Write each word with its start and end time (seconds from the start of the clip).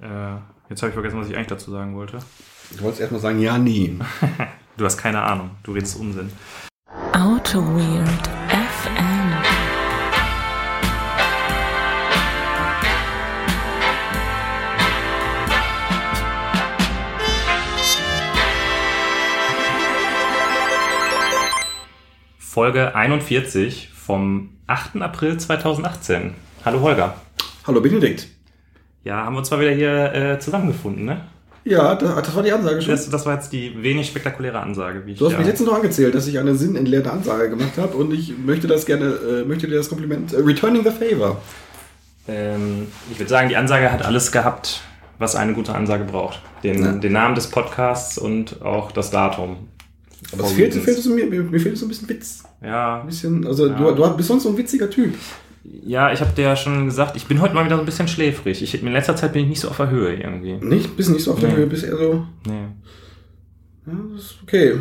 Äh, 0.00 0.36
jetzt 0.70 0.80
habe 0.82 0.88
ich 0.88 0.94
vergessen, 0.94 1.20
was 1.20 1.28
ich 1.28 1.36
eigentlich 1.36 1.48
dazu 1.48 1.70
sagen 1.70 1.94
wollte. 1.94 2.18
Du 2.76 2.80
wolltest 2.82 3.00
erstmal 3.00 3.20
sagen, 3.20 3.40
ja, 3.40 3.58
nie. 3.58 3.98
Du 4.78 4.86
hast 4.86 4.96
keine 4.96 5.20
Ahnung. 5.20 5.50
Du 5.64 5.72
redest 5.72 6.00
Unsinn. 6.00 6.32
Auto 7.12 7.60
Weird 7.60 8.26
FM. 8.48 9.32
Folge 22.38 22.94
41 22.94 23.90
vom 23.94 24.56
8. 24.68 24.96
April 25.02 25.38
2018. 25.38 26.32
Hallo 26.64 26.80
Holger. 26.80 27.14
Hallo 27.66 27.82
Benedikt. 27.82 28.31
Ja, 29.04 29.24
haben 29.24 29.34
wir 29.34 29.38
uns 29.40 29.50
mal 29.50 29.60
wieder 29.60 29.72
hier 29.72 30.14
äh, 30.14 30.38
zusammengefunden, 30.38 31.04
ne? 31.04 31.20
Ja, 31.64 31.94
das, 31.94 32.14
das 32.14 32.34
war 32.34 32.42
die 32.42 32.52
Ansage 32.52 32.82
schon. 32.82 32.90
Das, 32.92 33.08
das 33.08 33.24
war 33.26 33.34
jetzt 33.34 33.52
die 33.52 33.80
wenig 33.82 34.08
spektakuläre 34.08 34.58
Ansage, 34.60 35.02
wie 35.06 35.12
ich 35.12 35.18
du 35.18 35.26
hast 35.26 35.32
ja, 35.32 35.38
mir 35.38 35.44
letztens 35.46 35.68
noch 35.68 35.76
angezählt, 35.76 36.14
dass 36.14 36.26
ich 36.26 36.38
eine 36.38 36.54
sinnentleerte 36.56 37.10
Ansage 37.12 37.50
gemacht 37.50 37.76
habe 37.78 37.96
und 37.96 38.12
ich 38.12 38.36
möchte 38.36 38.66
das 38.66 38.84
gerne, 38.84 39.04
äh, 39.06 39.44
möchte 39.44 39.68
dir 39.68 39.76
das 39.76 39.88
Kompliment, 39.88 40.32
äh, 40.32 40.38
returning 40.38 40.82
the 40.84 40.90
favor. 40.90 41.40
ähm, 42.28 42.88
Ich 43.12 43.18
würde 43.18 43.28
sagen, 43.30 43.48
die 43.48 43.56
Ansage 43.56 43.90
hat 43.92 44.04
alles 44.04 44.32
gehabt, 44.32 44.80
was 45.18 45.36
eine 45.36 45.52
gute 45.54 45.74
Ansage 45.74 46.04
braucht. 46.04 46.40
Den, 46.64 46.82
Ja. 46.82 46.92
den 46.92 47.12
Namen 47.12 47.34
des 47.36 47.46
Podcasts 47.48 48.18
und 48.18 48.62
auch 48.62 48.90
das 48.92 49.10
Datum. 49.10 49.68
Aber 50.32 50.44
es 50.44 50.52
fehlt, 50.52 50.74
fehlt 50.74 50.98
es 50.98 51.06
mir, 51.06 51.26
mir, 51.26 51.42
mir 51.42 51.60
fehlt 51.60 51.76
so 51.76 51.86
ein 51.86 51.88
bisschen 51.88 52.08
Witz. 52.08 52.42
Ja, 52.62 53.00
Ein 53.00 53.06
bisschen, 53.06 53.46
also 53.46 53.66
Ja. 53.68 53.74
du, 53.74 53.92
du 53.92 54.16
bist 54.16 54.28
sonst 54.28 54.44
so 54.44 54.48
ein 54.50 54.56
witziger 54.56 54.88
Typ. 54.88 55.14
Ja, 55.64 56.12
ich 56.12 56.20
habe 56.20 56.32
dir 56.32 56.42
ja 56.42 56.56
schon 56.56 56.86
gesagt, 56.86 57.16
ich 57.16 57.26
bin 57.26 57.40
heute 57.40 57.54
mal 57.54 57.64
wieder 57.64 57.76
so 57.76 57.82
ein 57.82 57.86
bisschen 57.86 58.08
schläfrig. 58.08 58.62
Ich, 58.62 58.80
in 58.82 58.92
letzter 58.92 59.16
Zeit 59.16 59.32
bin 59.32 59.42
ich 59.44 59.48
nicht 59.48 59.60
so 59.60 59.68
auf 59.68 59.76
der 59.76 59.90
Höhe 59.90 60.14
irgendwie. 60.14 60.54
Nicht? 60.54 60.96
Bist 60.96 61.10
nicht 61.10 61.22
so 61.24 61.32
auf 61.32 61.40
der 61.40 61.50
Nee. 61.50 61.56
Höhe, 61.56 61.66
bist 61.66 61.84
eher 61.84 61.96
so, 61.96 62.26
Nee. 62.46 62.66
ja, 63.86 63.92
das 64.14 64.22
ist 64.24 64.38
okay. 64.42 64.76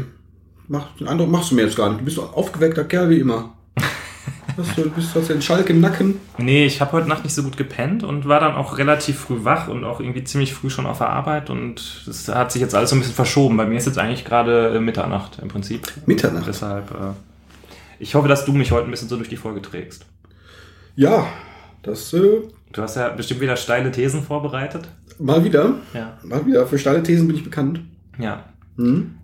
Mach, 0.67 0.95
den 0.95 1.07
Eindruck 1.07 1.29
machst 1.29 1.51
du 1.51 1.55
mir 1.55 1.63
jetzt 1.63 1.75
gar 1.75 1.89
nicht. 1.89 2.01
Du 2.01 2.05
bist 2.05 2.15
so 2.15 2.23
ein 2.23 2.33
aufgeweckter 2.33 2.83
Kerl 2.85 3.09
wie 3.09 3.19
immer. 3.19 3.53
Hast 4.57 4.77
du, 4.77 4.89
bist, 4.89 5.15
hast 5.15 5.29
den 5.29 5.41
Schalk 5.41 5.69
im 5.69 5.79
Nacken. 5.79 6.15
Nee, 6.37 6.65
ich 6.65 6.81
habe 6.81 6.91
heute 6.91 7.07
Nacht 7.07 7.23
nicht 7.23 7.33
so 7.33 7.41
gut 7.41 7.55
gepennt 7.55 8.03
und 8.03 8.27
war 8.27 8.41
dann 8.41 8.55
auch 8.55 8.77
relativ 8.77 9.17
früh 9.17 9.45
wach 9.45 9.69
und 9.69 9.85
auch 9.85 10.01
irgendwie 10.01 10.25
ziemlich 10.25 10.53
früh 10.53 10.69
schon 10.69 10.85
auf 10.85 10.97
der 10.97 11.09
Arbeit 11.09 11.49
und 11.49 12.03
das 12.05 12.27
hat 12.27 12.51
sich 12.51 12.61
jetzt 12.61 12.75
alles 12.75 12.89
so 12.89 12.97
ein 12.97 12.99
bisschen 12.99 13.15
verschoben. 13.15 13.55
Bei 13.55 13.65
mir 13.65 13.77
ist 13.77 13.85
jetzt 13.85 13.97
eigentlich 13.97 14.25
gerade 14.25 14.75
äh, 14.75 14.79
Mitternacht 14.81 15.39
im 15.41 15.47
Prinzip. 15.47 15.89
Mitternacht? 16.05 16.47
Deshalb, 16.47 16.91
äh, 16.91 17.13
ich 17.99 18.13
hoffe, 18.15 18.27
dass 18.27 18.43
du 18.43 18.51
mich 18.51 18.71
heute 18.73 18.85
ein 18.85 18.91
bisschen 18.91 19.07
so 19.07 19.15
durch 19.15 19.29
die 19.29 19.37
Folge 19.37 19.61
trägst. 19.61 20.05
Ja, 20.95 21.27
das, 21.83 22.13
äh, 22.13 22.41
Du 22.73 22.81
hast 22.81 22.95
ja 22.95 23.09
bestimmt 23.09 23.41
wieder 23.41 23.57
steile 23.57 23.91
Thesen 23.91 24.21
vorbereitet. 24.21 24.87
mal 25.19 25.43
wieder. 25.43 25.75
Ja. 25.93 26.17
Mal 26.23 26.45
wieder. 26.45 26.65
Für 26.65 26.77
steile 26.79 27.03
Thesen 27.03 27.27
bin 27.27 27.35
ich 27.35 27.43
bekannt. 27.43 27.81
Ja. 28.17 28.45
Hm? 28.77 29.17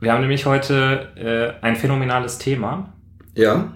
Wir 0.00 0.12
haben 0.12 0.20
nämlich 0.20 0.46
heute 0.46 1.08
äh, 1.16 1.64
ein 1.64 1.76
phänomenales 1.76 2.38
Thema. 2.38 2.92
Ja. 3.34 3.72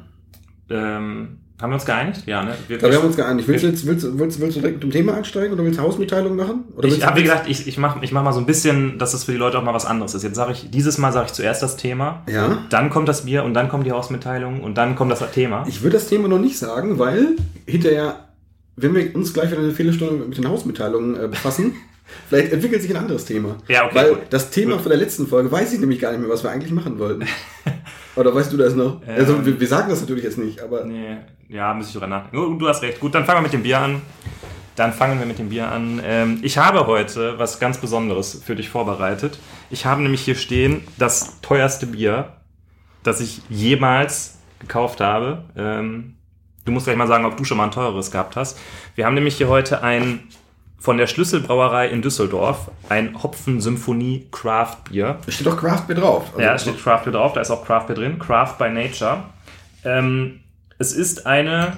Ähm, 0.70 1.38
haben 1.60 1.70
wir 1.70 1.74
uns 1.74 1.86
geeinigt? 1.86 2.22
Ja, 2.26 2.42
ne? 2.44 2.54
Ja, 2.68 2.82
wir 2.82 2.96
haben 2.98 3.06
uns 3.06 3.16
geeinigt. 3.16 3.48
Willst 3.48 3.64
willst, 3.64 3.86
willst, 3.86 4.04
du- 4.04 4.18
willst 4.18 4.38
du 4.40 4.60
direkt 4.60 4.74
mit 4.76 4.82
dem 4.84 4.90
Thema 4.90 5.14
einsteigen 5.14 5.52
oder 5.54 5.64
willst 5.64 5.78
du 5.78 5.82
Hausmitteilung 5.82 6.36
machen? 6.36 6.64
Oder 6.76 6.88
Ich 6.88 6.94
willst 6.94 7.06
habe 7.06 7.22
gesagt, 7.22 7.48
ich, 7.48 7.66
ich 7.66 7.78
mache 7.78 7.98
ich 8.02 8.12
mach 8.12 8.22
mal 8.22 8.32
so 8.32 8.40
ein 8.40 8.46
bisschen, 8.46 8.98
dass 8.98 9.14
es 9.14 9.24
für 9.24 9.32
die 9.32 9.38
Leute 9.38 9.58
auch 9.58 9.62
mal 9.62 9.72
was 9.72 9.86
anderes 9.86 10.14
ist. 10.14 10.22
Jetzt 10.22 10.34
sage 10.36 10.52
ich, 10.52 10.70
dieses 10.70 10.98
Mal 10.98 11.12
sage 11.12 11.26
ich 11.26 11.32
zuerst 11.32 11.62
das 11.62 11.76
Thema, 11.76 12.22
Ja. 12.30 12.58
dann 12.68 12.90
kommt 12.90 13.08
das 13.08 13.24
Bier 13.24 13.42
und 13.44 13.54
dann 13.54 13.68
kommt 13.70 13.86
die 13.86 13.92
Hausmitteilung 13.92 14.60
und 14.62 14.76
dann 14.76 14.96
kommt 14.96 15.10
das 15.12 15.22
Thema. 15.32 15.64
Ich 15.66 15.82
würde 15.82 15.96
das 15.96 16.08
Thema 16.08 16.28
noch 16.28 16.38
nicht 16.38 16.58
sagen, 16.58 16.98
weil 16.98 17.36
hinterher, 17.66 18.16
wenn 18.76 18.94
wir 18.94 19.14
uns 19.16 19.32
gleich 19.32 19.50
wieder 19.50 19.60
eine 19.62 19.72
Viertelstunde 19.72 20.26
mit 20.26 20.36
den 20.36 20.48
Hausmitteilungen 20.48 21.16
äh, 21.18 21.28
befassen, 21.28 21.72
vielleicht 22.28 22.52
entwickelt 22.52 22.82
sich 22.82 22.90
ein 22.90 22.98
anderes 22.98 23.24
Thema. 23.24 23.56
Ja, 23.66 23.86
okay, 23.86 23.94
Weil 23.94 24.08
gut. 24.10 24.18
das 24.28 24.50
Thema 24.50 24.72
Gut. 24.74 24.82
von 24.82 24.90
der 24.90 24.98
letzten 24.98 25.26
Folge 25.26 25.50
weiß 25.50 25.72
ich 25.72 25.80
nämlich 25.80 26.00
gar 26.00 26.10
nicht 26.12 26.20
mehr, 26.20 26.28
was 26.28 26.42
wir 26.44 26.50
eigentlich 26.50 26.72
machen 26.72 26.98
wollten. 26.98 27.24
Oder 28.16 28.34
weißt 28.34 28.52
du 28.52 28.56
das 28.56 28.74
noch? 28.74 29.00
also 29.06 29.44
wir, 29.44 29.58
wir 29.60 29.68
sagen 29.68 29.88
das 29.90 30.00
natürlich 30.00 30.24
jetzt 30.24 30.38
nicht, 30.38 30.60
aber 30.62 30.84
Nee, 30.84 31.16
ja, 31.48 31.72
muss 31.74 31.86
ich 31.88 31.92
drüber 31.92 32.06
nachdenken. 32.06 32.58
Du 32.58 32.68
hast 32.68 32.82
recht. 32.82 33.00
Gut, 33.00 33.14
dann 33.14 33.24
fangen 33.24 33.38
wir 33.38 33.42
mit 33.42 33.52
dem 33.52 33.62
Bier 33.62 33.80
an. 33.80 34.02
Dann 34.76 34.92
fangen 34.92 35.18
wir 35.18 35.26
mit 35.26 35.38
dem 35.38 35.48
Bier 35.48 35.70
an. 35.70 36.00
Ähm, 36.04 36.40
ich 36.42 36.58
habe 36.58 36.86
heute 36.86 37.38
was 37.38 37.58
ganz 37.60 37.78
Besonderes 37.78 38.42
für 38.44 38.54
dich 38.54 38.68
vorbereitet. 38.68 39.38
Ich 39.70 39.86
habe 39.86 40.02
nämlich 40.02 40.20
hier 40.22 40.34
stehen 40.34 40.86
das 40.98 41.40
teuerste 41.40 41.86
Bier, 41.86 42.34
das 43.02 43.20
ich 43.20 43.40
jemals 43.48 44.38
gekauft 44.58 45.00
habe. 45.00 45.44
Ähm, 45.56 46.16
du 46.66 46.72
musst 46.72 46.86
gleich 46.86 46.96
mal 46.96 47.06
sagen, 47.06 47.24
ob 47.24 47.36
du 47.36 47.44
schon 47.44 47.56
mal 47.56 47.64
ein 47.64 47.70
teures 47.70 48.10
gehabt 48.10 48.36
hast. 48.36 48.58
Wir 48.94 49.06
haben 49.06 49.14
nämlich 49.14 49.36
hier 49.36 49.48
heute 49.48 49.82
ein 49.82 50.20
von 50.78 50.98
der 50.98 51.06
Schlüsselbrauerei 51.06 51.88
in 51.88 52.02
Düsseldorf 52.02 52.70
ein 52.90 53.20
Hopfen-Symphonie 53.22 54.28
Craft 54.30 54.76
Bier. 54.90 55.18
es 55.26 55.34
steht 55.34 55.46
doch 55.46 55.56
Craft 55.56 55.86
Beer 55.86 55.96
drauf. 55.96 56.24
Also, 56.34 56.40
Ja, 56.40 56.58
steht 56.58 56.80
Craft 56.82 57.04
Beer 57.04 57.12
drauf, 57.14 57.32
da 57.32 57.40
ist 57.40 57.50
auch 57.50 57.64
Craft 57.64 57.86
Beer 57.86 57.96
drin. 57.96 58.18
Craft 58.18 58.56
by 58.58 58.68
Nature. 58.68 59.22
Ähm, 59.84 60.40
es 60.78 60.92
ist 60.92 61.26
eine 61.26 61.76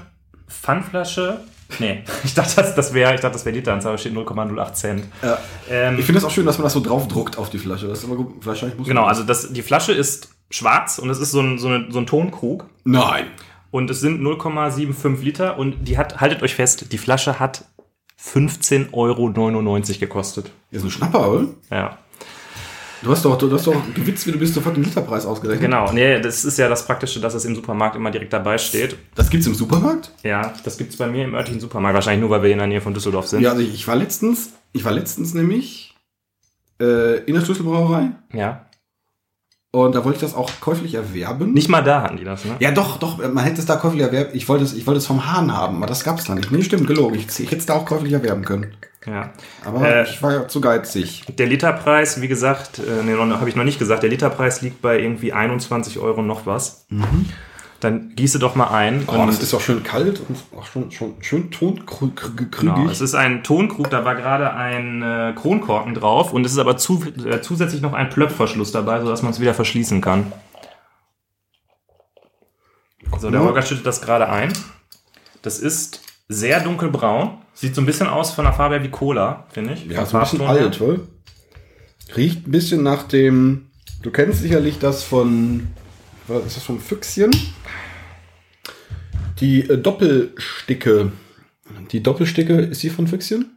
Pfandflasche. 0.49 1.41
Nee, 1.79 2.03
ich 2.25 2.35
dachte, 2.35 2.57
das, 2.57 2.75
das 2.75 2.95
wäre 2.95 3.15
ich 3.15 3.21
dachte, 3.21 3.35
das 3.35 3.45
wäre 3.45 3.55
Literanzahl, 3.57 3.91
aber 3.93 3.99
steht 3.99 4.15
0,08 4.15 4.73
Cent. 4.73 5.05
Ja. 5.23 5.39
Ähm, 5.71 5.99
Ich 5.99 6.07
finde 6.07 6.19
es 6.19 6.25
auch 6.25 6.31
schön, 6.31 6.47
dass 6.47 6.59
man 6.59 6.65
das 6.65 6.73
so 6.73 6.81
draufdruckt 6.81 7.37
auf 7.39 7.51
die 7.51 7.59
Flasche. 7.59 7.89
Das 7.89 7.99
ist 8.01 8.05
aber 8.05 8.17
gut. 8.17 8.45
Wahrscheinlich 8.47 8.79
muss 8.79 8.89
genau, 8.89 9.05
also 9.05 9.23
das, 9.23 9.53
die 9.53 9.63
Flasche 9.63 9.93
ist 9.93 10.31
schwarz 10.51 10.99
und 10.99 11.11
es 11.11 11.19
ist 11.19 11.31
so 11.31 11.41
ein, 11.41 11.59
so, 11.59 11.69
eine, 11.69 11.91
so 11.91 11.99
ein 11.99 12.07
Tonkrug. 12.07 12.67
Nein. 12.85 13.27
Und 13.71 13.91
es 13.91 14.01
sind 14.01 14.23
0,75 14.23 15.23
Liter 15.23 15.59
und 15.59 15.85
die 15.87 15.99
hat, 15.99 16.21
haltet 16.21 16.43
euch 16.43 16.55
fest, 16.55 16.91
die 16.91 16.99
Flasche 16.99 17.39
hat 17.39 17.67
15,99 18.19 18.93
Euro 18.93 19.81
gekostet. 20.01 20.51
Ist 20.71 20.85
ein 20.85 20.91
Schnapper, 20.91 21.31
oder? 21.31 21.49
Ja. 21.71 21.99
Du 23.03 23.11
hast 23.11 23.25
doch, 23.25 23.39
du 23.39 23.51
hast 23.53 23.67
doch 23.67 23.95
gewitzt, 23.95 24.27
wie 24.27 24.33
du 24.33 24.39
bist 24.39 24.55
sofort 24.55 24.77
den 24.77 24.85
Literpreis 24.85 25.25
ausgerechnet. 25.25 25.63
Genau, 25.63 25.93
nee, 25.93 26.21
das 26.21 26.45
ist 26.45 26.59
ja 26.59 26.69
das 26.69 26.85
Praktische, 26.85 27.21
dass 27.21 27.35
es 27.35 27.45
im 27.45 27.55
Supermarkt 27.55 27.97
immer 27.97 28.11
direkt 28.11 28.33
dabei 28.33 28.59
steht. 28.59 28.97
Das 29.15 29.31
gibt's 29.31 29.47
im 29.47 29.55
Supermarkt? 29.55 30.13
Ja, 30.23 30.53
das 30.65 30.79
gibt's 30.79 30.97
bei 30.97 31.07
mir 31.07 31.25
im 31.25 31.35
örtlichen 31.35 31.61
Supermarkt. 31.61 31.95
Wahrscheinlich 31.95 32.21
nur, 32.21 32.31
weil 32.31 32.43
wir 32.43 32.51
in 32.51 32.59
der 32.59 32.67
Nähe 32.67 32.81
von 32.81 32.95
Düsseldorf 32.95 33.29
sind. 33.29 33.41
Ja, 33.43 33.51
also 33.51 33.63
ich, 33.63 33.73
ich 33.73 33.87
war 33.87 33.97
letztens, 33.97 34.51
ich 34.73 34.85
war 34.85 34.93
letztens 34.93 35.35
nämlich 35.35 35.95
äh, 36.81 37.19
in 37.25 37.35
der 37.35 37.43
Schlüsselbrauerei 37.43 38.11
Ja. 38.33 38.68
Und 39.71 39.95
da 39.95 40.05
wollte 40.05 40.17
ich 40.17 40.23
das 40.23 40.35
auch 40.35 40.51
käuflich 40.61 40.95
erwerben. 40.95 41.53
Nicht 41.53 41.69
mal 41.69 41.83
da 41.83 42.03
hatten 42.03 42.17
die 42.17 42.25
das, 42.25 42.45
ne? 42.45 42.57
Ja, 42.59 42.71
doch, 42.71 42.99
doch, 42.99 43.19
man 43.19 43.45
hätte 43.45 43.61
es 43.61 43.67
da 43.67 43.77
käuflich 43.77 44.03
erwerben. 44.03 44.31
Ich 44.33 44.49
wollte 44.49 44.65
es, 44.65 44.73
ich 44.75 44.87
wollte 44.87 44.99
es 44.99 45.07
vom 45.07 45.31
Hahn 45.31 45.55
haben, 45.55 45.77
aber 45.77 45.87
das 45.87 46.05
gab's 46.05 46.25
da 46.25 46.35
nicht. 46.35 46.51
Nee, 46.51 46.63
stimmt, 46.63 46.87
gelogen. 46.87 47.17
Ich, 47.17 47.27
ich 47.39 47.47
hätte 47.47 47.59
es 47.59 47.67
da 47.67 47.75
auch 47.75 47.85
käuflich 47.85 48.13
erwerben 48.13 48.45
können. 48.45 48.73
ja. 49.07 49.31
Aber 49.65 49.87
Äh, 49.87 50.05
ich 50.05 50.23
war 50.23 50.33
ja 50.33 50.49
zu 50.49 50.61
geizig. 50.61 51.25
Der 51.37 51.47
Literpreis, 51.47 52.21
wie 52.21 52.29
gesagt, 52.29 52.79
äh, 52.79 53.03
nee, 53.05 53.15
habe 53.15 53.49
ich 53.49 53.57
noch 53.57 53.65
nicht 53.65 53.79
gesagt, 53.79 54.03
der 54.03 54.11
Literpreis 54.11 54.63
liegt 54.63 54.81
bei 54.81 54.99
irgendwie 54.99 55.33
21 55.33 55.99
Euro 55.99 56.23
noch 56.23 56.47
was. 56.47 56.87
Dann 57.81 58.13
gieße 58.17 58.41
doch 58.41 58.57
mal 58.57 58.69
ein. 58.69 59.05
Oh, 59.07 59.25
das 59.27 59.41
ist 59.41 59.55
auch 59.55 59.61
schön 59.61 59.85
kalt 59.85 60.21
und 60.21 60.37
auch 60.59 60.67
schon, 60.67 60.91
schon 60.91 61.15
schön 61.21 61.51
tonkrügig. 61.53 62.51
Genau, 62.51 62.89
es 62.89 63.01
ist 63.01 63.15
ein 63.15 63.45
Tonkrug, 63.45 63.89
da 63.89 64.05
war 64.05 64.17
gerade 64.17 64.53
ein 64.53 65.01
äh, 65.03 65.33
Kronkorken 65.37 65.95
drauf 65.95 66.33
und 66.33 66.45
es 66.45 66.53
ist 66.53 66.59
aber 66.59 66.77
zu, 66.77 67.05
äh, 67.25 67.41
zusätzlich 67.41 67.81
noch 67.81 67.93
ein 67.93 68.11
Plöpfverschluss 68.11 68.73
dabei, 68.73 69.01
sodass 69.01 69.23
man 69.23 69.31
es 69.31 69.39
wieder 69.39 69.55
verschließen 69.55 70.01
kann. 70.01 70.33
So, 73.21 73.31
der. 73.31 73.43
Holger 73.43 73.63
schüttet 73.63 73.87
das 73.87 74.01
gerade 74.01 74.29
ein. 74.29 74.53
Das 75.43 75.61
ist 75.61 76.01
sehr 76.29 76.61
dunkelbraun. 76.61 77.39
Sieht 77.55 77.75
so 77.75 77.81
ein 77.81 77.87
bisschen 77.87 78.09
aus 78.09 78.33
von 78.33 78.45
der 78.45 78.55
Farbe 78.55 78.77
her 78.77 78.85
wie 78.85 78.91
Cola, 78.91 79.47
finde 79.51 79.75
ich. 79.75 79.87
ja, 79.87 80.05
Vom 80.05 80.07
so 80.07 80.17
ein 80.17 80.23
bisschen 80.23 80.41
alt, 80.43 80.81
wohl. 80.81 81.09
Riecht 82.17 82.47
ein 82.47 82.51
bisschen 82.51 82.83
nach 82.83 83.05
dem. 83.05 83.71
Du 84.03 84.11
kennst 84.11 84.41
sicherlich 84.43 84.79
das 84.79 85.03
von. 85.05 85.69
Was 86.27 86.45
ist 86.45 86.57
das 86.59 86.65
von 86.65 86.79
Füchschen? 86.81 87.31
Die 89.41 89.69
äh, 89.69 89.79
Doppelsticke. 89.79 91.13
Die 91.93 92.03
Doppelsticke, 92.03 92.55
ist 92.55 92.83
die 92.83 92.91
von 92.91 93.07
Füchschen? 93.07 93.57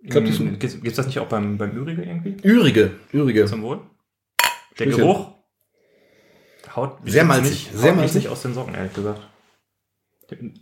Ich 0.00 0.10
Gibt 0.10 0.64
es 0.64 0.94
das 0.94 1.06
nicht 1.06 1.18
auch 1.18 1.26
beim, 1.26 1.58
beim 1.58 1.76
Ürige 1.76 2.02
irgendwie? 2.02 2.36
Ürige. 2.42 2.92
Ürige. 3.12 3.46
Zum 3.46 3.62
Wohl. 3.62 3.80
Der 4.78 4.84
Stößchen. 4.84 5.00
Geruch 5.00 5.36
haut 6.76 6.98
Sehr 7.04 7.24
malzig, 7.24 7.50
nicht, 7.50 7.76
sehr 7.76 7.94
malzig. 7.94 8.16
nicht 8.16 8.28
aus 8.28 8.42
den 8.42 8.54
Socken, 8.54 8.74
ehrlich 8.74 8.92
gesagt. 8.92 9.20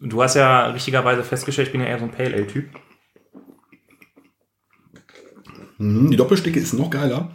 Du 0.01 0.23
hast 0.23 0.35
ja 0.37 0.69
richtigerweise 0.69 1.25
festgestellt, 1.25 1.69
ich 1.69 1.73
bin 1.73 1.81
ja 1.81 1.89
eher 1.89 1.99
so 1.99 2.05
ein 2.05 2.11
Pale 2.11 2.35
Ale-Typ. 2.35 2.67
Mhm, 5.79 6.11
die 6.11 6.17
Doppelsticke 6.17 6.61
ist 6.61 6.75
noch 6.75 6.91
geiler. 6.91 7.31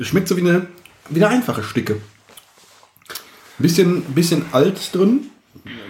Schmeckt 0.00 0.28
so 0.28 0.36
wie 0.36 0.42
eine, 0.42 0.66
wie 1.08 1.24
eine 1.24 1.34
einfache 1.34 1.62
Sticke. 1.62 2.00
Bisschen, 3.58 4.02
bisschen 4.14 4.44
alt 4.52 4.94
drin, 4.94 5.30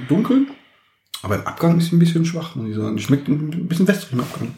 dunkel. 0.08 0.46
Aber 1.22 1.36
im 1.36 1.46
Abgang 1.46 1.78
ist 1.78 1.90
sie 1.90 1.96
ein 1.96 1.98
bisschen 1.98 2.24
schwach, 2.24 2.54
muss 2.54 2.68
ich 2.68 2.76
sagen. 2.76 2.96
Die 2.96 3.02
schmeckt 3.02 3.28
ein 3.28 3.68
bisschen 3.68 3.86
wässrig 3.86 4.12
im 4.12 4.20
Abgang. 4.20 4.48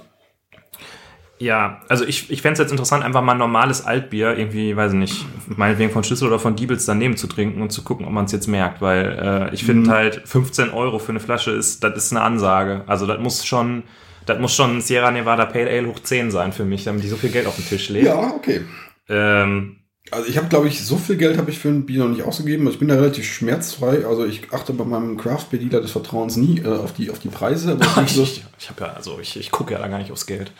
Ja, 1.38 1.80
also 1.88 2.04
ich, 2.04 2.30
ich 2.30 2.40
fände 2.40 2.52
es 2.52 2.58
jetzt 2.60 2.70
interessant, 2.70 3.02
einfach 3.02 3.22
mal 3.22 3.32
ein 3.32 3.38
normales 3.38 3.84
Altbier, 3.84 4.38
irgendwie, 4.38 4.76
weiß 4.76 4.92
ich 4.92 4.98
nicht, 4.98 5.26
meinetwegen 5.48 5.90
von 5.90 6.04
Schlüssel 6.04 6.28
oder 6.28 6.38
von 6.38 6.54
Diebels 6.54 6.84
daneben 6.84 7.16
zu 7.16 7.26
trinken 7.26 7.62
und 7.62 7.72
zu 7.72 7.82
gucken, 7.82 8.06
ob 8.06 8.12
man 8.12 8.26
es 8.26 8.32
jetzt 8.32 8.46
merkt, 8.46 8.80
weil 8.80 9.50
äh, 9.50 9.54
ich 9.54 9.64
finde 9.64 9.90
halt 9.90 10.22
15 10.24 10.70
Euro 10.70 11.00
für 11.00 11.10
eine 11.10 11.18
Flasche 11.18 11.50
ist, 11.50 11.82
das 11.82 11.96
ist 11.96 12.12
eine 12.12 12.20
Ansage. 12.22 12.84
Also 12.86 13.06
das 13.06 13.18
muss 13.18 13.44
schon 13.44 13.82
Das 14.24 14.38
muss 14.38 14.54
schon 14.54 14.80
Sierra 14.80 15.10
Nevada 15.10 15.46
Pale 15.46 15.68
Ale 15.68 15.88
hoch 15.88 15.98
10 15.98 16.30
sein 16.30 16.52
für 16.52 16.64
mich, 16.64 16.84
damit 16.84 17.02
die 17.02 17.08
so 17.08 17.16
viel 17.16 17.30
Geld 17.30 17.46
auf 17.48 17.56
den 17.56 17.66
Tisch 17.66 17.88
legen. 17.88 18.06
Ja, 18.06 18.32
okay. 18.36 18.60
Ähm, 19.08 19.78
Also 20.10 20.28
ich 20.28 20.36
habe, 20.36 20.48
glaube 20.48 20.66
ich, 20.68 20.84
so 20.84 20.96
viel 20.96 21.16
Geld 21.16 21.38
habe 21.38 21.50
ich 21.50 21.58
für 21.58 21.68
ein 21.68 21.86
Bier 21.86 22.00
noch 22.00 22.08
nicht 22.10 22.22
ausgegeben. 22.24 22.68
Ich 22.68 22.78
bin 22.78 22.88
da 22.88 22.96
relativ 22.96 23.24
schmerzfrei. 23.24 24.04
Also 24.04 24.26
ich 24.26 24.52
achte 24.52 24.72
bei 24.72 24.84
meinem 24.84 25.16
Craft 25.16 25.46
Beer 25.50 25.60
Dealer 25.60 25.80
des 25.80 25.92
Vertrauens 25.92 26.36
nie 26.36 26.58
äh, 26.60 26.66
auf 26.66 26.92
die 26.92 27.08
auf 27.10 27.18
die 27.20 27.28
Preise. 27.28 27.78
Ich 28.04 28.18
ich, 28.18 28.44
ich 28.58 28.68
habe 28.68 28.80
ja, 28.84 28.92
also 28.94 29.20
ich, 29.20 29.36
ich 29.38 29.50
gucke 29.52 29.72
ja 29.72 29.78
da 29.78 29.86
gar 29.88 29.98
nicht 29.98 30.10
aufs 30.10 30.26
Geld. 30.26 30.50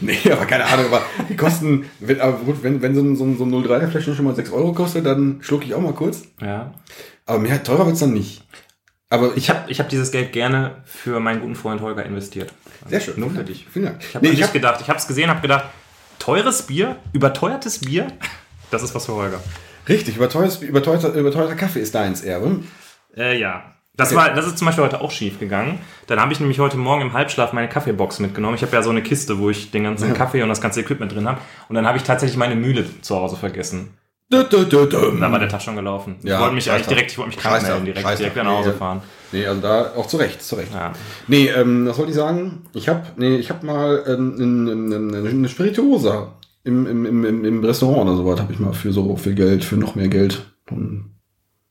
nee, 0.00 0.18
aber 0.30 0.46
keine 0.46 0.64
Ahnung. 0.64 0.86
Aber 0.86 1.02
die 1.28 1.36
kosten, 1.36 1.86
wenn, 2.00 2.20
aber 2.20 2.38
gut, 2.38 2.62
wenn, 2.62 2.82
wenn 2.82 2.94
so 2.94 3.00
ein, 3.00 3.16
so 3.16 3.24
ein, 3.24 3.38
so 3.38 3.44
ein 3.44 3.52
03er 3.54 3.88
Fläschchen 3.88 4.16
schon 4.16 4.24
mal 4.24 4.34
6 4.34 4.50
Euro 4.50 4.72
kostet, 4.72 5.06
dann 5.06 5.38
schlucke 5.42 5.64
ich 5.64 5.74
auch 5.74 5.80
mal 5.80 5.94
kurz. 5.94 6.22
Ja. 6.42 6.74
Aber 7.24 7.38
mehr 7.38 7.62
teurer 7.62 7.86
wird's 7.86 8.00
dann 8.00 8.12
nicht. 8.12 8.42
Aber 9.10 9.36
Ich 9.36 9.48
habe 9.48 9.70
ich 9.70 9.78
hab 9.80 9.88
dieses 9.88 10.10
Geld 10.10 10.32
gerne 10.32 10.82
für 10.84 11.18
meinen 11.20 11.40
guten 11.40 11.54
Freund 11.54 11.80
Holger 11.80 12.04
investiert. 12.04 12.52
sehr 12.88 13.00
schön. 13.00 13.14
Nur 13.16 13.30
für 13.30 13.44
dich. 13.44 13.66
Vielen 13.72 13.86
Dank. 13.86 14.00
Ich 14.06 14.14
habe 14.14 14.28
Nee, 14.28 14.42
hab, 14.42 14.52
gedacht, 14.52 14.80
ich 14.82 14.88
habe 14.88 14.98
es 14.98 15.06
gesehen, 15.06 15.30
habe 15.30 15.40
gedacht, 15.40 15.66
teures 16.18 16.62
Bier, 16.66 16.96
überteuertes 17.12 17.78
Bier, 17.78 18.08
das 18.70 18.82
ist 18.82 18.94
was 18.94 19.06
für 19.06 19.14
Holger. 19.14 19.40
richtig, 19.88 20.16
überteuerter, 20.16 20.62
überteuerter, 20.62 21.12
überteuerter 21.14 21.54
Kaffee 21.54 21.80
ist 21.80 21.94
deins, 21.94 22.22
Erwin. 22.22 22.66
Äh, 23.16 23.38
ja. 23.38 23.74
Das, 23.96 24.14
war, 24.14 24.32
das 24.32 24.46
ist 24.46 24.58
zum 24.58 24.66
Beispiel 24.66 24.84
heute 24.84 25.00
auch 25.00 25.10
schief 25.10 25.40
gegangen. 25.40 25.80
Dann 26.06 26.20
habe 26.20 26.32
ich 26.32 26.38
nämlich 26.38 26.60
heute 26.60 26.76
Morgen 26.76 27.02
im 27.02 27.12
Halbschlaf 27.14 27.52
meine 27.52 27.68
Kaffeebox 27.68 28.20
mitgenommen. 28.20 28.54
Ich 28.54 28.62
habe 28.62 28.72
ja 28.72 28.80
so 28.80 28.90
eine 28.90 29.02
Kiste, 29.02 29.40
wo 29.40 29.50
ich 29.50 29.72
den 29.72 29.82
ganzen 29.82 30.14
Kaffee 30.14 30.40
und 30.42 30.48
das 30.48 30.60
ganze 30.60 30.80
Equipment 30.80 31.12
drin 31.12 31.28
habe. 31.28 31.40
Und 31.68 31.74
dann 31.74 31.84
habe 31.84 31.98
ich 31.98 32.04
tatsächlich 32.04 32.38
meine 32.38 32.54
Mühle 32.54 32.84
zu 33.00 33.16
Hause 33.16 33.36
vergessen. 33.36 33.98
Da 34.30 35.32
war 35.32 35.38
der 35.38 35.48
Tag 35.48 35.62
schon 35.62 35.74
gelaufen. 35.74 36.16
Ja, 36.22 36.34
ich 36.34 36.40
wollte 36.40 36.54
mich 36.54 36.70
eigentlich 36.70 36.86
direkt, 36.86 37.10
ich 37.10 37.18
wollte 37.18 37.30
mich 37.30 37.38
krank 37.38 37.62
melden, 37.62 37.86
direkt, 37.86 38.18
direkt 38.18 38.36
nach 38.36 38.44
Hause 38.44 38.74
fahren. 38.74 39.02
Nee, 39.32 39.46
also 39.46 39.60
da 39.60 39.92
auch 39.96 40.06
zu 40.06 40.18
Recht, 40.18 40.42
zu 40.42 40.56
Recht. 40.56 40.72
Ja. 40.72 40.92
Nee, 41.26 41.48
ähm, 41.48 41.86
was 41.88 41.98
wollte 41.98 42.10
ich 42.10 42.16
sagen? 42.16 42.66
Ich 42.74 42.88
habe 42.88 43.02
nee, 43.16 43.36
ich 43.36 43.50
hab 43.50 43.62
mal 43.62 44.04
ähm, 44.06 45.14
eine 45.14 45.48
Spirituosa 45.48 46.37
im, 46.68 47.06
im, 47.06 47.24
im, 47.24 47.44
im- 47.44 47.64
Restaurant 47.64 48.02
oder 48.08 48.16
sowas, 48.16 48.40
habe 48.40 48.52
ich 48.52 48.58
mal 48.58 48.72
für 48.72 48.92
so 48.92 49.16
viel 49.16 49.34
Geld, 49.34 49.64
für 49.64 49.76
noch 49.76 49.94
mehr 49.94 50.08
Geld, 50.08 50.52
ein 50.70 51.14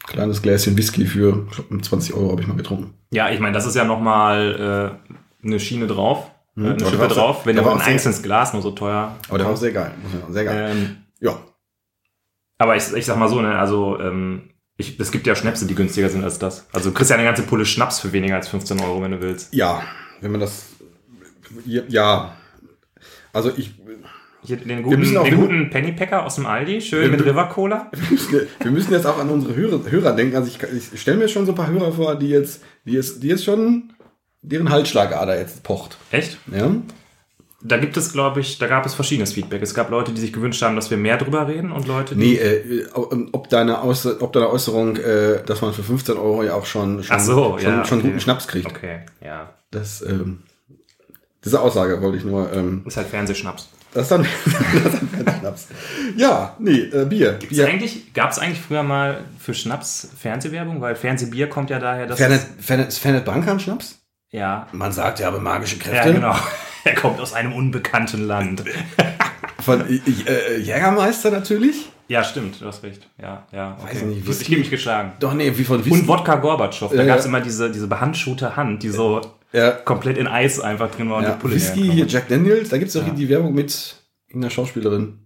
kleines 0.05 0.41
Gläschen 0.41 0.77
Whisky 0.77 1.05
für 1.05 1.45
ich 1.49 1.55
glaub, 1.55 1.85
20 1.85 2.13
Euro 2.13 2.31
habe 2.31 2.41
ich 2.41 2.47
mal 2.47 2.57
getrunken. 2.57 2.93
Ja, 3.11 3.29
ich 3.29 3.39
meine, 3.39 3.53
das 3.53 3.65
ist 3.65 3.75
ja 3.75 3.83
nochmal 3.85 4.99
äh, 5.43 5.45
eine 5.45 5.59
Schiene 5.59 5.87
drauf, 5.87 6.31
äh, 6.55 6.61
eine 6.61 6.71
aber 6.71 6.79
Schippe 6.85 6.97
sehr- 6.97 7.07
drauf. 7.07 7.45
Wenn 7.45 7.57
war 7.57 7.73
ein 7.75 7.81
einzelnes 7.81 8.21
Glas 8.23 8.53
nur 8.53 8.61
so 8.61 8.71
teuer. 8.71 9.15
Aber 9.29 9.37
der 9.37 9.47
war 9.47 9.53
auch 9.53 9.57
sehr 9.57 9.71
geil. 9.73 9.91
Sehr 10.29 10.45
geil. 10.45 10.71
Ähm, 10.75 10.95
Ja. 11.19 11.37
aber 12.57 12.75
ich, 12.75 12.91
ich 12.93 13.05
sag 13.05 13.17
mal 13.17 13.29
so, 13.29 13.41
ne, 13.41 13.57
also 13.57 13.99
ähm, 13.99 14.49
ich, 14.77 14.99
es 14.99 15.11
gibt 15.11 15.25
ja 15.27 15.35
Schnäpse, 15.35 15.65
die 15.65 15.75
günstiger 15.75 16.09
sind 16.09 16.23
als 16.23 16.37
das. 16.39 16.67
Also 16.71 16.89
du 16.89 16.95
kriegst 16.95 17.09
ja 17.09 17.15
eine 17.17 17.25
ganze 17.25 17.43
Pulle 17.43 17.65
Schnaps 17.65 17.99
für 17.99 18.11
weniger 18.13 18.35
als 18.35 18.47
15 18.47 18.79
Euro, 18.81 19.01
wenn 19.01 19.11
du 19.11 19.21
willst. 19.21 19.53
Ja, 19.53 19.81
wenn 20.21 20.31
man 20.31 20.39
das. 20.41 20.67
Ja. 21.65 22.35
Also 23.33 23.51
ich. 23.55 23.73
Hier, 24.47 24.55
den 24.55 24.69
Wir 24.69 24.81
guten, 24.81 24.99
müssen 24.99 25.17
auch- 25.17 25.25
den 25.25 25.35
guten 25.35 25.69
Pennypacker 25.69 26.25
aus 26.25 26.35
dem 26.35 26.45
Aldi, 26.45 26.79
schön 26.79 27.11
mit 27.11 27.23
River 27.25 27.49
Cola. 27.49 27.91
Wir 28.61 28.71
müssen 28.71 28.93
jetzt 28.93 29.05
auch 29.05 29.19
an 29.19 29.29
unsere 29.29 29.53
Hörer, 29.53 29.81
Hörer 29.91 30.15
denken. 30.15 30.37
Also 30.37 30.47
ich, 30.47 30.93
ich 30.93 31.01
stelle 31.01 31.17
mir 31.17 31.27
schon 31.27 31.45
so 31.45 31.51
ein 31.51 31.55
paar 31.55 31.67
Hörer 31.69 31.91
vor, 31.91 32.15
die 32.15 32.29
jetzt, 32.29 32.63
die 32.85 32.93
jetzt, 32.93 33.21
die 33.21 33.27
jetzt 33.27 33.43
schon 33.43 33.91
deren 34.41 34.69
Halsschlagader 34.69 35.37
jetzt 35.37 35.63
pocht. 35.63 35.97
Echt? 36.11 36.37
Ja. 36.49 36.71
Da 37.61 37.75
gibt 37.75 37.97
es, 37.97 38.13
glaube 38.13 38.39
ich, 38.39 38.57
da 38.57 38.67
gab 38.67 38.85
es 38.85 38.93
verschiedenes 38.93 39.33
Feedback. 39.33 39.61
Es 39.61 39.73
gab 39.73 39.89
Leute, 39.89 40.13
die 40.13 40.21
sich 40.21 40.31
gewünscht 40.31 40.61
haben, 40.61 40.77
dass 40.77 40.91
wir 40.91 40.97
mehr 40.97 41.17
drüber 41.17 41.45
reden 41.45 41.73
und 41.73 41.85
Leute, 41.85 42.15
die. 42.15 42.21
Nee, 42.21 42.35
äh, 42.35 42.85
ob 43.33 43.49
deine, 43.49 43.83
Äußer 43.83 44.21
ob 44.21 44.31
deine 44.31 44.49
Äußerung, 44.49 44.95
äh, 44.95 45.43
dass 45.45 45.59
man 45.61 45.73
für 45.73 45.83
15 45.83 46.15
Euro 46.15 46.43
ja 46.43 46.53
auch 46.53 46.65
schon, 46.65 47.03
schon, 47.03 47.19
so, 47.19 47.57
schon, 47.59 47.69
ja, 47.69 47.83
schon 47.83 47.97
okay. 47.99 48.07
guten 48.07 48.19
Schnaps 48.21 48.47
kriegt. 48.47 48.67
Okay, 48.67 48.99
ja. 49.21 49.49
Das, 49.71 50.01
ähm, 50.03 50.43
diese 51.43 51.59
Aussage 51.59 52.01
wollte 52.01 52.17
ich 52.17 52.23
nur, 52.23 52.53
ähm, 52.53 52.83
Ist 52.85 52.95
halt 52.95 53.07
Fernsehschnaps. 53.07 53.69
Das 53.93 54.03
ist 54.03 54.11
dann, 54.11 54.23
das 54.83 54.93
ist 54.93 55.01
dann 55.25 55.39
Schnaps. 55.39 55.67
Ja, 56.15 56.55
nee, 56.59 56.79
äh, 56.79 57.05
Bier. 57.05 57.33
Gibt's 57.33 57.55
Bier. 57.55 57.67
eigentlich, 57.67 58.13
gab 58.13 58.31
es 58.31 58.39
eigentlich 58.39 58.61
früher 58.61 58.83
mal 58.83 59.19
für 59.39 59.53
Schnaps 59.53 60.09
Fernsehwerbung? 60.19 60.81
Weil 60.81 60.95
Fernsehbier 60.95 61.47
kommt 61.49 61.69
ja 61.69 61.79
daher, 61.79 62.05
dass. 62.07 62.17
Fernet, 62.19 62.41
Fernet, 62.59 62.87
ist 62.89 62.99
Fernet 62.99 63.25
Branca 63.25 63.51
ein 63.51 63.59
Schnaps? 63.59 63.99
ja. 64.31 64.67
Man 64.71 64.91
sagt 64.91 65.19
ja, 65.19 65.27
aber 65.29 65.39
magische 65.39 65.77
Ja, 65.77 65.83
Kräfte. 65.83 66.13
genau. 66.13 66.35
Er 66.83 66.95
kommt 66.95 67.19
aus 67.19 67.33
einem 67.33 67.51
unbekannten 67.51 68.25
Land. 68.27 68.63
Von 69.59 69.81
äh, 69.89 69.95
äh, 70.25 70.57
Jägermeister 70.59 71.31
natürlich. 71.31 71.89
Ja, 72.07 72.23
stimmt, 72.23 72.61
du 72.61 72.65
hast 72.67 72.81
recht. 72.83 73.09
Ja, 73.21 73.45
ja. 73.51 73.75
Okay. 73.81 73.95
Weiß 73.95 74.01
nicht, 74.03 74.17
ich 74.19 74.27
Whisky- 74.27 74.45
gebe 74.51 74.59
mich 74.61 74.69
geschlagen. 74.69 75.11
Doch, 75.19 75.33
nee, 75.33 75.51
wie 75.57 75.65
von 75.65 75.81
Und 75.81 76.07
Wodka 76.07 76.35
Gorbatschow. 76.35 76.89
Da 76.91 76.99
Ja, 77.01 77.05
gab 77.05 77.17
es 77.19 77.25
ja. 77.25 77.29
immer 77.29 77.41
diese, 77.41 77.69
diese 77.69 77.87
behandschuhte 77.87 78.55
Hand, 78.55 78.83
die 78.83 78.89
so 78.89 79.19
Ja, 79.53 79.71
komplett 79.71 80.17
in 80.17 80.27
Eis 80.27 80.59
einfach 80.59 80.91
drin 80.91 81.09
war 81.09 81.17
und 81.17 81.23
ja, 81.23 81.31
Pulle 81.31 81.55
Whisky, 81.55 81.89
hier. 81.89 82.05
Jack 82.05 82.27
Daniels, 82.27 82.69
da 82.69 82.77
gibt 82.77 82.89
es 82.89 82.93
doch 82.93 83.07
Ja. 83.07 83.13
die 83.13 83.29
Werbung 83.29 83.53
mit 83.53 83.95
irgendeiner 84.27 84.51
Schauspielerin. 84.51 85.19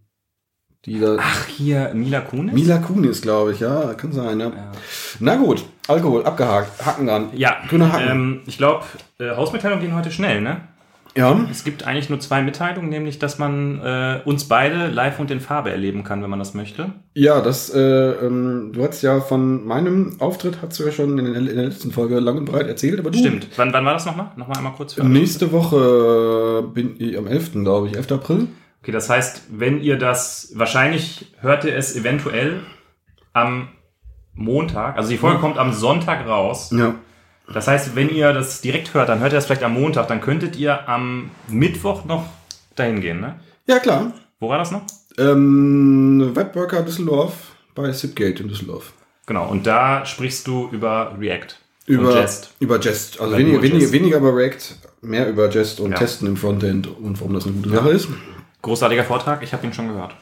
Die 0.85 0.99
da. 0.99 1.17
Ach, 1.19 1.45
hier 1.47 1.91
Mila 1.93 2.21
Kunis? 2.21 2.53
Mila 2.53 2.77
Kunis, 2.79 3.21
glaube 3.21 3.51
ich, 3.53 3.59
ja, 3.59 3.93
kann 3.95 4.11
sein, 4.11 4.39
ja. 4.39 4.47
Ja. 4.47 4.71
Na 5.19 5.35
gut, 5.35 5.63
Alkohol, 5.87 6.23
abgehakt, 6.25 6.83
Haken 6.85 7.05
dran. 7.07 7.29
Ja, 7.35 7.57
Grüner 7.67 7.91
Haken. 7.91 8.09
ähm, 8.09 8.41
ich 8.47 8.57
glaube, 8.57 8.83
äh, 9.19 9.29
Hausmitteilungen 9.35 9.83
gehen 9.85 9.95
heute 9.95 10.11
schnell, 10.11 10.41
ne? 10.41 10.67
Ja, 11.17 11.45
Es 11.51 11.63
gibt 11.65 11.85
eigentlich 11.85 12.09
nur 12.09 12.19
zwei 12.21 12.41
Mitteilungen, 12.41 12.89
nämlich, 12.89 13.19
dass 13.19 13.37
man 13.37 13.81
äh, 13.81 14.21
uns 14.23 14.45
beide 14.47 14.87
live 14.87 15.19
und 15.19 15.29
in 15.29 15.41
Farbe 15.41 15.69
erleben 15.69 16.03
kann, 16.05 16.23
wenn 16.23 16.29
man 16.29 16.39
das 16.39 16.53
möchte. 16.53 16.93
ja, 17.13 17.41
das, 17.41 17.69
äh, 17.73 17.79
ähm, 17.79 18.71
du 18.73 18.81
hast 18.83 19.01
ja 19.01 19.19
von 19.19 19.65
meinem 19.65 20.15
Auftritt, 20.19 20.59
hast 20.61 20.79
du 20.79 20.85
ja 20.85 20.91
schon 20.91 21.17
in, 21.19 21.25
der- 21.25 21.35
in 21.35 21.45
der 21.47 21.65
letzten 21.65 21.91
Folge 21.91 22.19
lang 22.19 22.37
und 22.37 22.45
breit 22.45 22.67
erzählt, 22.67 22.99
aber 22.99 23.11
du. 23.11 23.17
Stimmt. 23.17 23.47
Wann, 23.57 23.73
wann 23.73 23.83
war 23.83 23.93
das 23.93 24.05
nochmal? 24.05 24.31
Nochmal 24.37 24.57
einmal 24.57 24.73
kurz 24.73 24.93
für 24.93 25.03
Nächste 25.03 25.51
Woche 25.51 26.63
bin 26.73 26.95
ich 26.97 27.17
am 27.17 27.27
11., 27.27 27.51
glaube 27.63 27.87
ich, 27.89 27.95
11. 27.97 28.11
April. 28.13 28.47
Okay, 28.81 28.91
das 28.93 29.09
heißt, 29.09 29.43
wenn 29.51 29.81
ihr 29.81 29.97
das, 29.97 30.53
wahrscheinlich 30.55 31.33
hört 31.41 31.65
ihr 31.65 31.75
es 31.75 31.95
eventuell 31.95 32.61
am 33.33 33.67
Montag, 34.33 34.95
also 34.97 35.09
die 35.09 35.17
Folge 35.17 35.39
kommt 35.39 35.57
am 35.57 35.73
Sonntag 35.73 36.25
raus. 36.25 36.71
Ja. 36.77 36.95
Das 37.53 37.67
heißt, 37.67 37.95
wenn 37.95 38.09
ihr 38.09 38.33
das 38.33 38.61
direkt 38.61 38.93
hört, 38.93 39.09
dann 39.09 39.19
hört 39.19 39.33
ihr 39.33 39.35
das 39.35 39.45
vielleicht 39.45 39.63
am 39.63 39.73
Montag, 39.73 40.07
dann 40.07 40.21
könntet 40.21 40.55
ihr 40.55 40.87
am 40.87 41.31
Mittwoch 41.49 42.05
noch 42.05 42.25
dahin 42.75 43.01
gehen, 43.01 43.19
ne? 43.19 43.39
Ja, 43.67 43.79
klar. 43.79 44.13
Wo 44.39 44.49
war 44.49 44.57
das 44.57 44.71
noch? 44.71 44.83
Ähm, 45.17 46.31
Webworker 46.33 46.81
Düsseldorf 46.83 47.33
bei 47.75 47.91
Zipgate 47.91 48.41
in 48.41 48.47
Düsseldorf. 48.47 48.93
Genau, 49.25 49.47
und 49.49 49.67
da 49.67 50.05
sprichst 50.05 50.47
du 50.47 50.69
über 50.71 51.15
React. 51.19 51.55
Über 51.87 52.19
Jest. 52.19 52.53
Über 52.59 52.79
Jest. 52.79 53.19
Also 53.19 53.37
weniger, 53.37 53.61
weniger, 53.61 53.91
weniger 53.91 54.17
über 54.17 54.35
React, 54.35 54.75
mehr 55.01 55.29
über 55.29 55.49
Jest 55.49 55.79
und 55.79 55.91
Ja. 55.91 55.97
Testen 55.97 56.27
im 56.27 56.37
Frontend 56.37 56.87
und 56.87 57.19
warum 57.19 57.33
das 57.33 57.45
eine 57.45 57.53
gute 57.55 57.69
Sache 57.69 57.89
ist. 57.89 58.07
Großartiger 58.61 59.03
Vortrag, 59.03 59.43
ich 59.43 59.51
habe 59.53 59.65
ihn 59.65 59.73
schon 59.73 59.87
gehört. 59.89 60.15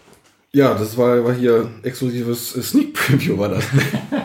Ja, 0.51 0.73
das 0.73 0.97
war, 0.97 1.23
war 1.23 1.33
hier 1.33 1.69
exklusives 1.83 2.53
Sneak 2.53 2.93
Preview 2.93 3.37
war 3.37 3.49
das. 3.49 3.65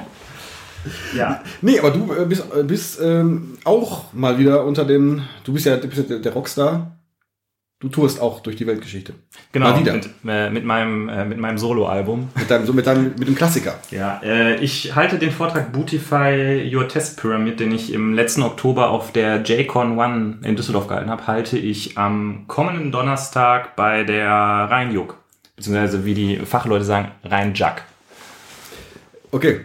Ja. 1.17 1.43
nee, 1.61 1.79
aber 1.79 1.91
du 1.91 2.13
äh, 2.13 2.25
bist, 2.27 2.45
äh, 2.55 2.63
bist 2.63 3.01
ähm, 3.03 3.59
auch 3.65 4.13
mal 4.13 4.39
wieder 4.39 4.65
unter 4.65 4.85
den, 4.85 5.23
du 5.45 5.53
bist 5.53 5.67
ja, 5.67 5.77
du 5.77 5.89
bist 5.89 6.09
ja 6.11 6.19
der, 6.19 6.33
Rockstar. 6.33 6.99
Du 7.81 7.89
tourst 7.89 8.21
auch 8.21 8.41
durch 8.41 8.57
die 8.57 8.67
Weltgeschichte. 8.67 9.13
Genau, 9.53 9.77
mit, 9.77 10.09
äh, 10.27 10.49
mit 10.49 10.65
meinem, 10.65 11.09
äh, 11.09 11.25
mit 11.27 11.39
meinem 11.39 11.59
Soloalbum. 11.59 12.31
Mit 12.35 12.51
deinem, 12.51 12.65
so 12.65 12.73
mit 12.73 12.87
deinem, 12.87 13.15
mit 13.19 13.29
dem 13.29 13.35
Klassiker. 13.35 13.75
Ja, 13.91 14.21
äh, 14.25 14.57
ich 14.57 14.95
halte 14.95 15.19
den 15.19 15.31
Vortrag 15.31 15.73
Bootify 15.73 16.71
Your 16.73 16.89
Test 16.89 17.21
Pyramid, 17.21 17.61
den 17.61 17.73
ich 17.73 17.93
im 17.93 18.15
letzten 18.15 18.43
Oktober 18.43 18.89
auf 18.89 19.13
der 19.13 19.43
JCon 19.43 19.99
One 19.99 20.39
in 20.45 20.57
Düsseldorf 20.57 20.89
gehalten 20.89 21.11
habe, 21.11 21.27
halte 21.27 21.59
ich 21.59 21.99
am 21.99 22.45
kommenden 22.47 22.91
Donnerstag 22.91 23.77
bei 23.77 24.05
der 24.05 24.31
Rheinjuck. 24.31 25.19
Beziehungsweise, 25.57 26.05
wie 26.05 26.15
die 26.15 26.37
Fachleute 26.39 26.85
sagen, 26.85 27.11
Rheinjack. 27.23 27.83
Okay. 29.31 29.61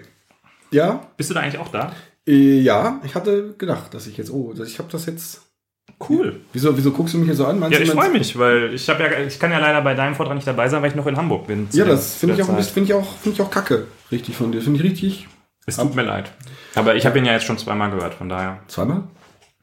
Ja, 0.71 1.07
Bist 1.17 1.29
du 1.29 1.33
da 1.33 1.39
eigentlich 1.41 1.59
auch 1.59 1.69
da? 1.69 1.93
äh, 2.27 2.59
ja, 2.59 2.99
ich 3.03 3.15
hatte 3.15 3.53
gedacht, 3.57 3.93
dass 3.93 4.07
ich 4.07 4.17
jetzt, 4.17 4.31
oh, 4.31 4.53
dass 4.53 4.67
ich 4.69 4.79
habe 4.79 4.89
das 4.91 5.05
jetzt. 5.05 5.41
Cool. 6.07 6.39
Wieso, 6.53 6.77
wieso 6.77 6.91
guckst 6.91 7.13
du 7.13 7.17
mich 7.17 7.27
hier 7.27 7.35
so 7.35 7.45
an? 7.47 7.59
Meinst 7.59 7.77
Ja, 7.77 7.83
ich 7.83 7.91
freue 7.91 8.11
mich, 8.11 8.37
weil 8.37 8.73
ich 8.73 8.87
habe 8.89 9.03
ja, 9.03 9.19
ich 9.19 9.39
kann 9.39 9.51
ja 9.51 9.57
leider 9.59 9.81
bei 9.81 9.95
deinem 9.95 10.15
Vortrag 10.15 10.35
nicht 10.35 10.47
dabei 10.47 10.69
sein, 10.69 10.81
weil 10.81 10.89
ich 10.91 10.95
noch 10.95 11.07
in 11.07 11.17
Hamburg 11.17 11.47
bin. 11.47 11.67
Ja, 11.73 11.83
das 11.83 12.15
finde 12.15 12.35
ich, 12.35 12.41
auch 12.41 12.45
ein 12.45 12.49
Zeit. 12.51 12.57
bisschen- 12.57 12.73
finde 12.73 12.87
ich, 12.89 12.93
auch- 12.93 13.17
finde 13.17 13.35
ich 13.35 13.41
auch 13.41 13.51
kacke. 13.51 13.87
Richtig 14.11 14.35
von 14.37 14.51
dir. 14.51 14.61
Finde 14.61 14.79
ich 14.79 14.85
richtig. 14.85 15.27
Es 15.65 15.75
tut 15.77 15.95
mir 15.95 16.03
leid. 16.03 16.31
Aber 16.75 16.95
ich 16.95 17.05
habe 17.05 17.17
ihn 17.19 17.25
ja 17.25 17.33
jetzt 17.33 17.45
schon 17.45 17.57
zweimal 17.57 17.91
gehört, 17.91 18.13
von 18.13 18.29
daher. 18.29 18.59
Zweimal? 18.67 19.03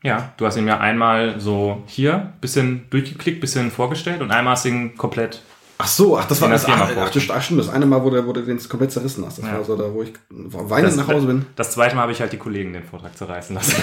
Ja, 0.03 0.33
du 0.37 0.47
hast 0.47 0.57
ihn 0.57 0.69
ja 0.69 0.79
einmal 0.79 1.41
so 1.41 1.83
hier, 1.87 2.35
bisschen 2.41 2.87
durchgeklickt, 2.91 3.41
bisschen 3.41 3.71
vorgestellt 3.71 4.21
und 4.21 4.31
einmal 4.31 4.53
hast 4.53 4.65
du 4.67 4.69
ihn 4.69 4.97
komplett. 4.97 5.43
Ach 5.79 5.87
so, 5.87 6.17
ach, 6.17 6.27
das 6.27 6.41
war 6.41 6.49
das. 6.49 6.65
Ach, 6.67 6.91
ach, 6.97 7.11
ach, 7.31 7.43
stimmt, 7.43 7.61
das 7.61 7.69
eine 7.69 7.85
Mal, 7.85 8.03
wo 8.03 8.09
du, 8.11 8.27
wo 8.27 8.33
du 8.33 8.43
den 8.43 8.59
komplett 8.69 8.93
zerrissen 8.93 9.25
hast. 9.27 9.39
Das 9.39 9.45
Ja. 9.45 9.53
war 9.55 9.65
so 9.65 9.77
da, 9.77 9.93
wo 9.93 10.03
ich 10.03 10.13
weinend 10.31 10.97
nach 10.97 11.09
Hause 11.09 11.27
bin. 11.27 11.47
Das 11.55 11.73
zweite 11.73 11.95
Mal 11.97 12.03
habe 12.03 12.13
ich 12.13 12.21
halt 12.21 12.33
die 12.33 12.39
Kollegen 12.39 12.73
den 12.73 12.85
Vortrag 12.85 13.17
zerreißen 13.17 13.55
lassen. 13.55 13.75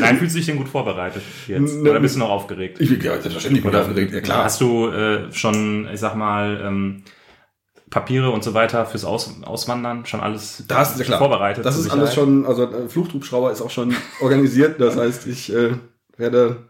Nein, 0.00 0.16
fühlst 0.18 0.34
du 0.34 0.38
dich 0.38 0.46
denn 0.46 0.56
gut 0.56 0.68
vorbereitet 0.68 1.22
jetzt? 1.46 1.76
Ne- 1.76 1.90
Oder 1.90 2.00
bist 2.00 2.14
du 2.16 2.20
noch 2.20 2.30
aufgeregt? 2.30 2.80
Ich 2.80 2.88
bin 2.88 3.00
ja 3.00 3.12
selbstverständlich 3.12 3.64
Oder 3.64 3.82
aufgeregt. 3.82 4.12
Ja, 4.12 4.20
klar. 4.20 4.44
Hast 4.44 4.60
du 4.60 4.88
äh, 4.88 5.30
schon, 5.32 5.88
ich 5.92 6.00
sag 6.00 6.14
mal, 6.16 6.60
ähm, 6.64 7.02
Papiere 7.90 8.30
und 8.30 8.42
so 8.42 8.54
weiter 8.54 8.86
fürs 8.86 9.04
Aus 9.04 9.30
Auswandern 9.44 10.06
schon 10.06 10.20
alles 10.20 10.64
Das 10.66 10.98
ist 10.98 11.06
schon 11.06 11.18
vorbereitet? 11.18 11.64
Das 11.66 11.76
ist 11.78 11.90
alles 11.90 12.10
Sicherheit? 12.10 12.14
schon, 12.14 12.46
also 12.46 12.64
äh, 12.64 12.88
Fluchthubschrauber 12.88 13.52
ist 13.52 13.60
auch 13.60 13.70
schon 13.70 13.94
organisiert. 14.22 14.80
Das 14.80 14.96
heißt, 14.96 15.26
ich, 15.26 15.52
äh, 15.54 15.74
werde, 16.16 16.68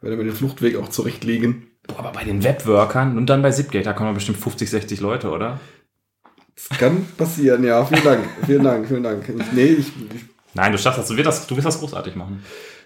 werde 0.00 0.16
mir 0.16 0.24
den 0.24 0.34
Fluchtweg 0.34 0.76
auch 0.76 0.88
zurechtlegen. 0.88 1.66
Boah, 1.86 1.98
aber 2.00 2.12
bei 2.12 2.24
den 2.24 2.42
Webworkern 2.44 3.16
und 3.16 3.26
dann 3.26 3.42
bei 3.42 3.50
Zipgate, 3.50 3.84
da 3.84 3.92
kommen 3.92 4.14
bestimmt 4.14 4.38
50, 4.38 4.68
60 4.70 5.00
Leute, 5.00 5.30
oder? 5.30 5.60
Das 6.54 6.78
kann 6.78 7.04
passieren, 7.16 7.64
ja. 7.64 7.84
Vielen 7.84 8.02
Dank, 8.04 8.20
vielen 8.46 8.64
Dank, 8.64 8.86
vielen 8.86 9.02
Dank. 9.02 9.28
Ich, 9.28 9.52
nee, 9.52 9.64
ich, 9.66 9.88
ich, 9.88 10.24
Nein, 10.54 10.72
du 10.72 10.78
schaffst 10.78 10.98
das. 10.98 11.08
Du 11.08 11.16
wirst 11.16 11.26
das, 11.26 11.46
du 11.46 11.54
wirst 11.56 11.66
das 11.66 11.78
großartig 11.80 12.16
machen. 12.16 12.42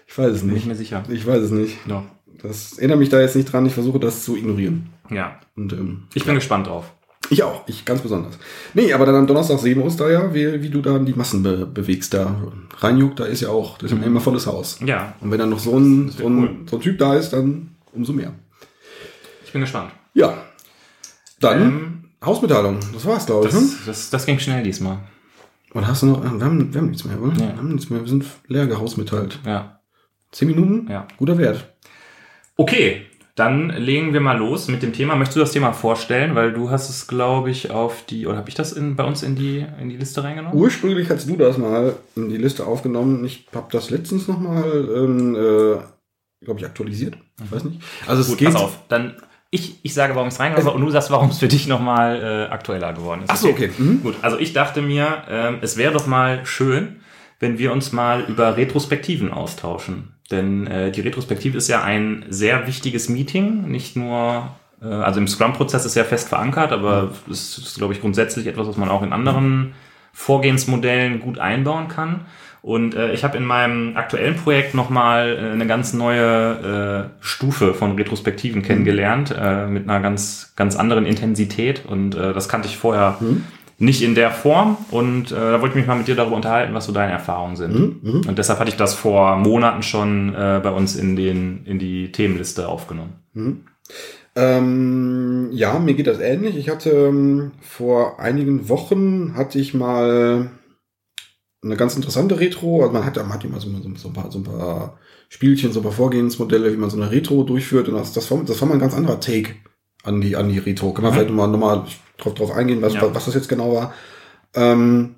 ich 0.07 0.17
weiß 0.17 0.31
es 0.31 0.39
Bin 0.41 0.49
ich 0.49 0.55
nicht. 0.55 0.65
mir 0.67 0.75
sicher. 0.75 1.03
Ich 1.09 1.25
weiß 1.25 1.41
es 1.41 1.51
nicht. 1.51 1.77
Ja. 1.87 2.03
Das 2.43 2.77
erinnert 2.77 2.99
mich 2.99 3.09
da 3.09 3.19
jetzt 3.21 3.35
nicht 3.35 3.51
dran. 3.51 3.65
Ich 3.65 3.73
versuche 3.73 3.99
das 3.99 4.25
zu 4.25 4.35
ignorieren. 4.35 4.89
ja. 5.09 5.39
Und 5.55 5.71
ähm, 5.73 6.03
Ich 6.13 6.25
bin 6.25 6.35
gespannt 6.35 6.67
drauf. 6.67 6.91
ich 7.29 7.43
auch. 7.43 7.63
Ich 7.67 7.85
ganz 7.85 8.01
besonders. 8.01 8.37
Nee, 8.73 8.91
aber 8.93 9.05
dann 9.05 9.15
am 9.15 9.27
Donnerstag 9.27 9.59
sehen 9.59 9.77
wir 9.77 9.85
uns 9.85 9.95
da 9.95 10.09
ja, 10.09 10.33
wie, 10.33 10.61
wie 10.61 10.69
du 10.69 10.81
dann 10.81 11.05
die 11.05 11.13
Massen 11.13 11.41
be 11.43 11.65
bewegst. 11.65 12.13
Da 12.13 12.35
Reinjuck, 12.79 13.15
da 13.15 13.23
ist 13.25 13.39
ja 13.41 13.49
auch, 13.49 13.77
das 13.77 13.91
ist 13.91 13.97
ja 13.99 14.05
immer 14.05 14.19
volles 14.19 14.47
Haus. 14.47 14.79
Ja, 14.85 15.13
Und 15.21 15.31
wenn 15.31 15.39
dann 15.39 15.49
noch 15.49 15.59
so 15.59 15.77
ein, 15.77 16.09
so 16.09 16.27
ein, 16.27 16.37
cool. 16.39 16.55
so 16.69 16.75
ein 16.77 16.81
Typ 16.81 16.97
da 16.97 17.15
ist, 17.15 17.29
dann 17.31 17.75
umso 17.93 18.11
mehr. 18.11 18.33
Ich 19.51 19.53
bin 19.53 19.61
gespannt. 19.63 19.91
Ja. 20.13 20.33
Dann 21.41 21.61
Ähm, 21.61 22.03
Hausmitteilung. 22.23 22.79
Das 22.93 23.05
war's, 23.05 23.25
glaube 23.25 23.49
ich. 23.49 23.53
Ne? 23.53 23.59
das, 23.59 23.85
das, 23.85 24.09
das 24.09 24.25
ging 24.25 24.39
schnell 24.39 24.63
diesmal. 24.63 24.99
Und 25.73 25.85
hast 25.85 26.03
du 26.03 26.05
noch? 26.05 26.23
Wir 26.23 26.29
haben, 26.29 26.73
wir 26.73 26.79
haben 26.79 26.89
nichts 26.89 27.03
mehr, 27.03 27.21
oder? 27.21 27.33
Ja. 27.33 27.39
Wir 27.49 27.57
haben 27.57 27.73
nichts 27.73 27.89
mehr. 27.89 27.99
Wir 27.99 28.07
sind 28.07 28.23
leer 28.47 28.67
gehausmitteilt. 28.67 29.39
Ja. 29.45 29.81
Zehn 30.31 30.47
Minuten? 30.47 30.89
Ja. 30.89 31.05
Guter 31.17 31.37
Wert. 31.37 31.67
Okay, 32.55 33.01
dann 33.35 33.71
legen 33.71 34.13
wir 34.13 34.21
mal 34.21 34.37
los 34.37 34.69
mit 34.69 34.83
dem 34.83 34.93
Thema. 34.93 35.17
Möchtest 35.17 35.35
du 35.35 35.41
das 35.41 35.51
Thema 35.51 35.73
vorstellen? 35.73 36.33
Weil 36.33 36.53
du 36.53 36.69
hast 36.69 36.89
es, 36.89 37.07
glaube 37.07 37.49
ich, 37.51 37.71
auf 37.71 38.05
die, 38.05 38.25
oder 38.25 38.37
habe 38.37 38.47
ich 38.47 38.55
das 38.55 38.71
in, 38.71 38.95
bei 38.95 39.03
uns 39.03 39.21
in 39.21 39.35
die, 39.35 39.65
in 39.81 39.89
die 39.89 39.97
Liste 39.97 40.23
reingenommen? 40.23 40.57
Ursprünglich 40.57 41.09
hast 41.09 41.27
du 41.27 41.35
das 41.35 41.57
mal 41.57 41.97
in 42.15 42.29
die 42.29 42.37
Liste 42.37 42.65
aufgenommen. 42.65 43.25
Ich 43.25 43.47
habe 43.53 43.67
das 43.69 43.89
letztens 43.89 44.29
noch 44.29 44.39
mal, 44.39 44.63
ähm, 44.95 45.35
äh, 45.35 46.45
glaube 46.45 46.61
ich, 46.61 46.65
aktualisiert. 46.65 47.17
Ich 47.43 47.51
weiß 47.51 47.65
nicht. 47.65 47.81
Also 48.07 48.21
es 48.21 48.29
Gut, 48.29 48.37
geht. 48.37 48.53
pass 48.53 48.61
auf. 48.61 48.79
Dann 48.87 49.15
ich, 49.53 49.79
ich 49.83 49.93
sage, 49.93 50.15
warum 50.15 50.29
ich 50.29 50.33
es 50.33 50.39
reingenommen 50.39 50.67
habe 50.67 50.77
und 50.77 50.85
du 50.85 50.91
sagst, 50.91 51.11
warum 51.11 51.29
es 51.29 51.39
für 51.39 51.49
dich 51.49 51.67
nochmal 51.67 52.47
äh, 52.49 52.51
aktueller 52.51 52.93
geworden 52.93 53.23
ist. 53.23 53.29
Ach 53.29 53.35
so, 53.35 53.49
okay. 53.49 53.69
Mhm. 53.77 54.01
Gut, 54.01 54.15
also 54.21 54.39
ich 54.39 54.53
dachte 54.53 54.81
mir, 54.81 55.23
ähm, 55.29 55.57
es 55.61 55.75
wäre 55.75 55.91
doch 55.91 56.07
mal 56.07 56.45
schön, 56.45 57.01
wenn 57.41 57.59
wir 57.59 57.73
uns 57.73 57.91
mal 57.91 58.21
über 58.21 58.55
Retrospektiven 58.55 59.31
austauschen. 59.31 60.13
Denn 60.31 60.67
äh, 60.67 60.91
die 60.91 61.01
Retrospektive 61.01 61.57
ist 61.57 61.67
ja 61.67 61.83
ein 61.83 62.25
sehr 62.29 62.65
wichtiges 62.65 63.09
Meeting, 63.09 63.69
nicht 63.69 63.97
nur, 63.97 64.55
äh, 64.81 64.85
also 64.85 65.19
im 65.19 65.27
Scrum-Prozess 65.27 65.85
ist 65.85 65.95
ja 65.95 66.05
fest 66.05 66.29
verankert, 66.29 66.71
aber 66.71 67.11
es 67.29 67.57
ist, 67.57 67.77
glaube 67.77 67.93
ich, 67.93 67.99
grundsätzlich 67.99 68.47
etwas, 68.47 68.67
was 68.67 68.77
man 68.77 68.87
auch 68.87 69.03
in 69.03 69.11
anderen 69.11 69.73
Vorgehensmodellen 70.13 71.19
gut 71.19 71.39
einbauen 71.39 71.89
kann. 71.89 72.21
Und 72.61 72.93
äh, 72.93 73.11
ich 73.13 73.23
habe 73.23 73.37
in 73.37 73.45
meinem 73.45 73.97
aktuellen 73.97 74.35
Projekt 74.35 74.75
nochmal 74.75 75.35
äh, 75.35 75.51
eine 75.51 75.65
ganz 75.65 75.93
neue 75.93 77.09
äh, 77.19 77.23
Stufe 77.23 77.73
von 77.73 77.95
Retrospektiven 77.95 78.61
kennengelernt, 78.61 79.35
äh, 79.37 79.65
mit 79.65 79.89
einer 79.89 79.99
ganz, 79.99 80.53
ganz 80.55 80.75
anderen 80.75 81.05
Intensität. 81.05 81.83
Und 81.87 82.15
äh, 82.15 82.33
das 82.33 82.49
kannte 82.49 82.67
ich 82.67 82.77
vorher 82.77 83.17
nicht 83.79 84.03
in 84.03 84.13
der 84.13 84.29
Form. 84.29 84.77
Und 84.91 85.31
äh, 85.31 85.35
da 85.35 85.53
wollte 85.53 85.69
ich 85.69 85.75
mich 85.75 85.87
mal 85.87 85.97
mit 85.97 86.07
dir 86.07 86.15
darüber 86.15 86.35
unterhalten, 86.35 86.73
was 86.75 86.85
so 86.85 86.91
deine 86.91 87.11
Erfahrungen 87.11 87.55
sind. 87.55 88.03
Mhm. 88.03 88.21
Und 88.27 88.37
deshalb 88.37 88.59
hatte 88.59 88.69
ich 88.69 88.77
das 88.77 88.93
vor 88.93 89.37
Monaten 89.37 89.81
schon 89.81 90.35
äh, 90.35 90.59
bei 90.61 90.69
uns 90.69 90.95
in, 90.95 91.15
den, 91.15 91.65
in 91.65 91.79
die 91.79 92.11
Themenliste 92.11 92.67
aufgenommen. 92.67 93.13
Ähm, 94.35 95.49
ja, 95.51 95.79
mir 95.79 95.95
geht 95.95 96.07
das 96.07 96.19
ähnlich. 96.19 96.57
Ich 96.57 96.69
hatte 96.69 96.91
ähm, 96.91 97.51
vor 97.59 98.19
einigen 98.19 98.69
Wochen 98.69 99.33
hatte 99.35 99.59
ich 99.59 99.73
mal 99.73 100.51
eine 101.63 101.75
ganz 101.77 101.95
interessante 101.95 102.39
Retro. 102.39 102.81
Also 102.81 102.93
man 102.93 103.05
hat, 103.05 103.15
man 103.17 103.33
hat 103.33 103.43
immer 103.45 103.59
so, 103.59 103.69
so, 103.95 104.07
ein 104.09 104.13
paar, 104.13 104.31
so 104.31 104.39
ein 104.39 104.43
paar 104.43 104.97
Spielchen, 105.29 105.71
so 105.71 105.79
ein 105.79 105.83
paar 105.83 105.91
Vorgehensmodelle, 105.91 106.73
wie 106.73 106.77
man 106.77 106.89
so 106.89 106.97
eine 106.97 107.11
Retro 107.11 107.43
durchführt. 107.43 107.87
Und 107.87 107.95
das, 107.95 108.13
das, 108.13 108.29
war, 108.31 108.43
das 108.43 108.59
war 108.61 108.67
mal 108.67 108.75
ein 108.75 108.79
ganz 108.79 108.93
anderer 108.93 109.19
Take 109.19 109.55
an 110.03 110.21
die, 110.21 110.35
an 110.35 110.49
die 110.49 110.57
Retro. 110.57 110.93
Kann 110.93 111.03
man 111.03 111.11
Mhm. 111.11 111.15
vielleicht 111.15 111.29
nochmal 111.29 111.47
noch 111.49 111.59
mal 111.59 111.85
drauf, 112.17 112.33
drauf 112.33 112.51
eingehen, 112.51 112.81
was, 112.81 112.93
Ja. 112.95 113.13
was 113.13 113.25
das 113.25 113.35
jetzt 113.35 113.49
genau 113.49 113.73
war. 113.75 113.93
Ähm, 114.55 115.15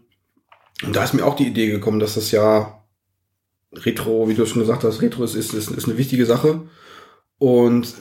und 0.83 0.95
da 0.95 1.03
ist 1.03 1.13
mir 1.13 1.25
auch 1.25 1.35
die 1.35 1.47
Idee 1.47 1.67
gekommen, 1.71 1.99
dass 1.99 2.15
das 2.15 2.31
ja 2.31 2.83
Retro, 3.71 4.27
wie 4.27 4.33
du 4.35 4.45
schon 4.45 4.61
gesagt 4.61 4.83
hast, 4.83 5.01
Retro 5.01 5.23
ist, 5.23 5.35
ist, 5.35 5.53
ist, 5.53 5.71
ist 5.71 5.85
eine 5.85 5.97
wichtige 5.97 6.25
Sache. 6.25 6.61
Und 7.39 7.93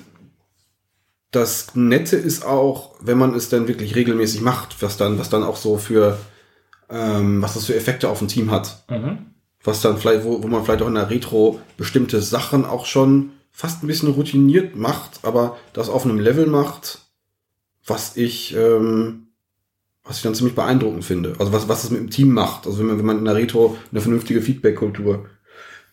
das 1.30 1.74
Nette 1.74 2.16
ist 2.16 2.44
auch, 2.44 2.94
wenn 3.00 3.16
man 3.18 3.34
es 3.34 3.48
dann 3.48 3.68
wirklich 3.68 3.94
regelmäßig 3.94 4.42
macht, 4.42 4.82
was 4.82 4.96
dann, 4.98 5.18
was 5.18 5.30
dann 5.30 5.42
auch 5.44 5.56
so 5.56 5.78
für, 5.78 6.18
ähm, 6.92 7.42
was 7.42 7.54
das 7.54 7.66
für 7.66 7.74
Effekte 7.74 8.08
auf 8.08 8.20
ein 8.20 8.28
Team 8.28 8.50
hat. 8.50 8.84
Was 9.64 9.80
dann 9.80 9.96
vielleicht, 9.96 10.24
wo, 10.24 10.42
wo 10.42 10.48
man 10.48 10.64
vielleicht 10.64 10.82
auch 10.82 10.88
in 10.88 10.94
der 10.94 11.10
Retro 11.10 11.60
bestimmte 11.76 12.20
Sachen 12.20 12.64
auch 12.64 12.84
schon 12.84 13.30
fast 13.52 13.82
ein 13.82 13.86
bisschen 13.86 14.10
routiniert 14.10 14.76
macht, 14.76 15.20
aber 15.22 15.56
das 15.72 15.88
auf 15.88 16.04
einem 16.04 16.18
Level 16.18 16.46
macht, 16.46 17.00
was 17.86 18.16
ich, 18.16 18.56
ähm, 18.56 19.28
was 20.04 20.16
ich 20.16 20.22
dann 20.22 20.34
ziemlich 20.34 20.54
beeindruckend 20.54 21.04
finde. 21.04 21.34
Also 21.38 21.52
was, 21.52 21.68
was 21.68 21.84
es 21.84 21.90
mit 21.90 22.00
dem 22.00 22.10
Team 22.10 22.32
macht. 22.32 22.66
Also 22.66 22.78
wenn 22.78 22.86
man, 22.86 22.98
wenn 22.98 23.06
man 23.06 23.18
in 23.18 23.24
der 23.24 23.36
Retro 23.36 23.76
eine 23.90 24.00
vernünftige 24.00 24.42
Feedback-Kultur 24.42 25.26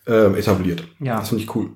ähm, 0.06 0.34
etabliert. 0.34 0.84
Ja. 0.98 1.18
Das 1.18 1.28
finde 1.28 1.44
ich 1.44 1.54
cool. 1.54 1.70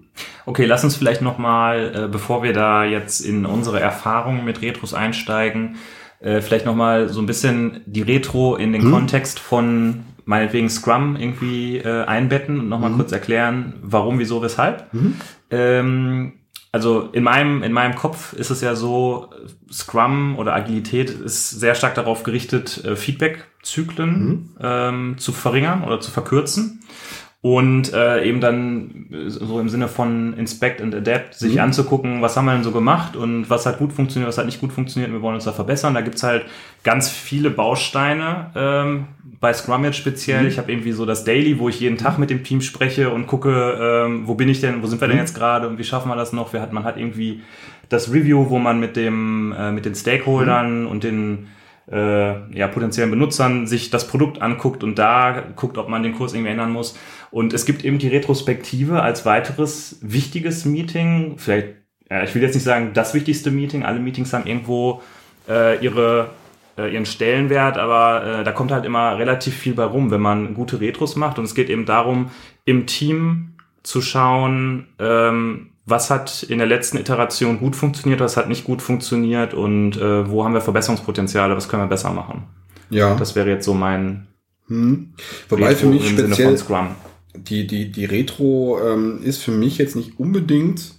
Okay, 0.46 0.64
lass 0.64 0.84
uns 0.84 0.96
vielleicht 0.96 1.22
nochmal, 1.22 1.92
äh, 1.94 2.08
bevor 2.08 2.42
wir 2.42 2.52
da 2.52 2.84
jetzt 2.84 3.20
in 3.20 3.46
unsere 3.46 3.80
Erfahrungen 3.80 4.44
mit 4.44 4.62
Retros 4.62 4.94
einsteigen, 4.94 5.76
äh, 6.24 6.40
vielleicht 6.40 6.66
nochmal 6.66 7.08
so 7.10 7.20
ein 7.20 7.26
bisschen 7.26 7.82
die 7.86 8.02
Retro 8.02 8.56
in 8.56 8.72
den 8.72 8.82
Hm. 8.82 8.90
Kontext 8.90 9.38
von 9.38 10.04
meinetwegen 10.24 10.70
Scrum 10.70 11.16
irgendwie 11.16 11.76
äh, 11.78 12.04
einbetten 12.04 12.58
und 12.60 12.68
nochmal 12.70 12.90
Mhm. 12.90 12.96
kurz 12.96 13.12
erklären, 13.12 13.74
warum, 13.82 14.18
wieso, 14.18 14.40
weshalb. 14.42 14.92
Mhm. 14.94 15.16
Ähm, 15.50 16.32
also 16.72 17.10
in 17.12 17.22
meinem, 17.22 17.62
in 17.62 17.72
meinem 17.72 17.94
Kopf 17.94 18.32
ist 18.32 18.50
es 18.50 18.60
ja 18.62 18.74
so, 18.74 19.28
Scrum 19.70 20.36
oder 20.38 20.54
Agilität 20.54 21.10
ist 21.10 21.50
sehr 21.50 21.74
stark 21.74 21.94
darauf 21.94 22.22
gerichtet, 22.24 22.82
äh, 22.84 22.96
Feedback-Zyklen 22.96 24.10
Mhm. 24.10 24.48
ähm, 24.60 25.14
zu 25.18 25.32
verringern 25.32 25.84
oder 25.84 26.00
zu 26.00 26.10
verkürzen. 26.10 26.80
Und 27.44 27.92
äh, 27.92 28.24
eben 28.24 28.40
dann 28.40 29.04
äh, 29.12 29.28
so 29.28 29.60
im 29.60 29.68
Sinne 29.68 29.88
von 29.88 30.32
Inspect 30.32 30.80
and 30.80 30.94
Adapt, 30.94 31.34
sich 31.34 31.56
Mhm. 31.56 31.60
anzugucken, 31.60 32.22
was 32.22 32.38
haben 32.38 32.46
wir 32.46 32.54
denn 32.54 32.64
so 32.64 32.70
gemacht 32.70 33.16
und 33.16 33.50
was 33.50 33.66
hat 33.66 33.76
gut 33.78 33.92
funktioniert, 33.92 34.26
was 34.26 34.38
hat 34.38 34.46
nicht 34.46 34.62
gut 34.62 34.72
funktioniert, 34.72 35.12
wir 35.12 35.20
wollen 35.20 35.34
uns 35.34 35.44
da 35.44 35.52
verbessern. 35.52 35.92
Da 35.92 36.00
gibt's 36.00 36.22
halt 36.22 36.46
ganz 36.84 37.10
viele 37.10 37.50
Bausteine, 37.50 38.50
ähm, 38.56 39.04
bei 39.40 39.52
Scrum 39.52 39.84
jetzt 39.84 39.98
speziell. 39.98 40.40
Mhm. 40.40 40.48
Ich 40.48 40.56
habe 40.56 40.72
irgendwie 40.72 40.92
so 40.92 41.04
das 41.04 41.24
Daily, 41.24 41.58
wo 41.58 41.68
ich 41.68 41.80
jeden 41.80 41.98
Tag 41.98 42.18
mit 42.18 42.30
dem 42.30 42.44
Team 42.44 42.62
spreche 42.62 43.10
und 43.10 43.26
gucke, 43.26 43.50
ähm, 43.78 44.22
wo 44.26 44.34
bin 44.36 44.48
ich 44.48 44.62
denn, 44.62 44.82
wo 44.82 44.86
sind 44.86 45.02
wir 45.02 45.08
denn 45.08 45.18
Mhm. 45.18 45.22
jetzt 45.24 45.34
gerade 45.34 45.68
und 45.68 45.76
wie 45.76 45.84
schaffen 45.84 46.08
wir 46.08 46.16
das 46.16 46.32
noch? 46.32 46.54
Wir 46.54 46.62
hat, 46.62 46.72
man 46.72 46.84
hat 46.84 46.96
irgendwie 46.96 47.42
das 47.90 48.10
Review, 48.10 48.48
wo 48.48 48.58
man 48.58 48.80
mit 48.80 48.96
dem, 48.96 49.52
äh, 49.52 49.70
mit 49.70 49.84
den 49.84 49.94
Stakeholdern 49.94 50.86
und 50.86 51.04
den 51.04 51.48
äh, 51.92 52.56
ja, 52.58 52.66
potenziellen 52.68 53.10
Benutzern 53.10 53.66
sich 53.66 53.90
das 53.90 54.08
Produkt 54.08 54.40
anguckt 54.40 54.82
und 54.82 54.98
da 54.98 55.42
guckt, 55.54 55.76
ob 55.76 55.90
man 55.90 56.02
den 56.02 56.14
Kurs 56.14 56.32
irgendwie 56.32 56.50
ändern 56.50 56.72
muss. 56.72 56.96
Und 57.34 57.52
es 57.52 57.66
gibt 57.66 57.84
eben 57.84 57.98
die 57.98 58.06
Retrospektive 58.06 59.02
als 59.02 59.26
weiteres 59.26 59.98
wichtiges 60.02 60.64
Meeting. 60.64 61.34
Vielleicht, 61.36 61.66
ja, 62.08 62.22
ich 62.22 62.32
will 62.32 62.42
jetzt 62.42 62.54
nicht 62.54 62.62
sagen 62.62 62.92
das 62.94 63.12
wichtigste 63.12 63.50
Meeting. 63.50 63.82
Alle 63.82 63.98
Meetings 63.98 64.32
haben 64.32 64.46
irgendwo 64.46 65.02
äh, 65.48 65.84
ihre 65.84 66.30
äh, 66.78 66.94
ihren 66.94 67.06
Stellenwert, 67.06 67.76
aber 67.76 68.24
äh, 68.24 68.44
da 68.44 68.52
kommt 68.52 68.70
halt 68.70 68.84
immer 68.84 69.18
relativ 69.18 69.56
viel 69.56 69.74
bei 69.74 69.82
rum, 69.82 70.12
wenn 70.12 70.20
man 70.20 70.54
gute 70.54 70.80
Retros 70.80 71.16
macht. 71.16 71.40
Und 71.40 71.44
es 71.44 71.56
geht 71.56 71.70
eben 71.70 71.86
darum, 71.86 72.30
im 72.66 72.86
Team 72.86 73.54
zu 73.82 74.00
schauen, 74.00 74.86
ähm, 75.00 75.70
was 75.86 76.10
hat 76.10 76.44
in 76.44 76.58
der 76.58 76.68
letzten 76.68 76.98
Iteration 76.98 77.58
gut 77.58 77.74
funktioniert, 77.74 78.20
was 78.20 78.36
hat 78.36 78.48
nicht 78.48 78.62
gut 78.62 78.80
funktioniert 78.80 79.54
und 79.54 79.96
äh, 79.96 80.30
wo 80.30 80.44
haben 80.44 80.54
wir 80.54 80.60
Verbesserungspotenziale, 80.60 81.56
was 81.56 81.68
können 81.68 81.82
wir 81.82 81.88
besser 81.88 82.12
machen. 82.12 82.44
Ja. 82.90 83.16
Das 83.16 83.34
wäre 83.34 83.50
jetzt 83.50 83.64
so 83.64 83.74
mein 83.74 84.28
Hm. 84.68 85.14
Wobei 85.48 85.66
Retro 85.66 85.80
für 85.80 85.86
mich 85.88 86.10
im 86.10 86.16
Sinne 86.16 86.28
speziell 86.28 86.48
von 86.50 86.58
Scrum. 86.58 86.88
Die, 87.36 87.66
die, 87.66 87.90
die 87.90 88.04
Retro 88.04 88.78
ähm, 88.84 89.22
ist 89.22 89.42
für 89.42 89.50
mich 89.52 89.78
jetzt 89.78 89.96
nicht 89.96 90.18
unbedingt 90.18 90.94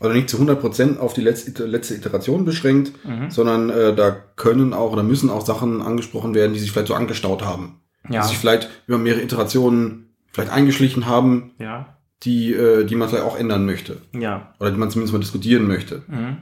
oder 0.00 0.12
nicht 0.14 0.28
zu 0.28 0.36
100% 0.38 0.98
auf 0.98 1.14
die 1.14 1.22
letzte, 1.22 1.64
letzte 1.66 1.94
Iteration 1.94 2.44
beschränkt, 2.44 2.92
Mhm. 3.04 3.30
sondern 3.30 3.70
äh, 3.70 3.94
da 3.94 4.10
können 4.10 4.72
auch 4.74 4.92
oder 4.92 5.02
müssen 5.02 5.30
auch 5.30 5.44
Sachen 5.44 5.80
angesprochen 5.82 6.34
werden, 6.34 6.52
die 6.52 6.58
sich 6.60 6.70
vielleicht 6.72 6.88
so 6.88 6.94
angestaut 6.94 7.42
haben. 7.44 7.80
Ja, 8.08 8.20
Die 8.22 8.28
sich 8.28 8.38
vielleicht 8.38 8.68
über 8.86 8.98
mehrere 8.98 9.22
Iterationen 9.22 10.14
vielleicht 10.32 10.52
eingeschlichen 10.52 11.06
haben, 11.06 11.52
ja, 11.58 11.96
die, 12.22 12.52
äh, 12.52 12.84
die 12.84 12.94
man 12.94 13.08
vielleicht 13.08 13.24
auch 13.24 13.38
ändern 13.38 13.64
möchte. 13.66 13.98
ja. 14.12 14.54
Oder 14.60 14.70
die 14.70 14.76
man 14.78 14.90
zumindest 14.90 15.12
mal 15.14 15.18
diskutieren 15.20 15.66
möchte. 15.66 16.02
Mhm. 16.06 16.36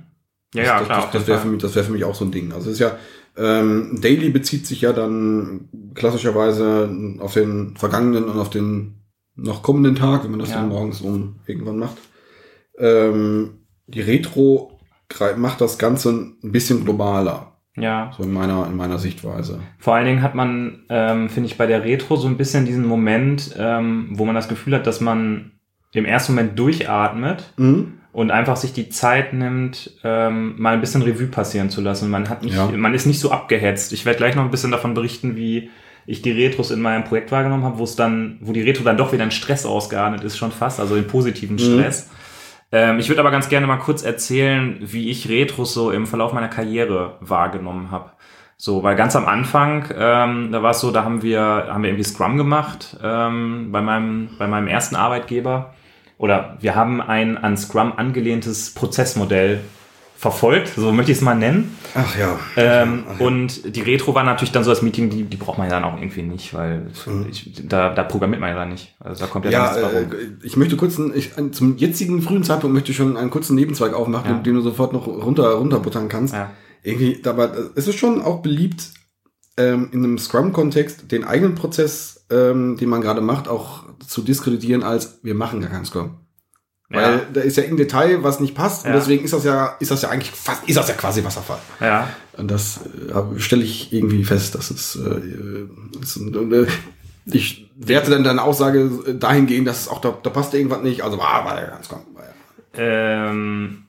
Ja, 0.54 0.62
ja, 0.62 0.78
das, 0.78 0.86
klar. 0.86 1.00
Das, 1.02 1.12
das, 1.12 1.26
wäre 1.28 1.38
für 1.40 1.48
mich, 1.48 1.62
das 1.62 1.74
wäre 1.74 1.84
für 1.84 1.92
mich 1.92 2.04
auch 2.04 2.14
so 2.14 2.24
ein 2.24 2.30
Ding. 2.32 2.52
Also 2.52 2.68
es 2.68 2.74
ist 2.74 2.80
ja, 2.80 2.96
ähm, 3.36 3.98
Daily 4.00 4.30
bezieht 4.30 4.66
sich 4.66 4.80
ja 4.82 4.92
dann 4.92 5.68
klassischerweise 5.94 6.88
auf 7.18 7.34
den 7.34 7.76
vergangenen 7.76 8.24
und 8.24 8.38
auf 8.38 8.50
den 8.50 8.94
noch 9.36 9.62
kommenden 9.62 9.94
Tag, 9.96 10.24
wenn 10.24 10.30
man 10.30 10.40
das 10.40 10.50
Ja. 10.50 10.56
dann 10.56 10.68
morgens 10.68 11.00
um 11.00 11.36
irgendwann 11.46 11.78
macht. 11.78 11.96
Ähm, 12.78 13.58
die 13.86 14.00
Retro 14.00 14.78
macht 15.36 15.60
das 15.60 15.78
Ganze 15.78 16.10
ein 16.42 16.52
bisschen 16.52 16.84
globaler, 16.84 17.52
ja. 17.76 18.10
so 18.16 18.22
in 18.24 18.32
meiner, 18.32 18.66
in 18.66 18.76
meiner 18.76 18.98
Sichtweise. 18.98 19.60
Vor 19.78 19.94
allen 19.94 20.06
Dingen 20.06 20.22
hat 20.22 20.34
man, 20.34 20.84
ähm, 20.88 21.28
finde 21.28 21.48
ich, 21.48 21.56
bei 21.58 21.66
der 21.66 21.84
Retro 21.84 22.16
so 22.16 22.26
ein 22.26 22.36
bisschen 22.36 22.64
diesen 22.66 22.86
Moment, 22.86 23.54
ähm, 23.58 24.08
wo 24.12 24.24
man 24.24 24.34
das 24.34 24.48
Gefühl 24.48 24.74
hat, 24.74 24.86
dass 24.86 25.00
man 25.00 25.52
im 25.92 26.04
ersten 26.04 26.34
Moment 26.34 26.58
durchatmet 26.58 27.52
Mhm. 27.56 27.94
und 28.12 28.30
einfach 28.32 28.56
sich 28.56 28.72
die 28.72 28.88
Zeit 28.88 29.32
nimmt, 29.32 29.98
ähm, 30.02 30.54
mal 30.58 30.74
ein 30.74 30.80
bisschen 30.80 31.02
Revue 31.02 31.26
passieren 31.28 31.70
zu 31.70 31.80
lassen. 31.80 32.10
Man 32.10 32.28
hat 32.28 32.42
nicht, 32.42 32.56
Ja. 32.56 32.66
man 32.76 32.94
ist 32.94 33.06
nicht 33.06 33.20
so 33.20 33.30
abgehetzt. 33.30 33.92
Ich 33.92 34.04
werde 34.06 34.16
gleich 34.18 34.34
noch 34.34 34.44
ein 34.44 34.50
bisschen 34.50 34.72
davon 34.72 34.94
berichten, 34.94 35.36
wie 35.36 35.70
ich 36.06 36.22
die 36.22 36.32
Retros 36.32 36.70
in 36.70 36.80
meinem 36.80 37.04
Projekt 37.04 37.32
wahrgenommen 37.32 37.64
habe, 37.64 37.78
wo 37.78 37.84
es 37.84 37.96
dann, 37.96 38.38
wo 38.40 38.52
die 38.52 38.62
Retro 38.62 38.84
dann 38.84 38.96
doch 38.96 39.12
wieder 39.12 39.24
in 39.24 39.30
Stress 39.30 39.66
ausgeartet 39.66 40.22
ist, 40.24 40.36
schon 40.36 40.52
fast, 40.52 40.80
also 40.80 40.96
in 40.96 41.06
positiven 41.06 41.58
Stress. 41.58 42.10
Ähm, 42.72 42.98
ich 42.98 43.08
würde 43.08 43.20
aber 43.20 43.30
ganz 43.30 43.48
gerne 43.48 43.66
mal 43.66 43.78
kurz 43.78 44.02
erzählen, 44.02 44.78
wie 44.80 45.10
ich 45.10 45.28
Retros 45.28 45.74
so 45.74 45.90
im 45.90 46.06
Verlauf 46.06 46.32
meiner 46.32 46.48
Karriere 46.48 47.18
wahrgenommen 47.20 47.90
habe. 47.90 48.10
So, 48.56 48.82
weil 48.82 48.96
ganz 48.96 49.16
am 49.16 49.26
Anfang, 49.26 49.86
ähm, 49.96 50.50
da 50.52 50.62
war 50.62 50.70
es 50.70 50.80
so, 50.80 50.90
da 50.90 51.04
haben 51.04 51.22
wir, 51.22 51.40
haben 51.40 51.82
wir 51.82 51.90
irgendwie 51.90 52.08
Scrum 52.08 52.36
gemacht 52.36 52.96
ähm, 53.02 53.70
bei 53.72 53.80
meinem, 53.80 54.30
bei 54.38 54.46
meinem 54.46 54.68
ersten 54.68 54.96
Arbeitgeber. 54.96 55.74
Oder 56.18 56.56
wir 56.60 56.74
haben 56.74 57.00
ein 57.00 57.36
an 57.36 57.56
Scrum 57.56 57.92
angelehntes 57.96 58.72
Prozessmodell 58.72 59.60
verfolgt, 60.24 60.72
so 60.74 60.90
möchte 60.90 61.12
ich 61.12 61.18
es 61.18 61.22
mal 61.22 61.34
nennen. 61.34 61.76
Ach 61.94 62.16
ja. 62.18 62.38
Ähm, 62.56 63.04
und 63.18 63.76
die 63.76 63.82
Retro 63.82 64.14
war 64.14 64.24
natürlich 64.24 64.52
dann 64.52 64.64
so 64.64 64.70
das 64.70 64.80
Meeting, 64.80 65.10
die, 65.10 65.24
die 65.24 65.36
braucht 65.36 65.58
man 65.58 65.68
ja 65.68 65.78
dann 65.78 65.84
auch 65.84 65.98
irgendwie 66.00 66.22
nicht, 66.22 66.54
weil 66.54 66.86
ich, 67.30 67.52
da, 67.68 67.92
da 67.92 68.04
programmiert 68.04 68.40
man 68.40 68.48
ja 68.48 68.56
dann 68.56 68.70
nicht. 68.70 68.96
Also 69.00 69.20
da 69.20 69.26
kommt 69.30 69.44
ja, 69.44 69.50
Ja, 69.50 69.62
nichts 69.64 69.82
bei 69.82 69.98
rum. 70.00 70.12
äh, 70.12 70.46
ich 70.46 70.56
möchte 70.56 70.78
kurz, 70.78 70.98
einen, 70.98 71.14
ich, 71.14 71.32
zum 71.52 71.76
jetzigen 71.76 72.22
frühen 72.22 72.42
Zeitpunkt 72.42 72.72
möchte 72.72 72.90
ich 72.92 72.96
schon 72.96 73.18
einen 73.18 73.28
kurzen 73.28 73.54
Nebenzweig 73.54 73.92
aufmachen, 73.92 74.30
Ja. 74.30 74.38
den 74.38 74.54
du 74.54 74.62
sofort 74.62 74.94
noch 74.94 75.06
runter 75.06 75.52
runterbuttern 75.52 76.08
kannst. 76.08 76.32
Ja. 76.32 76.50
Irgendwie, 76.82 77.20
aber 77.26 77.52
es 77.74 77.86
ist 77.86 77.98
schon 77.98 78.22
auch 78.22 78.40
beliebt, 78.40 78.88
ähm, 79.58 79.90
in 79.92 80.02
einem 80.04 80.16
Scrum-Kontext 80.18 81.12
den 81.12 81.24
eigenen 81.24 81.54
Prozess, 81.54 82.24
ähm, 82.30 82.78
den 82.78 82.88
man 82.88 83.02
gerade 83.02 83.20
macht, 83.20 83.46
auch 83.46 83.84
zu 84.06 84.22
diskreditieren 84.22 84.82
als 84.82 85.20
wir 85.22 85.34
machen 85.34 85.60
gar 85.60 85.68
keinen 85.70 85.84
Scrum. 85.84 86.16
Weil 86.90 87.02
Ja. 87.14 87.20
da 87.32 87.40
ist 87.40 87.56
ja 87.56 87.62
irgendein 87.62 87.86
Detail, 87.86 88.22
was 88.22 88.40
nicht 88.40 88.54
passt, 88.54 88.84
Ja. 88.84 88.90
und 88.90 88.96
deswegen 88.96 89.24
ist 89.24 89.32
das 89.32 89.44
ja, 89.44 89.74
ist 89.80 89.90
das 89.90 90.02
ja 90.02 90.10
eigentlich 90.10 90.30
fast, 90.30 90.68
ist 90.68 90.76
das 90.76 90.88
ja 90.88 90.94
quasi 90.94 91.24
Wasserfall. 91.24 91.58
Ja. 91.80 92.08
Und 92.36 92.50
das 92.50 92.80
äh, 93.08 93.40
stelle 93.40 93.62
ich 93.64 93.92
irgendwie 93.92 94.24
fest, 94.24 94.54
dass 94.54 94.70
es, 94.70 94.96
äh, 94.96 95.62
ist, 96.02 96.16
äh, 96.18 96.66
ich 97.26 97.70
werte 97.76 98.10
dann 98.10 98.22
deine 98.22 98.42
Aussage 98.42 98.90
dahingehend, 99.18 99.66
dass 99.66 99.80
es 99.82 99.88
auch 99.88 100.00
da, 100.00 100.16
da 100.22 100.30
passt 100.30 100.52
irgendwas 100.52 100.82
nicht. 100.82 101.02
Also 101.02 101.16
war, 101.18 101.44
war 101.44 101.60
ja 101.60 101.68
ganz 101.70 101.88
klar. 101.88 102.02
War 102.12 102.24
ja. 102.24 103.30
Ähm, 103.30 103.84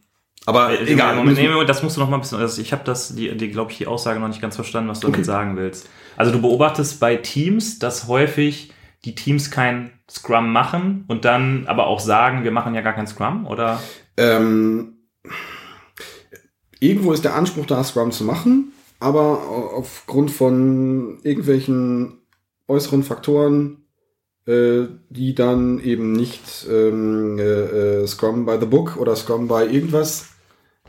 Aber 0.45 0.71
Äh, 0.79 0.85
egal. 0.93 1.15
Moment, 1.15 1.37
nee, 1.37 1.49
Moment, 1.49 1.67
das 1.69 1.81
musst 1.83 1.97
du 1.97 2.01
noch 2.01 2.09
mal 2.09 2.17
ein 2.17 2.21
bisschen. 2.21 2.37
Also 2.39 2.61
ich 2.61 2.71
habe 2.71 2.83
das, 2.85 3.13
die, 3.15 3.35
die 3.35 3.49
glaube 3.49 3.71
ich, 3.71 3.77
die 3.79 3.87
Aussage 3.87 4.19
noch 4.19 4.27
nicht 4.27 4.41
ganz 4.41 4.55
verstanden, 4.55 4.89
was 4.89 4.99
du 4.99 5.07
Okay. 5.07 5.15
damit 5.15 5.25
sagen 5.25 5.57
willst. 5.57 5.89
Also 6.15 6.31
du 6.31 6.39
beobachtest 6.39 6.99
bei 6.99 7.15
Teams, 7.17 7.79
dass 7.79 8.07
häufig 8.07 8.71
die 9.05 9.15
Teams 9.15 9.51
kein 9.51 9.91
Scrum 10.09 10.51
machen 10.51 11.05
und 11.07 11.25
dann 11.25 11.65
aber 11.67 11.87
auch 11.87 11.99
sagen, 11.99 12.43
wir 12.43 12.51
machen 12.51 12.75
ja 12.75 12.81
gar 12.81 12.93
kein 12.93 13.07
Scrum, 13.07 13.47
oder? 13.47 13.81
Ähm, 14.17 14.97
irgendwo 16.79 17.11
ist 17.11 17.25
der 17.25 17.35
Anspruch 17.35 17.65
da, 17.65 17.83
Scrum 17.83 18.11
zu 18.11 18.23
machen, 18.23 18.73
aber 18.99 19.47
aufgrund 19.49 20.31
von 20.31 21.19
irgendwelchen 21.23 22.19
äußeren 22.67 23.03
Faktoren, 23.03 23.85
äh, 24.45 24.83
die 25.09 25.33
dann 25.33 25.79
eben 25.79 26.11
nicht 26.11 26.67
ähm, 26.69 27.39
äh, 27.39 28.01
äh, 28.03 28.07
Scrum 28.07 28.45
by 28.45 28.57
the 28.59 28.67
Book 28.67 28.97
oder 28.97 29.15
Scrum 29.15 29.47
by 29.47 29.63
irgendwas 29.63 30.27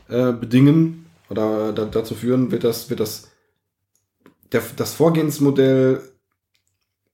äh, 0.09 0.31
bedingen 0.31 1.07
oder 1.29 1.73
da, 1.73 1.85
dazu 1.85 2.13
führen, 2.13 2.51
wird 2.51 2.63
das, 2.63 2.89
wird 2.89 2.99
das, 2.99 3.31
der, 4.51 4.61
das 4.75 4.93
Vorgehensmodell 4.93 6.01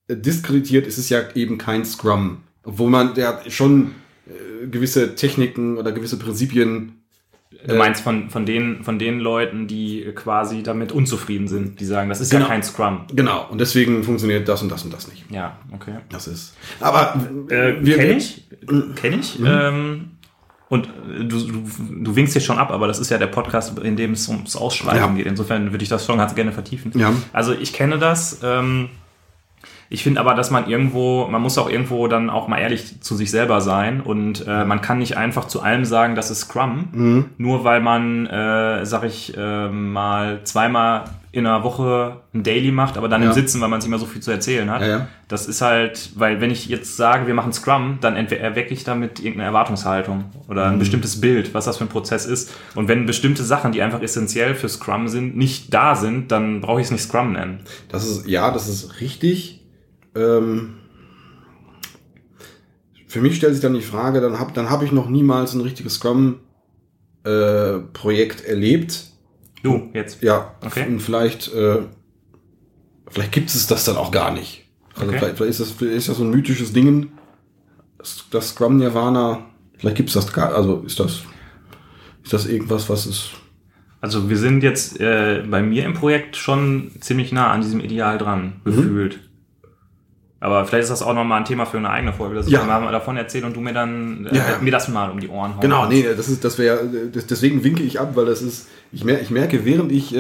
diskreditiert, 0.09 0.87
ist 0.87 0.97
es 0.97 1.09
ja 1.09 1.21
eben 1.35 1.57
kein 1.57 1.85
Scrum. 1.85 2.37
Obwohl 2.63 2.89
man 2.89 3.13
der 3.13 3.41
schon 3.49 3.91
äh, 4.27 4.67
gewisse 4.67 5.15
Techniken 5.15 5.77
oder 5.77 5.91
gewisse 5.91 6.17
Prinzipien 6.19 6.99
Du 7.67 7.75
Äh, 7.75 7.77
meinst 7.77 8.01
von, 8.01 8.29
von, 8.29 8.45
den, 8.45 8.83
von 8.83 8.99
den 8.99 9.19
Leuten, 9.19 9.67
die 9.67 10.01
quasi 10.15 10.63
damit 10.63 10.91
unzufrieden 10.91 11.47
sind, 11.47 11.79
die 11.79 11.85
sagen, 11.85 12.09
das 12.09 12.19
ist 12.19 12.33
ja 12.33 12.39
Genau. 12.39 12.49
kein 12.49 12.63
Scrum. 12.63 13.01
Genau, 13.13 13.47
und 13.49 13.61
deswegen 13.61 14.03
funktioniert 14.03 14.49
das 14.49 14.61
und 14.63 14.69
das 14.69 14.83
und 14.83 14.91
das 14.93 15.07
nicht. 15.07 15.23
Ja, 15.29 15.59
okay. 15.71 15.93
Das 16.09 16.27
ist. 16.27 16.55
Aber 16.81 17.15
Äh, 17.49 17.75
wir 17.85 17.95
kenn 17.97 18.17
ich, 18.17 18.47
kenn 18.95 19.19
ich. 19.19 19.39
Mhm. 19.39 19.45
Ähm, 19.47 20.11
und 20.67 20.87
äh, 20.87 21.23
du, 21.23 21.39
du, 21.39 21.63
du 22.01 22.15
winkst 22.15 22.35
jetzt 22.35 22.43
schon 22.45 22.57
ab, 22.57 22.71
aber 22.71 22.87
das 22.87 22.99
ist 22.99 23.11
ja 23.11 23.17
der 23.17 23.27
Podcast, 23.27 23.77
in 23.79 23.95
dem 23.95 24.11
es 24.11 24.27
ums 24.27 24.55
Ausschweifen 24.57 24.97
Ja. 24.99 25.07
geht. 25.15 25.27
Insofern 25.27 25.71
würde 25.71 25.83
ich 25.83 25.89
das 25.89 26.05
schon 26.05 26.17
ganz 26.17 26.35
gerne 26.35 26.51
vertiefen. 26.51 26.91
Ja. 26.95 27.13
Also 27.31 27.53
ich 27.53 27.71
kenne 27.71 27.97
das. 27.97 28.39
Ähm, 28.43 28.89
ich 29.93 30.01
finde 30.03 30.19
aber, 30.19 30.33
dass 30.33 30.49
man 30.49 30.67
irgendwo, 30.67 31.27
man 31.27 31.39
muss 31.41 31.57
auch 31.59 31.69
irgendwo 31.69 32.07
dann 32.07 32.31
auch 32.31 32.47
mal 32.47 32.57
ehrlich 32.57 32.99
zu 33.01 33.15
sich 33.15 33.29
selber 33.29 33.61
sein 33.61 34.01
und 34.01 34.43
äh, 34.47 34.65
man 34.65 34.81
kann 34.81 34.97
nicht 34.97 35.17
einfach 35.17 35.45
zu 35.47 35.61
allem 35.61 35.85
sagen, 35.85 36.15
das 36.15 36.31
ist 36.31 36.39
Scrum, 36.41 36.87
Mhm. 36.91 37.25
nur 37.37 37.63
weil 37.63 37.79
man, 37.79 38.25
äh, 38.25 38.85
sag 38.87 39.03
ich 39.03 39.37
äh, 39.37 39.69
mal, 39.69 40.39
zweimal 40.45 41.03
in 41.31 41.45
einer 41.45 41.63
Woche 41.63 42.17
ein 42.33 42.41
Daily 42.43 42.71
macht, 42.71 42.97
aber 42.97 43.07
dann 43.07 43.21
Ja. 43.21 43.29
im 43.29 43.33
Sitzen, 43.33 43.61
weil 43.61 43.69
man 43.69 43.81
sich 43.81 43.87
immer 43.87 43.97
so 43.99 44.05
viel 44.07 44.21
zu 44.21 44.31
erzählen 44.31 44.69
hat. 44.71 44.81
Ja, 44.81 44.87
ja. 44.87 45.07
Das 45.27 45.47
ist 45.47 45.61
halt, 45.61 46.09
weil 46.15 46.41
wenn 46.41 46.49
ich 46.51 46.67
jetzt 46.67 46.97
sage, 46.97 47.25
wir 47.27 47.33
machen 47.35 47.53
Scrum, 47.53 47.97
dann 48.01 48.15
erwecke 48.15 48.73
ich 48.73 48.83
damit 48.83 49.19
irgendeine 49.19 49.45
Erwartungshaltung 49.45 50.25
oder 50.47 50.67
Mhm. 50.67 50.73
ein 50.73 50.79
bestimmtes 50.79 51.21
Bild, 51.21 51.53
was 51.53 51.65
das 51.65 51.77
für 51.77 51.85
ein 51.85 51.89
Prozess 51.89 52.25
ist. 52.25 52.51
Und 52.75 52.87
wenn 52.87 53.05
bestimmte 53.05 53.43
Sachen, 53.43 53.71
die 53.71 53.81
einfach 53.83 54.01
essentiell 54.01 54.55
für 54.55 54.69
Scrum 54.69 55.07
sind, 55.07 55.37
nicht 55.37 55.73
da 55.73 55.95
sind, 55.95 56.31
dann 56.31 56.61
brauche 56.61 56.81
ich 56.81 56.85
es 56.85 56.91
nicht 56.91 57.03
Scrum 57.03 57.33
nennen. 57.33 57.59
Das 57.89 58.07
ist, 58.07 58.27
ja, 58.27 58.49
das 58.51 58.67
ist 58.67 58.99
richtig. 59.01 59.59
Ähm, 60.15 60.75
für 63.07 63.21
mich 63.21 63.35
stellt 63.37 63.53
sich 63.53 63.61
dann 63.61 63.73
die 63.73 63.81
Frage, 63.81 64.21
dann 64.21 64.39
habe 64.39 64.53
dann 64.53 64.69
hab 64.69 64.81
ich 64.83 64.91
noch 64.91 65.07
niemals 65.09 65.53
ein 65.53 65.61
richtiges 65.61 65.95
Scrum-Projekt 67.23 68.45
erlebt. 68.45 69.05
Du, 69.61 69.89
jetzt. 69.93 70.21
Ja, 70.23 70.55
Okay. 70.65 70.85
und 70.87 70.99
vielleicht, 70.99 71.53
äh, 71.53 71.79
vielleicht 73.09 73.31
gibt 73.31 73.49
es 73.53 73.67
das 73.67 73.85
dann 73.85 73.97
auch 73.97 74.11
gar 74.11 74.31
nicht. 74.31 74.65
Also 74.95 75.07
Okay. 75.09 75.17
vielleicht, 75.19 75.37
vielleicht, 75.37 75.51
ist 75.51 75.59
das, 75.61 75.71
vielleicht 75.71 75.97
ist 75.97 76.09
das 76.09 76.17
so 76.17 76.23
ein 76.23 76.29
mythisches 76.31 76.73
Ding, 76.73 77.11
das, 77.97 78.25
das 78.31 78.49
Scrum 78.49 78.77
Nirvana, 78.77 79.45
vielleicht 79.77 79.97
gibt 79.97 80.09
es 80.09 80.15
das 80.15 80.31
gar, 80.33 80.53
also 80.53 80.81
ist 80.85 80.99
das, 80.99 81.21
ist 82.23 82.33
das 82.33 82.45
irgendwas, 82.45 82.89
was 82.89 83.05
es, 83.05 83.29
Also 84.01 84.29
wir 84.29 84.37
sind 84.37 84.61
jetzt 84.63 84.99
äh, 84.99 85.43
bei 85.49 85.61
mir 85.61 85.85
im 85.85 85.93
Projekt 85.93 86.35
schon 86.35 86.91
ziemlich 86.99 87.31
nah 87.31 87.51
an 87.51 87.61
diesem 87.61 87.79
Ideal 87.79 88.17
dran, 88.17 88.61
Mhm. 88.65 88.71
gefühlt. 88.75 89.19
Aber 90.43 90.65
vielleicht 90.65 90.83
ist 90.83 90.89
das 90.89 91.01
auch 91.01 91.13
nochmal 91.13 91.39
ein 91.39 91.45
Thema 91.45 91.65
für 91.65 91.77
eine 91.77 91.89
eigene 91.89 92.11
Folge, 92.11 92.35
dass 92.35 92.47
ich 92.47 92.51
Ja. 92.51 92.65
mal 92.65 92.91
davon 92.91 93.15
erzähle 93.15 93.45
und 93.45 93.55
du 93.55 93.61
mir 93.61 93.73
dann 93.73 94.27
äh, 94.27 94.35
Ja, 94.35 94.43
ja. 94.51 94.57
mir 94.61 94.71
das 94.71 94.89
mal 94.89 95.09
um 95.09 95.21
die 95.21 95.29
Ohren 95.29 95.53
hauen 95.53 95.61
Genau, 95.61 95.87
nee, 95.87 96.05
das 96.17 96.27
ist, 96.27 96.43
das 96.43 96.57
wäre, 96.59 96.81
deswegen 97.13 97.63
winke 97.63 97.81
ich 97.81 97.99
ab, 97.99 98.11
weil 98.15 98.25
das 98.25 98.41
ist, 98.41 98.67
ich, 98.91 99.05
mer 99.05 99.21
ich 99.21 99.29
merke, 99.29 99.63
während 99.63 99.91
ich 99.93 100.13
äh, 100.13 100.19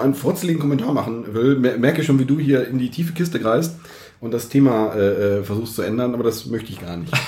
einen 0.00 0.14
frotzeligen 0.14 0.60
Kommentar 0.60 0.92
machen 0.92 1.32
will, 1.32 1.58
mer 1.60 1.78
merke 1.78 2.02
schon, 2.02 2.18
wie 2.18 2.24
du 2.24 2.40
hier 2.40 2.66
in 2.66 2.78
die 2.78 2.90
tiefe 2.90 3.12
Kiste 3.12 3.38
greist 3.38 3.76
und 4.20 4.34
das 4.34 4.48
Thema 4.48 4.94
äh, 4.96 5.38
äh, 5.38 5.42
versuchst 5.44 5.76
zu 5.76 5.82
ändern, 5.82 6.12
aber 6.14 6.24
das 6.24 6.46
möchte 6.46 6.70
ich 6.72 6.80
gar 6.80 6.96
nicht. 6.96 7.12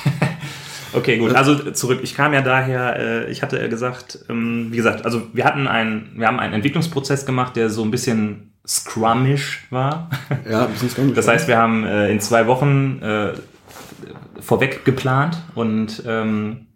Okay, 0.96 1.18
gut. 1.18 1.34
Also 1.34 1.56
zurück. 1.72 1.98
Ich 2.04 2.14
kam 2.14 2.32
ja 2.32 2.40
daher, 2.40 2.96
äh, 3.26 3.30
ich 3.32 3.42
hatte 3.42 3.68
gesagt, 3.68 4.20
ähm, 4.28 4.68
wie 4.70 4.76
gesagt, 4.76 5.04
also 5.04 5.22
wir 5.32 5.44
hatten 5.44 5.66
einen, 5.66 6.12
wir 6.14 6.28
haben 6.28 6.38
einen 6.38 6.54
Entwicklungsprozess 6.54 7.26
gemacht, 7.26 7.56
der 7.56 7.68
so 7.68 7.82
ein 7.82 7.90
bisschen 7.90 8.53
scrummisch 8.66 9.66
war. 9.70 10.10
Ja, 10.48 10.66
das 10.66 10.82
ist 10.82 10.96
gar 10.96 11.04
nicht 11.04 11.16
Das 11.16 11.28
heißt, 11.28 11.48
wir 11.48 11.58
haben 11.58 11.84
äh, 11.84 12.10
in 12.10 12.20
zwei 12.20 12.46
Wochen 12.46 13.00
äh, 13.02 13.32
vorweg 14.40 14.84
geplant 14.84 15.38
und 15.54 16.02
ähm, 16.06 16.66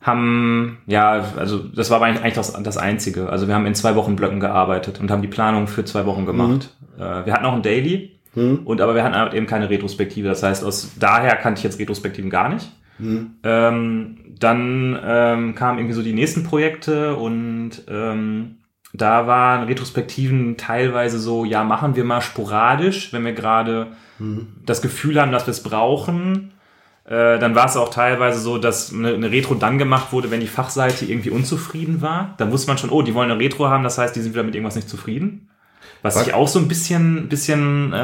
haben, 0.00 0.78
ja, 0.86 1.24
also 1.38 1.58
das 1.58 1.90
war 1.90 2.02
eigentlich 2.02 2.34
das, 2.34 2.52
das 2.52 2.76
Einzige. 2.76 3.30
Also 3.30 3.48
wir 3.48 3.54
haben 3.54 3.66
in 3.66 3.74
zwei 3.74 3.94
Wochen 3.96 4.16
Blöcken 4.16 4.40
gearbeitet 4.40 5.00
und 5.00 5.10
haben 5.10 5.22
die 5.22 5.28
Planung 5.28 5.66
für 5.66 5.84
zwei 5.84 6.04
Wochen 6.04 6.26
gemacht. 6.26 6.74
Äh, 6.98 7.24
wir 7.26 7.32
hatten 7.32 7.46
auch 7.46 7.54
ein 7.54 7.62
Daily, 7.62 8.14
Hm? 8.34 8.60
und 8.64 8.80
aber 8.80 8.94
wir 8.94 9.04
hatten 9.04 9.14
halt 9.14 9.32
eben 9.32 9.46
keine 9.46 9.70
Retrospektive. 9.70 10.28
Das 10.28 10.42
heißt, 10.42 10.64
aus 10.64 10.92
daher 10.98 11.36
kannte 11.36 11.60
ich 11.60 11.64
jetzt 11.64 11.78
Retrospektiven 11.78 12.30
gar 12.30 12.48
nicht. 12.48 12.70
Hm? 12.98 13.30
Ähm, 13.42 14.16
dann 14.38 14.98
ähm, 15.04 15.54
kamen 15.54 15.78
irgendwie 15.78 15.94
so 15.94 16.02
die 16.02 16.12
nächsten 16.12 16.42
Projekte 16.42 17.16
und 17.16 17.70
ähm, 17.88 18.56
da 18.96 19.26
waren 19.26 19.66
Retrospektiven 19.66 20.56
teilweise 20.56 21.18
so, 21.18 21.44
ja, 21.44 21.64
machen 21.64 21.96
wir 21.96 22.04
mal 22.04 22.20
sporadisch, 22.22 23.12
wenn 23.12 23.24
wir 23.24 23.32
gerade 23.32 23.88
Hm? 24.18 24.46
das 24.64 24.80
Gefühl 24.80 25.20
haben, 25.20 25.32
dass 25.32 25.46
wir 25.46 25.50
es 25.50 25.62
brauchen. 25.64 26.52
Äh, 27.04 27.38
dann 27.40 27.54
war 27.56 27.66
es 27.66 27.76
auch 27.76 27.90
teilweise 27.90 28.38
so, 28.38 28.56
dass 28.58 28.92
eine, 28.92 29.12
eine 29.12 29.30
Retro 29.30 29.54
dann 29.56 29.76
gemacht 29.76 30.12
wurde, 30.12 30.30
wenn 30.30 30.38
die 30.40 30.46
Fachseite 30.46 31.04
irgendwie 31.04 31.30
unzufrieden 31.30 32.00
war. 32.00 32.34
Dann 32.38 32.52
wusste 32.52 32.68
man 32.68 32.78
schon, 32.78 32.90
oh, 32.90 33.02
die 33.02 33.12
wollen 33.14 33.30
eine 33.30 33.40
Retro 33.40 33.68
haben, 33.68 33.82
das 33.84 33.98
heißt, 33.98 34.14
die 34.14 34.20
sind 34.20 34.32
wieder 34.32 34.44
mit 34.44 34.54
irgendwas 34.54 34.76
nicht 34.76 34.88
zufrieden. 34.88 35.50
Was 36.02 36.14
Was? 36.16 36.26
ich 36.28 36.32
auch 36.34 36.46
so 36.48 36.60
ein 36.60 36.68
bisschen, 36.68 37.28
bisschen 37.28 37.92
äh, 37.92 37.96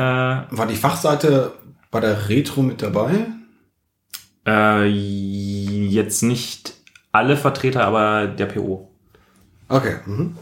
War 0.51 0.67
die 0.67 0.75
Fachseite 0.75 1.53
bei 1.93 2.01
der 2.01 2.29
Retro 2.29 2.63
mit 2.63 2.83
dabei? 2.83 3.27
äh, 4.47 4.85
jetzt 4.87 6.23
nicht 6.23 6.75
alle 7.13 7.37
Vertreter, 7.37 7.85
aber 7.85 8.27
der 8.27 8.47
PO. 8.47 8.91
Okay. 9.69 9.97
Mhm. 10.07 10.37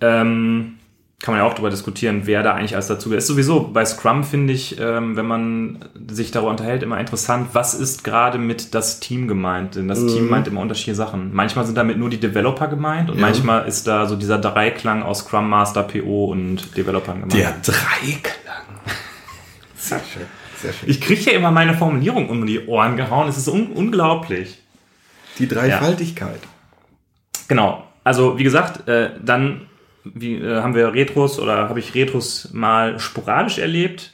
Ähm, 0.00 0.76
kann 1.22 1.34
man 1.34 1.42
ja 1.44 1.46
auch 1.46 1.52
darüber 1.52 1.68
diskutieren, 1.68 2.22
wer 2.24 2.42
da 2.42 2.54
eigentlich 2.54 2.74
alles 2.74 2.86
dazu 2.86 3.12
ist. 3.12 3.26
Sowieso 3.26 3.68
bei 3.74 3.84
Scrum 3.84 4.24
finde 4.24 4.54
ich, 4.54 4.80
ähm, 4.80 5.16
wenn 5.16 5.26
man 5.26 5.84
sich 6.10 6.30
darüber 6.30 6.50
unterhält, 6.50 6.82
immer 6.82 6.98
interessant, 6.98 7.48
was 7.52 7.74
ist 7.74 8.04
gerade 8.04 8.38
mit 8.38 8.74
das 8.74 9.00
Team 9.00 9.28
gemeint? 9.28 9.74
Denn 9.74 9.86
das 9.86 10.00
Mhm. 10.00 10.08
Team 10.08 10.28
meint 10.30 10.48
immer 10.48 10.62
unterschiedliche 10.62 10.94
Sachen. 10.96 11.34
Manchmal 11.34 11.66
sind 11.66 11.76
damit 11.76 11.98
nur 11.98 12.08
die 12.08 12.18
Developer 12.18 12.68
gemeint 12.68 13.10
und 13.10 13.18
Ja. 13.18 13.26
manchmal 13.26 13.68
ist 13.68 13.86
da 13.86 14.06
so 14.06 14.16
dieser 14.16 14.38
Dreiklang 14.38 15.02
aus 15.02 15.18
Scrum 15.18 15.46
Master, 15.50 15.82
PO 15.82 16.24
und 16.32 16.74
Developern 16.74 17.16
gemeint. 17.20 17.34
Der 17.34 17.54
Dreiklang. 17.62 18.78
Sehr 19.76 19.98
schön. 19.98 20.22
Sehr 20.56 20.72
schön. 20.72 20.88
Ich 20.88 21.02
kriege 21.02 21.20
ja 21.32 21.32
immer 21.36 21.50
meine 21.50 21.74
Formulierung 21.74 22.30
um 22.30 22.46
die 22.46 22.66
Ohren 22.66 22.96
gehauen. 22.96 23.28
Es 23.28 23.36
ist 23.36 23.48
un 23.48 23.66
unglaublich. 23.72 24.58
Die 25.38 25.48
Dreifaltigkeit. 25.48 26.40
Genau. 27.48 27.84
Also 28.04 28.38
wie 28.38 28.44
gesagt, 28.44 28.88
äh, 28.88 29.10
dann 29.22 29.66
wie, 30.14 30.36
äh, 30.36 30.60
haben 30.60 30.74
wir 30.74 30.92
Retros 30.92 31.38
oder 31.38 31.68
habe 31.68 31.80
ich 31.80 31.94
Retros 31.94 32.50
mal 32.52 32.98
sporadisch 32.98 33.58
erlebt. 33.58 34.12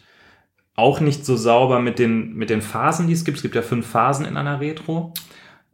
Auch 0.75 1.01
nicht 1.01 1.25
so 1.25 1.37
sauber 1.37 1.81
mit 1.81 1.99
den, 1.99 2.35
mit 2.35 2.51
den 2.51 2.63
Phasen, 2.63 3.07
die 3.07 3.15
es 3.15 3.25
gibt. 3.25 3.39
Es 3.39 3.43
gibt 3.43 3.55
ja 3.55 3.63
fünf 3.63 3.87
Phasen 3.87 4.27
in 4.27 4.37
einer 4.37 4.61
Retro. 4.61 5.13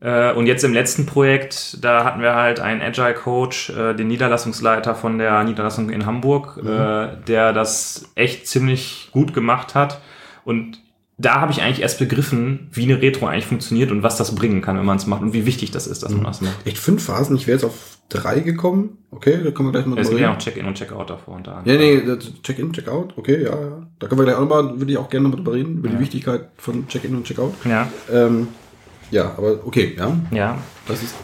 Äh, 0.00 0.32
und 0.32 0.46
jetzt 0.46 0.64
im 0.64 0.72
letzten 0.72 1.06
Projekt, 1.06 1.82
da 1.84 2.04
hatten 2.04 2.20
wir 2.20 2.34
halt 2.34 2.58
einen 2.60 2.82
Agile 2.82 3.14
Coach, 3.14 3.70
äh, 3.70 3.94
den 3.94 4.08
Niederlassungsleiter 4.08 4.94
von 4.94 5.18
der 5.18 5.42
Niederlassung 5.44 5.90
in 5.90 6.06
Hamburg, 6.06 6.58
äh, 6.58 7.16
der 7.26 7.52
das 7.52 8.10
echt 8.16 8.48
ziemlich 8.48 9.10
gut 9.12 9.32
gemacht 9.32 9.74
hat. 9.74 10.00
Und 10.44 10.80
da 11.18 11.40
habe 11.40 11.52
ich 11.52 11.62
eigentlich 11.62 11.82
erst 11.82 11.98
begriffen, 11.98 12.68
wie 12.72 12.84
eine 12.84 13.00
Retro 13.00 13.26
eigentlich 13.26 13.46
funktioniert 13.46 13.90
und 13.90 14.02
was 14.02 14.16
das 14.16 14.34
bringen 14.34 14.60
kann, 14.62 14.76
wenn 14.78 14.84
man 14.86 14.96
es 14.96 15.06
macht 15.06 15.22
und 15.22 15.32
wie 15.32 15.46
wichtig 15.46 15.70
das 15.70 15.86
ist, 15.86 16.02
dass 16.02 16.10
man 16.12 16.24
das 16.24 16.40
macht. 16.40 16.66
Echt 16.66 16.78
fünf 16.78 17.04
Phasen? 17.04 17.36
Ich 17.36 17.46
wäre 17.46 17.56
jetzt 17.58 17.64
auf 17.64 17.98
drei 18.08 18.40
gekommen. 18.40 18.98
Okay, 19.10 19.38
da 19.44 19.50
können 19.52 19.68
wir 19.68 19.72
gleich 19.72 19.86
mal 19.86 19.98
Es 19.98 20.08
drüber 20.08 20.18
gibt 20.18 20.28
ja 20.28 20.32
noch 20.32 20.38
Check-in 20.38 20.66
und 20.66 20.74
Check-out 20.74 21.10
davor 21.10 21.34
unter 21.36 21.52
Ja, 21.52 21.58
anderem. 21.58 21.80
nee, 21.80 22.16
Check-in, 22.42 22.72
Check-out. 22.72 23.14
Okay, 23.16 23.42
ja, 23.44 23.50
ja. 23.50 23.86
Da 23.98 24.06
können 24.08 24.20
wir 24.20 24.24
gleich 24.24 24.36
auch 24.36 24.40
nochmal, 24.40 24.78
würde 24.80 24.90
ich 24.92 24.98
auch 24.98 25.08
gerne 25.08 25.28
nochmal 25.28 25.44
drüber 25.44 25.56
reden, 25.56 25.78
über 25.78 25.88
die 25.88 25.98
Wichtigkeit 25.98 26.48
von 26.56 26.88
Check-in 26.88 27.14
und 27.14 27.24
Check-out. 27.24 27.54
Ja, 27.64 27.88
Ähm, 28.10 28.48
ja, 29.10 29.32
aber 29.36 29.60
okay, 29.66 29.94
ja. 29.96 30.16
ja. 30.30 30.58
Das 30.88 31.02
ist. 31.02 31.14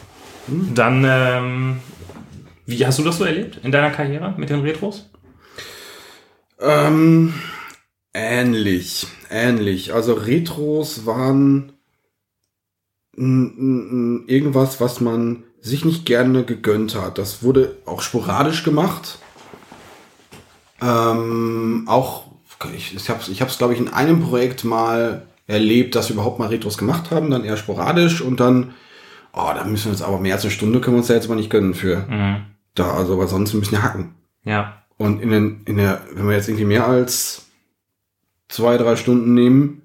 Dann, 0.73 1.05
ähm, 1.07 1.77
wie 2.65 2.85
hast 2.85 2.99
du 2.99 3.03
das 3.03 3.17
so 3.17 3.23
erlebt 3.25 3.59
in 3.63 3.71
deiner 3.71 3.89
Karriere 3.89 4.33
mit 4.37 4.49
den 4.49 4.61
Retros? 4.61 5.09
Ähm, 6.61 7.33
ähnlich, 8.13 9.07
ähnlich. 9.29 9.93
Also 9.93 10.13
Retros 10.13 11.05
waren 11.05 11.73
irgendwas, 13.15 14.79
was 14.79 15.01
man 15.01 15.43
sich 15.59 15.83
nicht 15.83 16.05
gerne 16.05 16.43
gegönnt 16.45 16.95
hat. 16.95 17.17
Das 17.17 17.43
wurde 17.43 17.75
auch 17.85 18.01
sporadisch 18.01 18.63
gemacht. 18.63 19.19
Ähm, 20.81 21.83
auch, 21.87 22.25
ich, 22.73 22.95
ich 22.95 23.09
habe 23.09 23.19
es, 23.21 23.27
ich 23.27 23.41
hab's, 23.41 23.57
glaube 23.57 23.73
ich, 23.73 23.79
in 23.79 23.89
einem 23.89 24.21
Projekt 24.21 24.63
mal 24.63 25.27
erlebt, 25.47 25.95
dass 25.95 26.07
wir 26.07 26.13
überhaupt 26.13 26.39
mal 26.39 26.47
Retros 26.47 26.77
gemacht 26.77 27.11
haben, 27.11 27.29
dann 27.29 27.43
eher 27.43 27.57
sporadisch 27.57 28.21
und 28.21 28.39
dann, 28.39 28.73
oh, 29.33 29.49
da 29.53 29.65
müssen 29.65 29.85
wir 29.85 29.91
uns 29.91 30.01
aber 30.01 30.19
mehr 30.19 30.35
als 30.35 30.43
eine 30.43 30.51
Stunde 30.51 30.79
können 30.79 30.95
wir 30.95 30.99
uns 30.99 31.07
da 31.07 31.15
jetzt 31.15 31.27
mal 31.27 31.35
nicht 31.35 31.49
gönnen 31.49 31.73
für. 31.73 32.05
Mhm. 32.07 32.45
Da, 32.75 32.93
also, 32.93 33.17
weil 33.19 33.27
sonst 33.27 33.53
müssen 33.53 33.71
wir 33.71 33.83
hacken. 33.83 34.15
Ja, 34.45 34.83
Und 34.97 35.21
in, 35.21 35.31
den, 35.31 35.61
in 35.65 35.75
der, 35.75 36.01
wenn 36.13 36.27
wir 36.27 36.35
jetzt 36.35 36.47
irgendwie 36.47 36.65
mehr 36.65 36.87
als 36.87 37.48
zwei, 38.49 38.77
drei 38.77 38.95
Stunden 38.95 39.33
nehmen, 39.33 39.83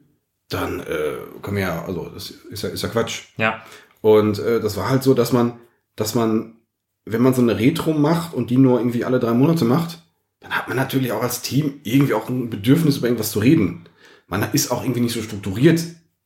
dann 0.48 0.80
äh, 0.80 1.16
wir 1.50 1.60
ja, 1.60 1.84
also 1.84 2.10
das 2.12 2.30
ist 2.30 2.62
ja, 2.62 2.70
ist 2.70 2.82
ja 2.82 2.88
Quatsch. 2.88 3.24
ja, 3.36 3.62
Und 4.00 4.38
äh, 4.38 4.60
das 4.60 4.76
war 4.76 4.88
halt 4.88 5.02
so, 5.02 5.14
dass 5.14 5.32
man, 5.32 5.60
dass 5.96 6.14
man, 6.14 6.56
wenn 7.04 7.22
man 7.22 7.34
so 7.34 7.42
eine 7.42 7.58
Retro 7.58 7.92
macht 7.92 8.34
und 8.34 8.50
die 8.50 8.56
nur 8.56 8.78
irgendwie 8.78 9.04
alle 9.04 9.20
drei 9.20 9.32
Monate 9.32 9.64
macht, 9.64 10.02
dann 10.40 10.52
hat 10.52 10.68
man 10.68 10.76
natürlich 10.76 11.12
auch 11.12 11.22
als 11.22 11.42
Team 11.42 11.80
irgendwie 11.84 12.14
auch 12.14 12.28
ein 12.28 12.50
Bedürfnis, 12.50 12.98
über 12.98 13.06
irgendwas 13.06 13.30
zu 13.30 13.38
reden. 13.38 13.84
Man 14.26 14.46
ist 14.52 14.70
auch 14.70 14.82
irgendwie 14.82 15.00
nicht 15.00 15.14
so 15.14 15.22
strukturiert 15.22 15.82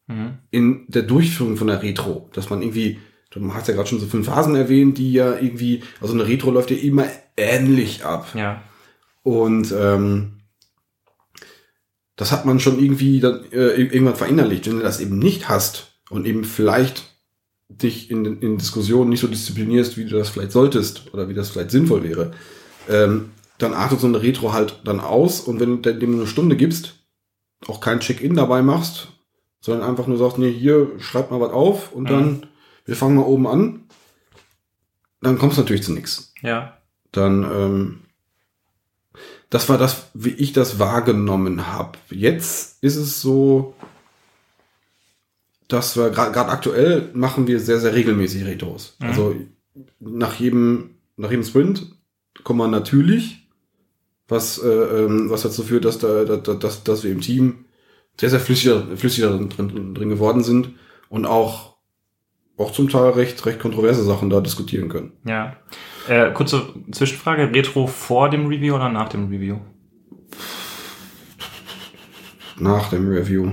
mhm. 0.07 0.39
in 0.51 0.85
der 0.89 1.03
Durchführung 1.03 1.57
von 1.57 1.69
der 1.69 1.83
Retro, 1.83 2.29
dass 2.33 2.51
man 2.51 2.63
irgendwie, 2.63 2.99
du 3.31 3.55
hast 3.55 3.69
ja 3.69 3.75
gerade 3.75 3.89
schon 3.89 4.01
so 4.01 4.07
fünf 4.07 4.27
Phasen 4.27 4.55
erwähnt, 4.55 4.99
die 4.99 5.13
ja 5.13 5.37
irgendwie, 5.37 5.83
also 6.01 6.15
eine 6.15 6.27
Retro 6.27 6.51
läuft 6.51 6.71
ja 6.71 6.77
immer 6.77 7.07
ähnlich 7.37 8.05
ab. 8.05 8.29
ja, 8.35 8.63
Und 9.23 9.73
ähm, 9.77 10.38
das 12.19 12.33
hat 12.33 12.45
man 12.45 12.61
schon 12.61 12.79
irgendwie 12.83 13.21
dann 13.21 13.45
äh, 13.53 13.81
irgendwann 13.81 14.17
verinnerlicht. 14.17 14.67
Wenn 14.67 14.77
du 14.77 14.83
das 14.83 15.01
eben 15.01 15.19
nicht 15.19 15.49
hast 15.49 15.93
und 16.11 16.27
eben 16.27 16.45
vielleicht 16.45 17.05
dich 17.69 18.11
in, 18.11 18.25
in 18.43 18.59
Diskussionen 18.59 19.09
nicht 19.09 19.21
so 19.21 19.29
disziplinierst, 19.29 19.97
wie 19.97 20.05
du 20.05 20.19
das 20.19 20.29
vielleicht 20.29 20.53
solltest 20.53 21.15
oder 21.15 21.29
wie 21.29 21.35
das 21.35 21.51
vielleicht 21.51 21.71
sinnvoll 21.71 22.03
wäre, 22.03 22.33
ähm, 22.89 23.31
dann 23.59 23.73
artet 23.73 24.01
so 24.01 24.07
eine 24.07 24.21
Retro 24.23 24.53
halt 24.53 24.81
dann 24.85 25.01
aus 25.01 25.41
und 25.41 25.61
wenn 25.61 25.81
du 25.81 25.95
dem 25.95 26.15
eine 26.17 26.27
Stunde 26.27 26.57
gibst, 26.57 26.97
auch 27.67 27.81
kein 27.81 28.01
Check-in 28.01 28.35
dabei 28.35 28.63
machst, 28.63 29.09
sondern 29.61 29.89
einfach 29.89 30.07
nur 30.07 30.19
sagst, 30.19 30.39
nee, 30.39 30.53
hier, 30.53 30.93
schreib 30.99 31.31
mal 31.31 31.41
was 31.41 31.53
auf 31.53 31.93
und 31.93 32.05
Mhm. 32.05 32.09
dann, 32.09 32.47
wir 32.85 32.97
fangen 32.97 33.17
mal 33.17 33.23
oben 33.23 33.47
an, 33.47 33.85
dann 35.21 35.39
kommst 35.39 35.57
du 35.57 35.63
natürlich 35.63 35.83
zu 35.85 35.93
nichts 35.93 36.33
ja, 36.43 36.79
dann 37.13 37.43
ähm, 37.45 38.01
das 39.51 39.69
war 39.69 39.79
das, 39.79 40.11
wie 40.15 40.31
ich 40.31 40.53
das 40.53 40.79
wahrgenommen 40.79 41.69
habe. 41.69 41.99
Jetzt 42.11 42.83
ist 42.83 42.97
es 42.97 43.21
so, 43.21 43.75
dass 45.69 45.97
wir 45.97 46.11
gerade 46.11 46.51
aktuell 46.51 47.11
machen 47.15 47.47
wir 47.47 47.61
sehr, 47.61 47.79
sehr 47.79 47.95
regelmäßig 47.95 48.45
Retros. 48.45 48.97
Mhm. 48.99 49.07
Also 49.07 49.35
nach 50.01 50.35
jedem, 50.35 50.97
nach 51.17 51.31
jedem 51.31 51.45
Sprint 51.45 51.93
kommen 52.45 52.59
wir 52.59 52.69
natürlich, 52.69 53.49
was, 54.29 54.59
äh, 54.59 54.69
ähm, 54.69 55.31
was 55.31 55.43
dazu 55.43 55.63
führt, 55.63 55.85
dass, 55.85 55.99
da, 55.99 56.25
da, 56.25 56.37
dass, 56.37 56.85
dass 56.85 57.05
wir 57.05 57.11
im 57.11 57.21
Team 57.21 57.65
sehr, 58.19 58.31
sehr 58.31 58.41
flüssiger, 58.41 58.97
flüssiger 58.97 59.31
drin, 59.31 59.49
drin, 59.49 59.95
drin 59.95 60.09
geworden 60.11 60.43
sind 60.43 60.71
und 61.09 61.25
auch, 61.25 61.78
auch 62.59 62.73
zum 62.73 62.89
Teil 62.89 63.11
recht, 63.11 63.45
recht 63.47 63.61
kontroverse 63.61 64.03
Sachen 64.05 64.29
da 64.31 64.41
diskutieren 64.41 64.89
können. 64.89 65.13
ja. 65.25 65.55
Äh, 66.09 66.33
kurze 66.33 66.63
Zwischenfrage, 66.91 67.53
Retro 67.55 67.87
vor 67.87 68.31
dem 68.31 68.47
Review 68.47 68.75
oder 68.77 68.89
nach 68.89 69.11
dem 69.11 69.29
Review? 69.29 69.57
Nach 72.59 72.89
dem 72.91 73.09
Review. 73.09 73.51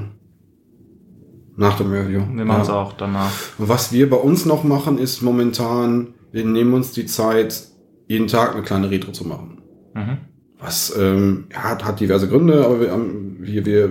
Nach 1.58 1.78
dem 1.78 1.92
Review. 1.92 2.22
Wir 2.34 2.46
machen 2.46 2.62
es 2.62 2.68
Ja. 2.68 2.76
auch 2.76 2.94
danach. 2.94 3.32
Was 3.58 3.92
wir 3.92 4.10
bei 4.10 4.18
uns 4.18 4.46
noch 4.46 4.64
machen, 4.64 4.98
ist 4.98 5.22
momentan, 5.22 6.14
wir 6.32 6.46
nehmen 6.46 6.74
uns 6.74 6.92
die 6.92 7.06
Zeit, 7.06 7.68
jeden 8.08 8.28
Tag 8.28 8.54
eine 8.54 8.64
kleine 8.64 8.90
Retro 8.90 9.12
zu 9.12 9.26
machen. 9.28 9.62
Mhm. 9.94 10.18
Was 10.60 10.96
ähm, 10.98 11.48
ja, 11.52 11.64
hat, 11.64 11.86
hat 11.86 12.00
diverse 12.00 12.28
Gründe, 12.28 12.66
aber 12.66 12.80
wir, 12.82 12.92
haben- 12.92 13.38
wir, 13.40 13.66
wir 13.66 13.90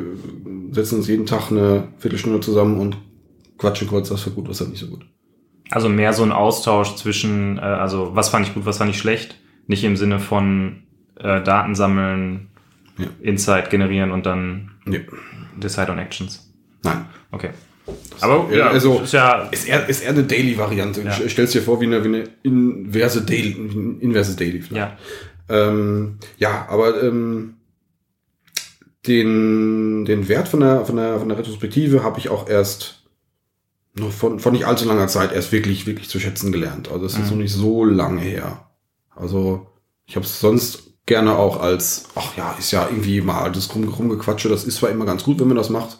setzen 0.72 0.96
uns 0.96 1.08
jeden 1.08 1.26
Tag 1.26 1.50
eine 1.50 1.88
Viertelstunde 1.98 2.40
zusammen 2.40 2.78
und 2.80 2.96
quatschen 3.58 3.88
kurz, 3.88 4.10
was 4.10 4.26
war 4.26 4.32
gut, 4.32 4.48
was 4.48 4.60
war 4.60 4.68
nicht 4.68 4.80
so 4.80 4.88
gut. 4.88 5.06
Also 5.70 5.88
mehr 5.88 6.12
so 6.12 6.22
ein 6.22 6.32
Austausch 6.32 6.94
zwischen, 6.96 7.58
äh, 7.58 7.60
also 7.62 8.14
was 8.14 8.28
fand 8.28 8.46
ich 8.46 8.54
gut, 8.54 8.66
was 8.66 8.78
fand 8.78 8.90
ich 8.90 8.98
schlecht. 8.98 9.36
Nicht 9.66 9.82
im 9.84 9.96
Sinne 9.96 10.20
von 10.20 10.82
äh, 11.18 11.42
Daten 11.42 11.74
sammeln, 11.74 12.48
Ja. 12.98 13.06
Insight 13.22 13.70
generieren 13.70 14.10
und 14.12 14.26
dann 14.26 14.70
Nee. 14.84 15.06
Decide 15.56 15.90
on 15.90 15.98
Actions. 15.98 16.52
Nein. 16.82 17.06
Okay. 17.32 17.50
Aber 18.20 18.46
Ja, 18.50 18.56
ja, 18.58 18.66
also- 18.68 19.00
ist 19.00 19.12
ja 19.12 19.48
Ist 19.50 19.66
eher, 19.68 19.88
ist 19.88 20.02
eher 20.02 20.10
eine 20.10 20.24
Daily-Variante. 20.24 21.02
Ja. 21.02 21.18
Ich 21.24 21.32
stell's 21.32 21.52
dir 21.52 21.62
vor 21.62 21.80
wie 21.80 21.86
eine, 21.86 22.02
wie 22.04 22.08
eine 22.08 22.24
inverse 22.42 23.22
Daily, 23.22 23.52
inverse 24.00 24.36
Daily 24.36 24.60
vielleicht. 24.60 24.96
ja, 25.48 25.68
Ähm, 25.70 26.18
ja, 26.38 26.66
aber 26.68 27.02
ähm, 27.02 27.54
den, 29.06 30.04
den 30.04 30.28
Wert 30.28 30.48
von 30.48 30.60
der, 30.60 30.84
von 30.84 30.96
der, 30.96 31.18
von 31.18 31.28
der 31.28 31.38
Retrospektive 31.38 32.02
habe 32.02 32.18
ich 32.18 32.28
auch 32.30 32.48
erst 32.48 33.03
noch 33.94 34.10
von, 34.10 34.40
von 34.40 34.52
nicht 34.52 34.66
allzu 34.66 34.86
langer 34.86 35.06
Zeit 35.08 35.32
erst 35.32 35.52
wirklich, 35.52 35.86
wirklich 35.86 36.08
zu 36.08 36.18
schätzen 36.20 36.50
gelernt. 36.52 36.90
Also 36.90 37.06
es 37.06 37.12
ist 37.14 37.24
Mhm. 37.24 37.30
noch 37.30 37.36
nicht 37.42 37.52
so 37.54 37.84
lange 37.84 38.20
her. 38.20 38.66
Also 39.14 39.66
ich 40.06 40.16
habe 40.16 40.26
es 40.26 40.40
sonst 40.40 40.82
gerne 41.06 41.36
auch 41.36 41.60
als, 41.60 42.08
ach 42.14 42.36
ja, 42.36 42.54
ist 42.58 42.70
ja 42.72 42.86
irgendwie 42.88 43.20
mal 43.20 43.52
das 43.52 43.72
Rum, 43.74 43.84
Rumgequatsche, 43.86 44.48
das 44.48 44.64
ist 44.64 44.76
zwar 44.76 44.90
immer 44.90 45.04
ganz 45.04 45.22
gut, 45.22 45.38
wenn 45.38 45.48
man 45.48 45.56
das 45.56 45.70
macht, 45.70 45.98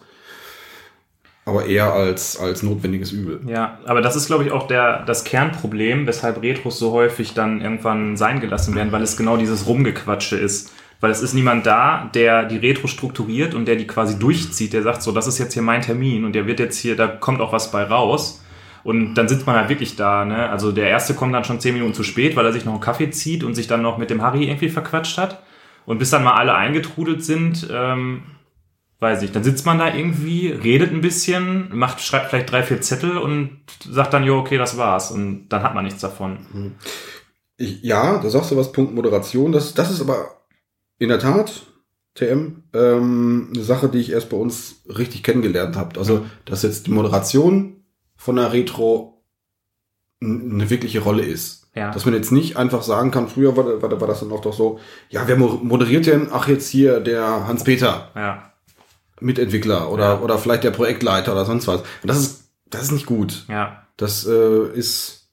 aber 1.45 1.67
eher 1.67 1.93
als, 1.93 2.39
als 2.39 2.63
notwendiges 2.63 3.11
Übel. 3.11 3.41
ja. 3.47 3.79
Aber 3.85 4.01
das 4.01 4.15
ist, 4.15 4.25
glaube 4.25 4.43
ich, 4.45 4.51
auch 4.51 4.67
der, 4.67 5.05
das 5.05 5.23
Kernproblem, 5.23 6.07
weshalb 6.07 6.41
Retros 6.41 6.79
so 6.79 6.91
häufig 6.91 7.33
dann 7.35 7.61
irgendwann 7.61 8.17
sein 8.17 8.39
gelassen 8.41 8.73
werden, 8.75 8.91
weil 8.91 9.03
es 9.03 9.15
genau 9.15 9.37
dieses 9.37 9.67
Rumgequatsche 9.67 10.37
ist. 10.37 10.71
Weil 11.05 11.11
es 11.11 11.21
ist 11.21 11.35
niemand 11.35 11.67
da, 11.67 12.09
der 12.15 12.45
die 12.45 12.57
Retro 12.57 12.87
strukturiert 12.87 13.53
und 13.53 13.67
der 13.67 13.75
die 13.75 13.85
quasi 13.85 14.17
durchzieht, 14.17 14.73
der 14.73 14.81
sagt 14.81 15.03
so, 15.03 15.11
das 15.11 15.27
ist 15.27 15.37
jetzt 15.37 15.53
hier 15.53 15.61
mein 15.61 15.83
Termin 15.83 16.25
und 16.25 16.33
der 16.33 16.47
wird 16.47 16.59
jetzt 16.59 16.79
hier, 16.79 16.95
da 16.95 17.05
kommt 17.05 17.41
auch 17.41 17.53
was 17.53 17.69
bei 17.69 17.83
raus. 17.83 18.43
Und 18.83 19.13
dann 19.13 19.27
sitzt 19.27 19.45
man 19.45 19.55
halt 19.55 19.69
wirklich 19.69 19.95
da, 19.95 20.25
ne? 20.25 20.49
Also 20.49 20.71
der 20.71 20.89
erste 20.89 21.13
kommt 21.13 21.35
dann 21.35 21.43
schon 21.43 21.59
zehn 21.59 21.75
Minuten 21.75 21.93
zu 21.93 22.01
spät, 22.01 22.35
weil 22.35 22.43
er 22.43 22.53
sich 22.53 22.65
noch 22.65 22.71
einen 22.71 22.81
Kaffee 22.81 23.11
zieht 23.11 23.43
und 23.43 23.53
sich 23.53 23.67
dann 23.67 23.83
noch 23.83 23.99
mit 23.99 24.09
dem 24.09 24.23
Harry 24.23 24.45
irgendwie 24.45 24.69
verquatscht 24.69 25.19
hat. 25.19 25.43
Und 25.85 25.99
bis 25.99 26.09
dann 26.09 26.23
mal 26.23 26.33
alle 26.33 26.55
eingetrudelt 26.55 27.23
sind, 27.23 27.67
ähm, 27.71 28.23
weiß 28.99 29.21
ich, 29.21 29.31
dann 29.31 29.43
sitzt 29.43 29.67
man 29.67 29.77
da 29.77 29.93
irgendwie, 29.93 30.47
redet 30.47 30.91
ein 30.91 31.01
bisschen, 31.01 31.69
macht, 31.71 32.01
schreibt 32.01 32.31
vielleicht 32.31 32.51
drei, 32.51 32.63
vier 32.63 32.81
Zettel 32.81 33.19
und 33.19 33.59
sagt 33.87 34.11
dann, 34.15 34.23
jo, 34.23 34.39
okay, 34.39 34.57
das 34.57 34.79
war's. 34.79 35.11
Und 35.11 35.49
dann 35.49 35.61
hat 35.61 35.75
man 35.75 35.83
nichts 35.83 36.01
davon. 36.01 36.73
Ich, 37.57 37.83
ja, 37.83 38.17
da 38.17 38.27
sagst 38.27 38.49
du 38.49 38.57
was, 38.57 38.71
Punkt 38.71 38.95
Moderation. 38.95 39.51
Das, 39.51 39.75
das 39.75 39.91
ist 39.91 40.01
aber 40.01 40.35
in 40.97 41.09
der 41.09 41.19
Tat, 41.19 41.63
TM, 42.15 42.63
ähm, 42.73 43.49
eine 43.53 43.63
Sache, 43.63 43.89
die 43.89 43.97
ich 43.99 44.11
erst 44.11 44.29
bei 44.29 44.37
uns 44.37 44.75
richtig 44.87 45.23
kennengelernt 45.23 45.75
habe. 45.75 45.99
Also, 45.99 46.25
dass 46.45 46.63
jetzt 46.63 46.87
die 46.87 46.91
Moderation 46.91 47.83
von 48.15 48.37
der 48.37 48.53
Retro 48.53 49.21
eine 50.21 50.69
wirkliche 50.69 51.01
Rolle 51.01 51.23
ist. 51.23 51.67
Ja. 51.75 51.91
Dass 51.91 52.05
man 52.05 52.13
jetzt 52.13 52.31
nicht 52.31 52.55
einfach 52.55 52.83
sagen 52.83 53.11
kann, 53.11 53.27
früher 53.27 53.57
war, 53.57 53.81
war, 53.81 53.99
war 53.99 54.07
das 54.07 54.21
dann 54.21 54.31
auch 54.31 54.39
doch 54.39 54.53
so, 54.53 54.79
ja, 55.09 55.23
wer 55.27 55.35
mo- 55.35 55.59
moderiert 55.61 56.05
denn? 56.05 56.29
Ach, 56.31 56.47
jetzt 56.47 56.69
hier 56.69 57.01
der 57.01 57.47
Hans-Peter, 57.47 58.11
Ja. 58.15 58.53
Mitentwickler 59.19 59.91
oder, 59.91 60.03
Ja. 60.15 60.19
oder 60.21 60.37
vielleicht 60.37 60.63
der 60.63 60.71
Projektleiter 60.71 61.33
oder 61.33 61.43
sonst 61.45 61.67
was. 61.67 61.81
Und 61.81 61.87
das 62.07 62.17
ist, 62.19 62.43
das 62.69 62.83
ist 62.83 62.91
nicht 62.91 63.05
gut. 63.05 63.45
Ja. 63.49 63.83
Das 63.97 64.25
äh, 64.25 64.67
ist, 64.73 65.27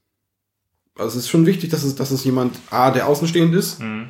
also 0.96 1.11
es 1.16 1.25
ist 1.25 1.29
schon 1.31 1.46
wichtig, 1.46 1.70
dass 1.70 1.85
es, 1.85 1.94
dass 1.94 2.11
es 2.11 2.25
jemand, 2.25 2.57
A, 2.70 2.90
der 2.90 3.07
außenstehend 3.07 3.55
ist, 3.55 3.81
Mhm. 3.81 4.09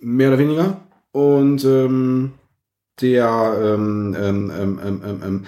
Mehr 0.00 0.28
oder 0.28 0.38
weniger, 0.38 0.80
und 1.12 1.64
ähm, 1.64 2.32
der, 3.00 3.54
ähm, 3.62 4.16
ähm, 4.18 4.50
ähm, 4.56 4.80
ähm, 4.84 5.22
ähm, 5.24 5.46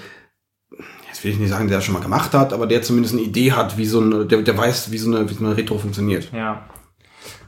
jetzt 1.09 1.25
will 1.25 1.33
ich 1.33 1.39
nicht 1.39 1.51
sagen, 1.51 1.69
der 1.69 1.79
das 1.79 1.85
schon 1.85 1.95
mal 1.95 2.03
gemacht 2.03 2.33
hat, 2.33 2.53
aber 2.53 2.67
der 2.67 2.83
zumindest 2.83 3.15
eine 3.15 3.23
Idee 3.23 3.53
hat, 3.53 3.77
wie 3.77 3.85
so 3.87 4.01
eine, 4.01 4.27
der, 4.27 4.43
der 4.43 4.57
weiß, 4.57 4.91
wie 4.93 4.99
so 4.99 5.11
eine, 5.11 5.29
wie 5.29 5.35
so 5.35 5.45
eine 5.45 5.57
Retro 5.57 5.79
funktioniert. 5.79 6.31
Ja. 6.33 6.69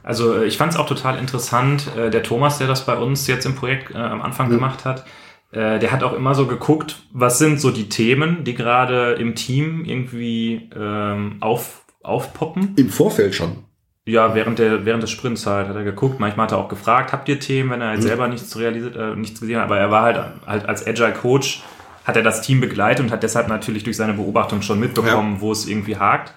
Also 0.03 0.33
äh, 0.35 0.45
ich 0.45 0.57
fand 0.57 0.73
es 0.73 0.79
auch 0.79 0.87
total 0.87 1.17
interessant. 1.17 1.87
äh, 1.97 2.09
Der 2.09 2.23
Thomas, 2.23 2.57
der 2.57 2.67
das 2.67 2.85
bei 2.85 2.97
uns 2.97 3.25
jetzt 3.27 3.45
im 3.45 3.55
Projekt 3.55 3.91
äh, 3.95 3.97
am 3.97 4.21
Anfang 4.21 4.47
Mhm. 4.49 4.55
gemacht 4.55 4.83
hat, 4.85 5.05
äh, 5.51 5.79
der 5.79 5.91
hat 5.91 6.03
auch 6.03 6.13
immer 6.13 6.35
so 6.35 6.45
geguckt, 6.47 7.03
was 7.13 7.39
sind 7.39 7.59
so 7.61 7.71
die 7.71 7.87
Themen, 7.89 8.43
die 8.43 8.53
gerade 8.53 9.13
im 9.13 9.35
Team 9.35 9.85
irgendwie 9.85 10.69
ähm, 10.75 11.37
auf, 11.39 11.85
aufpoppen. 12.03 12.73
Im 12.75 12.89
Vorfeld 12.89 13.33
schon. 13.35 13.63
Ja, 14.05 14.35
während, 14.35 14.59
der, 14.59 14.85
während 14.85 15.01
des 15.01 15.11
Sprints 15.11 15.45
halt 15.45 15.69
hat 15.69 15.75
er 15.75 15.83
geguckt. 15.83 16.19
Manchmal 16.19 16.45
hat 16.45 16.51
er 16.51 16.57
auch 16.57 16.67
gefragt, 16.67 17.13
habt 17.13 17.29
ihr 17.29 17.39
Themen, 17.39 17.69
wenn 17.69 17.81
er 17.81 17.87
halt 17.89 17.99
Mhm. 17.99 18.03
selber 18.03 18.27
nichts 18.27 18.57
realisiert, 18.57 18.95
äh, 18.97 19.15
nichts 19.15 19.39
gesehen 19.39 19.57
hat. 19.57 19.65
Aber 19.65 19.77
er 19.79 19.91
war 19.91 20.01
halt, 20.03 20.19
halt 20.45 20.65
als 20.67 20.85
Agile 20.85 21.13
Coach, 21.13 21.63
hat 22.03 22.17
er 22.17 22.21
das 22.23 22.41
Team 22.41 22.59
begleitet 22.59 23.05
und 23.05 23.11
hat 23.13 23.23
deshalb 23.23 23.47
natürlich 23.47 23.85
durch 23.85 23.95
seine 23.95 24.13
Beobachtung 24.13 24.61
schon 24.61 24.77
mitbekommen, 24.79 25.37
wo 25.39 25.53
es 25.53 25.67
irgendwie 25.67 25.95
hakt. 25.95 26.33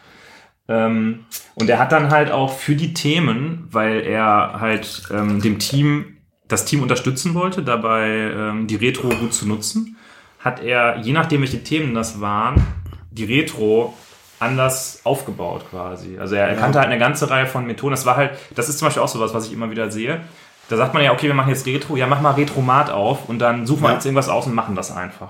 Ähm, 0.69 1.25
und 1.57 1.69
er 1.69 1.81
hat 1.81 1.91
dann 1.91 2.11
halt 2.11 2.31
auch 2.31 2.57
für 2.57 2.77
die 2.77 2.95
Themen, 2.95 3.67
weil 3.73 4.01
er 4.03 4.61
halt 4.61 5.03
ähm, 5.13 5.41
dem 5.43 5.59
Team, 5.59 6.19
das 6.47 6.67
Team 6.67 6.83
unterstützen 6.83 7.35
wollte, 7.35 7.63
dabei 7.63 8.09
ähm, 8.09 8.69
die 8.69 8.77
Retro 8.77 9.09
gut 9.09 9.35
zu 9.35 9.49
nutzen, 9.49 9.97
hat 10.39 10.63
er, 10.63 10.99
je 10.99 11.13
nachdem 11.13 11.41
welche 11.41 11.65
Themen 11.65 11.95
das 11.95 12.21
waren, 12.21 12.65
die 13.11 13.25
Retro 13.25 13.95
anders 14.39 15.01
aufgebaut 15.05 15.65
quasi. 15.71 16.19
Also 16.19 16.35
er, 16.35 16.55
kannte 16.57 16.79
halt 16.79 16.89
eine 16.91 16.99
ganze 16.99 17.31
Reihe 17.31 17.47
von 17.47 17.67
Methoden. 17.67 17.93
Das 17.93 18.05
war 18.07 18.17
halt, 18.17 18.33
das 18.55 18.69
ist 18.69 18.79
zum 18.79 18.87
Beispiel 18.87 19.03
auch 19.03 19.09
sowas, 19.09 19.33
was 19.35 19.47
ich 19.47 19.53
immer 19.53 19.71
wieder 19.71 19.91
sehe. 19.91 20.21
Da 20.69 20.77
sagt 20.77 20.95
man 20.95 21.03
ja, 21.03 21.13
okay, 21.13 21.27
wir 21.29 21.35
machen 21.35 21.49
jetzt 21.51 21.65
Retro, 21.67 21.97
ja, 21.97 22.07
mach 22.07 22.21
mal 22.21 22.33
Retromat 22.33 22.91
auf 22.91 23.29
und 23.29 23.39
dann 23.39 23.67
suchen 23.67 23.83
wir 23.83 23.89
Ja. 23.91 23.95
jetzt 23.95 24.05
irgendwas 24.05 24.29
aus 24.29 24.47
und 24.47 24.55
machen 24.55 24.75
das 24.75 24.95
einfach. 24.95 25.29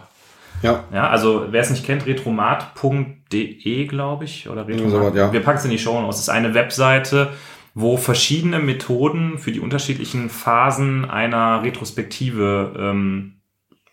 Ja. 0.63 0.85
Ja, 0.93 1.09
also 1.11 1.47
wer 1.51 1.61
es 1.61 1.69
nicht 1.71 1.85
kennt, 1.85 2.07
retromat.de, 2.07 3.87
glaube 3.87 4.25
ich, 4.25 4.49
oder 4.49 4.67
Retromat. 4.67 5.15
ja. 5.15 5.33
Wir 5.33 5.41
packen 5.43 5.59
es 5.59 5.65
in 5.65 5.71
die 5.71 5.79
Show 5.79 6.01
Notes. 6.01 6.17
Es 6.17 6.23
ist 6.23 6.29
eine 6.29 6.55
Webseite, 6.55 7.29
wo 7.75 7.97
verschiedene 7.99 8.59
Methoden 8.59 9.39
für 9.39 9.53
die 9.53 9.61
unterschiedlichen 9.61 10.31
Phasen 10.31 11.05
einer 11.11 11.63
Retrospektive 11.63 12.73
ähm, 12.79 13.35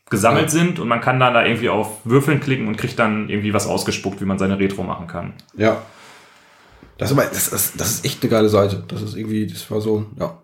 gesammelt 0.10 0.46
Ja. 0.46 0.50
sind 0.50 0.80
und 0.80 0.88
man 0.88 1.02
kann 1.02 1.20
dann 1.20 1.34
da 1.34 1.46
irgendwie 1.46 1.70
auf 1.70 2.06
Würfeln 2.06 2.40
klicken 2.40 2.68
und 2.68 2.78
kriegt 2.78 3.00
dann 3.00 3.30
irgendwie 3.30 3.54
was 3.54 3.68
ausgespuckt, 3.68 4.22
wie 4.22 4.26
man 4.26 4.38
seine 4.38 4.60
Retro 4.60 4.84
machen 4.84 5.08
kann. 5.08 5.34
Ja. 5.56 5.82
Das 6.98 7.12
ist 7.12 7.18
aber, 7.18 7.28
das, 7.28 7.50
das, 7.50 7.74
das 7.74 7.92
ist 7.92 8.06
echt 8.06 8.22
eine 8.24 8.30
geile 8.30 8.50
Seite. 8.50 8.84
Das 8.88 9.02
ist 9.02 9.16
irgendwie, 9.16 9.48
das 9.48 9.70
war 9.72 9.82
so, 9.82 10.06
ja. 10.20 10.38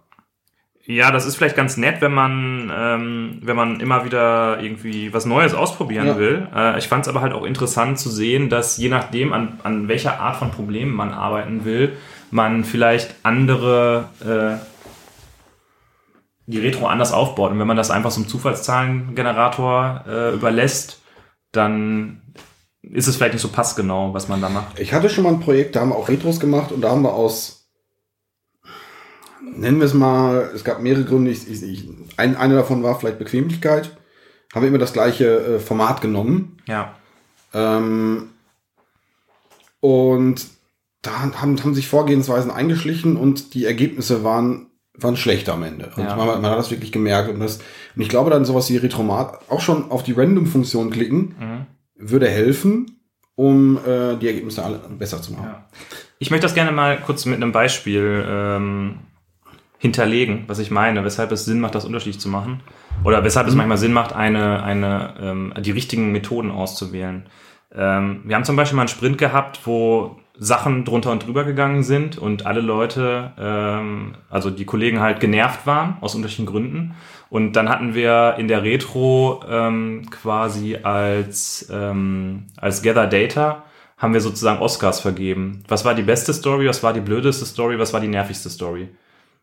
Ja, 0.85 1.11
das 1.11 1.27
ist 1.27 1.35
vielleicht 1.35 1.55
ganz 1.55 1.77
nett, 1.77 2.01
wenn 2.01 2.13
man, 2.13 2.71
ähm, 2.75 3.39
wenn 3.43 3.55
man 3.55 3.79
immer 3.79 4.05
wieder 4.05 4.59
irgendwie 4.59 5.13
was 5.13 5.27
Neues 5.27 5.53
ausprobieren 5.53 6.07
Ja. 6.07 6.17
will. 6.17 6.47
Äh, 6.55 6.79
ich 6.79 6.87
fand 6.87 7.03
es 7.05 7.07
aber 7.09 7.21
halt 7.21 7.33
auch 7.33 7.45
interessant 7.45 7.99
zu 7.99 8.09
sehen, 8.09 8.49
dass 8.49 8.77
je 8.77 8.89
nachdem, 8.89 9.31
an, 9.31 9.59
an 9.61 9.87
welcher 9.87 10.19
Art 10.19 10.37
von 10.37 10.49
Problemen 10.49 10.91
man 10.95 11.11
arbeiten 11.13 11.63
will, 11.63 11.95
man 12.31 12.63
vielleicht 12.63 13.13
andere 13.21 14.09
äh, 14.21 14.78
die 16.49 16.59
Retro 16.59 16.87
anders 16.87 17.13
aufbaut. 17.13 17.51
Und 17.51 17.59
wenn 17.59 17.67
man 17.67 17.77
das 17.77 17.91
einfach 17.91 18.09
so 18.09 18.21
einem 18.21 18.27
Zufallszahlengenerator 18.27 20.03
äh, 20.07 20.33
überlässt, 20.33 20.99
dann 21.51 22.21
ist 22.81 23.07
es 23.07 23.17
vielleicht 23.17 23.33
nicht 23.33 23.41
so 23.41 23.49
passgenau, 23.49 24.13
was 24.15 24.27
man 24.29 24.41
da 24.41 24.49
macht. 24.49 24.79
Ich 24.79 24.91
hatte 24.93 25.09
schon 25.09 25.25
mal 25.25 25.33
ein 25.33 25.41
Projekt, 25.41 25.75
da 25.75 25.81
haben 25.81 25.89
wir 25.89 25.95
auch 25.95 26.09
Retros 26.09 26.39
gemacht 26.39 26.71
und 26.71 26.81
da 26.81 26.89
haben 26.89 27.03
wir 27.03 27.13
aus, 27.13 27.69
nennen 29.43 29.77
wir 29.77 29.85
es 29.85 29.93
mal, 29.93 30.49
es 30.55 30.63
gab 30.63 30.81
mehrere 30.81 31.03
Gründe, 31.03 31.29
ich, 31.29 31.47
ich, 31.47 31.61
ich, 31.61 31.87
ein, 32.17 32.35
einer 32.35 32.55
davon 32.55 32.81
war 32.81 32.99
vielleicht 32.99 33.19
Bequemlichkeit, 33.19 33.95
haben 34.53 34.63
wir 34.63 34.69
immer 34.69 34.79
das 34.79 34.93
gleiche 34.93 35.25
äh, 35.25 35.59
Format 35.59 36.01
genommen 36.01 36.57
Ja. 36.65 36.95
ähm, 37.53 38.29
und 39.81 40.47
da 41.03 41.19
haben, 41.21 41.63
haben 41.63 41.75
sich 41.75 41.87
Vorgehensweisen 41.87 42.49
eingeschlichen 42.49 43.17
und 43.17 43.53
die 43.53 43.65
Ergebnisse 43.65 44.23
waren, 44.23 44.68
waren 45.01 45.17
schlechter 45.17 45.53
am 45.53 45.63
Ende. 45.63 45.91
Und 45.95 46.03
Ja. 46.03 46.15
man, 46.15 46.41
man 46.41 46.51
hat 46.51 46.57
das 46.59 46.71
wirklich 46.71 46.91
gemerkt 46.91 47.29
und, 47.29 47.39
das, 47.39 47.57
und 47.95 48.01
ich 48.01 48.09
glaube 48.09 48.29
dann 48.29 48.45
sowas 48.45 48.69
wie 48.69 48.77
Retromat 48.77 49.39
auch 49.49 49.61
schon 49.61 49.91
auf 49.91 50.03
die 50.03 50.13
Random-Funktion 50.13 50.89
klicken, 50.89 51.35
Mhm. 51.39 51.65
würde 51.95 52.27
helfen, 52.29 52.99
um 53.35 53.77
äh, 53.77 54.15
die 54.17 54.27
Ergebnisse 54.27 54.63
alle 54.63 54.79
besser 54.97 55.21
zu 55.21 55.33
machen. 55.33 55.45
Ja. 55.47 55.65
Ich 56.19 56.31
möchte 56.31 56.45
das 56.45 56.53
gerne 56.53 56.71
mal 56.71 56.99
kurz 56.99 57.25
mit 57.25 57.35
einem 57.37 57.51
Beispiel 57.53 58.25
ähm, 58.27 58.99
hinterlegen, 59.77 60.43
was 60.47 60.59
ich 60.59 60.71
meine, 60.71 61.03
weshalb 61.05 61.31
es 61.31 61.45
Sinn 61.45 61.59
macht, 61.61 61.75
das 61.75 61.85
unterschiedlich 61.85 62.19
zu 62.19 62.27
machen. 62.27 62.61
Oder 63.05 63.23
weshalb 63.23 63.47
es 63.47 63.55
manchmal 63.55 63.77
Sinn 63.77 63.93
macht, 63.93 64.13
eine, 64.13 64.61
eine, 64.61 65.13
ähm, 65.21 65.53
die 65.61 65.71
richtigen 65.71 66.11
Methoden 66.11 66.51
auszuwählen. 66.51 67.27
Ähm, 67.73 68.21
wir 68.25 68.35
haben 68.35 68.43
zum 68.43 68.57
Beispiel 68.57 68.75
mal 68.75 68.81
einen 68.81 68.89
Sprint 68.89 69.17
gehabt, 69.17 69.61
wo 69.63 70.18
Sachen 70.41 70.85
drunter 70.85 71.11
und 71.11 71.25
drüber 71.25 71.43
gegangen 71.43 71.83
sind 71.83 72.17
und 72.17 72.45
alle 72.45 72.61
Leute, 72.61 73.33
ähm, 73.37 74.15
also 74.29 74.49
die 74.49 74.65
Kollegen 74.65 75.01
halt 75.01 75.19
genervt 75.19 75.67
waren, 75.67 75.97
aus 76.01 76.15
unterschiedlichen 76.15 76.49
Gründen. 76.49 76.95
Und 77.29 77.53
dann 77.53 77.69
hatten 77.69 77.93
wir 77.93 78.35
in 78.37 78.47
der 78.47 78.63
Retro 78.63 79.43
ähm, 79.49 80.09
quasi 80.09 80.77
als, 80.81 81.67
ähm, 81.71 82.45
als 82.57 82.81
Gather 82.81 83.07
Data 83.07 83.63
haben 83.97 84.13
wir 84.13 84.21
sozusagen 84.21 84.61
Oscars 84.61 85.01
vergeben. 85.01 85.61
Was 85.67 85.83
war 85.83 85.93
die 85.93 86.03
beste 86.03 86.33
Story, 86.33 86.67
was 86.67 86.81
war 86.83 86.93
die 86.93 87.01
blödeste 87.01 87.45
Story, 87.45 87.77
was 87.77 87.91
war 87.91 87.99
die 87.99 88.07
nervigste 88.07 88.49
Story? 88.49 88.87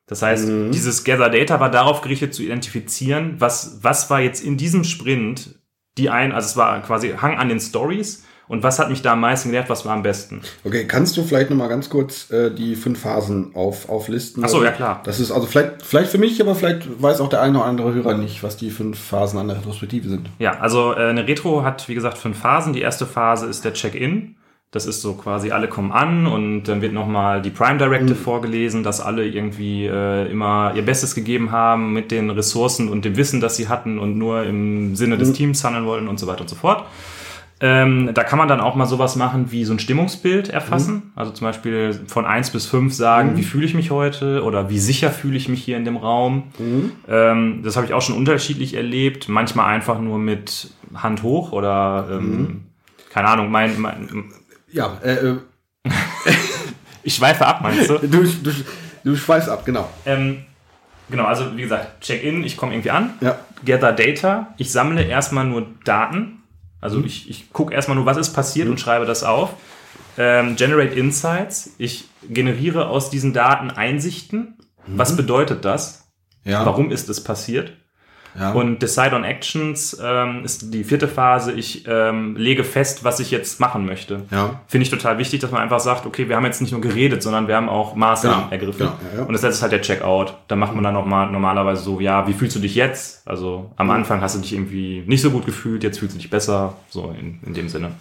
Das 0.07 0.23
heißt, 0.23 0.49
Mhm. 0.49 0.71
dieses 0.73 1.05
Gather 1.05 1.29
Data 1.29 1.61
war 1.61 1.71
darauf 1.71 2.01
gerichtet 2.01 2.33
zu 2.33 2.43
identifizieren, 2.43 3.35
was, 3.39 3.81
was 3.83 4.09
war 4.09 4.21
jetzt 4.21 4.43
in 4.43 4.57
diesem 4.57 4.83
Sprint 4.85 5.57
die 5.99 6.11
ein, 6.11 6.33
also 6.33 6.47
es 6.47 6.57
war 6.57 6.81
quasi 6.83 7.15
Hang 7.21 7.39
an 7.39 7.49
den 7.49 7.61
Stories 7.61 8.26
und 8.49 8.63
was 8.63 8.79
hat 8.79 8.91
mich 8.91 9.03
da 9.03 9.13
am 9.13 9.21
meisten 9.21 9.51
gelehrt, 9.51 9.69
was 9.69 9.85
war 9.85 9.93
am 9.93 10.03
besten. 10.03 10.41
Okay, 10.65 10.87
kannst 10.87 11.17
du 11.17 11.23
vielleicht 11.23 11.51
noch 11.51 11.57
mal 11.57 11.69
ganz 11.69 11.91
kurz 11.91 12.31
äh, 12.31 12.51
die 12.51 12.77
fünf 12.77 13.01
Phasen 13.01 13.55
auf, 13.55 13.89
auflisten? 13.89 14.45
Ach 14.45 14.49
so, 14.49 14.63
ja, 14.63 14.71
klar. 14.71 15.01
Das 15.05 15.19
ist 15.19 15.33
also 15.33 15.47
vielleicht, 15.47 15.83
vielleicht 15.83 16.11
für 16.11 16.19
mich, 16.19 16.41
aber 16.41 16.55
vielleicht 16.55 17.03
weiß 17.03 17.21
auch 17.21 17.29
der 17.29 17.43
eine 17.43 17.59
oder 17.59 17.67
andere 17.67 17.93
Hörer 17.95 18.17
nicht, 18.17 18.43
was 18.43 18.57
die 18.57 18.71
fünf 18.71 18.99
Phasen 18.99 19.39
an 19.39 19.49
der 19.49 19.59
Retrospektive 19.59 20.09
sind. 20.09 20.29
Ja, 20.39 20.59
also 20.59 20.93
äh, 20.93 21.09
eine 21.09 21.27
Retro 21.27 21.65
hat, 21.65 21.89
wie 21.89 21.95
gesagt, 21.95 22.19
fünf 22.19 22.39
Phasen. 22.39 22.73
Die 22.73 22.81
erste 22.81 23.07
Phase 23.07 23.47
ist 23.47 23.65
der 23.65 23.75
Check-in. 23.75 24.37
Das 24.73 24.85
ist 24.85 25.01
so 25.01 25.15
quasi, 25.15 25.53
alle 25.53 25.69
kommen 25.69 25.93
an 25.93 26.27
und 26.27 26.65
dann 26.65 26.83
wird 26.83 26.93
nochmal 26.93 27.41
die 27.41 27.51
Prime 27.51 27.79
Directive 27.79 28.17
vorgelesen, 28.17 28.83
dass 28.83 29.01
alle 29.01 29.25
irgendwie 29.25 29.87
äh, 29.87 30.31
immer 30.31 30.73
ihr 30.75 30.85
Bestes 30.85 31.15
gegeben 31.15 31.51
haben 31.53 31.93
mit 31.93 32.11
den 32.11 32.31
Ressourcen 32.31 32.89
und 32.89 33.05
dem 33.05 33.17
Wissen, 33.17 33.41
das 33.41 33.57
sie 33.57 33.69
hatten 33.69 33.99
und 33.99 34.19
nur 34.19 34.43
im 34.43 34.97
Sinne 34.97 35.19
des 35.19 35.33
Teams 35.33 35.63
handeln 35.65 35.87
wollten 35.87 36.09
und 36.09 36.19
so 36.19 36.27
weiter 36.27 36.43
und 36.43 36.51
so 36.51 36.57
fort. 36.57 36.85
Ähm, 37.59 38.11
da 38.12 38.23
kann 38.23 38.38
man 38.38 38.49
dann 38.49 38.61
auch 38.61 38.75
mal 38.75 38.85
sowas 38.85 39.16
machen 39.16 39.51
wie 39.51 39.64
so 39.64 39.73
ein 39.73 39.79
Stimmungsbild 39.79 40.51
erfassen. 40.51 41.12
Also 41.16 41.33
zum 41.33 41.47
Beispiel 41.47 41.99
von 42.07 42.27
eins 42.27 42.51
bis 42.51 42.66
fünf 42.66 42.92
sagen, 42.92 43.37
wie 43.38 43.42
fühle 43.42 43.64
ich 43.64 43.75
mich 43.75 43.90
heute 43.90 44.42
oder 44.45 44.69
wie 44.69 44.79
sicher 44.79 45.11
fühle 45.11 45.38
ich 45.38 45.49
mich 45.49 45.64
hier 45.64 45.79
in 45.79 45.87
dem 45.87 45.97
Raum. 45.97 46.53
Ähm, 47.09 47.62
das 47.64 47.77
habe 47.77 47.87
ich 47.87 47.95
auch 47.95 48.03
schon 48.03 48.14
unterschiedlich 48.14 48.75
erlebt. 48.75 49.31
Manchmal 49.31 49.75
einfach 49.75 49.99
nur 49.99 50.19
mit 50.19 50.69
Hand 50.95 51.23
hoch 51.23 51.53
oder 51.53 52.09
ähm, 52.11 52.64
keine 53.16 53.29
Ahnung, 53.29 53.51
mein, 53.51 53.81
mein 53.81 54.31
Ja, 54.71 54.99
äh, 55.03 55.14
äh, 55.14 55.37
ich 57.03 57.14
schweife 57.14 57.47
ab, 57.47 57.62
meinst 57.62 57.88
du? 57.88 57.99
du, 58.03 58.25
du, 58.25 58.53
du 59.03 59.16
schweifst 59.16 59.49
ab, 59.49 59.64
genau. 59.64 59.88
ähm, 60.05 60.45
genau, 61.09 61.25
also 61.25 61.57
wie 61.57 61.62
gesagt, 61.62 62.03
Check-in, 62.03 62.45
ich 62.45 62.59
komme 62.59 62.75
irgendwie 62.75 62.90
an. 62.90 63.14
Ja. 63.23 63.38
Gather 63.64 63.92
Data, 63.92 64.55
ich 64.59 64.71
sammle 64.71 65.03
erstmal 65.03 65.47
nur 65.47 65.66
Daten. 65.85 66.36
Also 66.81 67.03
ich, 67.03 67.29
ich 67.31 67.53
gucke 67.53 67.75
erstmal 67.75 67.97
nur, 67.97 68.07
was 68.07 68.17
ist 68.17 68.33
passiert 68.33 68.69
und 68.69 68.79
schreibe 68.81 69.07
das 69.07 69.23
auf. 69.25 69.55
Ähm, 70.19 70.57
Generate 70.57 70.95
Insights, 70.95 71.75
ich 71.79 72.09
generiere 72.29 72.89
aus 72.89 73.11
diesen 73.11 73.33
Daten 73.33 73.71
Einsichten. 73.71 74.59
Was 74.87 75.17
bedeutet 75.17 75.65
das? 75.65 76.12
Ja. 76.45 76.65
Warum 76.65 76.91
ist 76.91 77.09
es 77.09 77.23
passiert? 77.23 77.73
Ja. 78.38 78.53
Und 78.53 78.81
Decide 78.83 79.14
on 79.14 79.25
Actions 79.25 79.99
ähm, 80.03 80.44
ist 80.44 80.72
die 80.75 80.85
vierte 80.85 81.09
Phase. 81.09 81.53
Ich 81.53 81.85
ähm, 81.88 82.37
lege 82.37 82.64
fest, 82.64 83.05
was 83.05 83.20
ich 83.20 83.31
jetzt 83.31 83.61
machen 83.61 83.87
möchte. 83.87 84.22
Ja. 84.31 84.61
Finde 84.66 84.83
ich 84.85 84.90
total 84.90 85.18
wichtig, 85.18 85.40
dass 85.40 85.51
man 85.51 85.62
einfach 85.62 85.81
sagt, 85.81 86.07
okay, 86.07 86.29
wir 86.29 86.37
haben 86.37 86.44
jetzt 86.44 86.61
nicht 86.61 86.72
nur 86.72 86.81
geredet, 86.81 87.22
sondern 87.22 87.49
wir 87.49 87.57
haben 87.57 87.68
auch 87.68 87.94
Maßnahmen 87.94 88.38
Genau, 88.38 88.53
ergriffen. 88.53 88.79
genau, 88.79 88.92
ja. 89.16 89.22
Und 89.25 89.33
das 89.33 89.42
letzte 89.42 89.57
ist 89.59 89.62
halt 89.62 89.72
der 89.72 89.83
Checkout. 89.83 90.35
Da 90.49 90.57
macht 90.57 90.75
man 90.75 90.85
dann 90.85 90.96
auch 90.96 91.07
mal 91.07 91.31
normalerweise 91.31 91.83
so, 91.83 92.01
ja, 92.01 92.27
wie 92.29 92.33
fühlst 92.33 92.57
du 92.57 92.61
dich 92.61 92.75
jetzt? 92.75 93.27
Also 93.27 93.70
am 93.77 93.90
Anfang 93.90 94.20
hast 94.20 94.37
du 94.37 94.40
dich 94.40 94.53
irgendwie 94.53 95.03
nicht 95.07 95.22
so 95.22 95.31
gut 95.31 95.46
gefühlt, 95.46 95.83
jetzt 95.83 95.99
fühlst 95.99 96.14
du 96.14 96.18
dich 96.18 96.31
besser, 96.31 96.75
so 96.88 97.14
in, 97.18 97.40
in 97.46 97.55
dem 97.55 97.68
Sinne. 97.68 97.92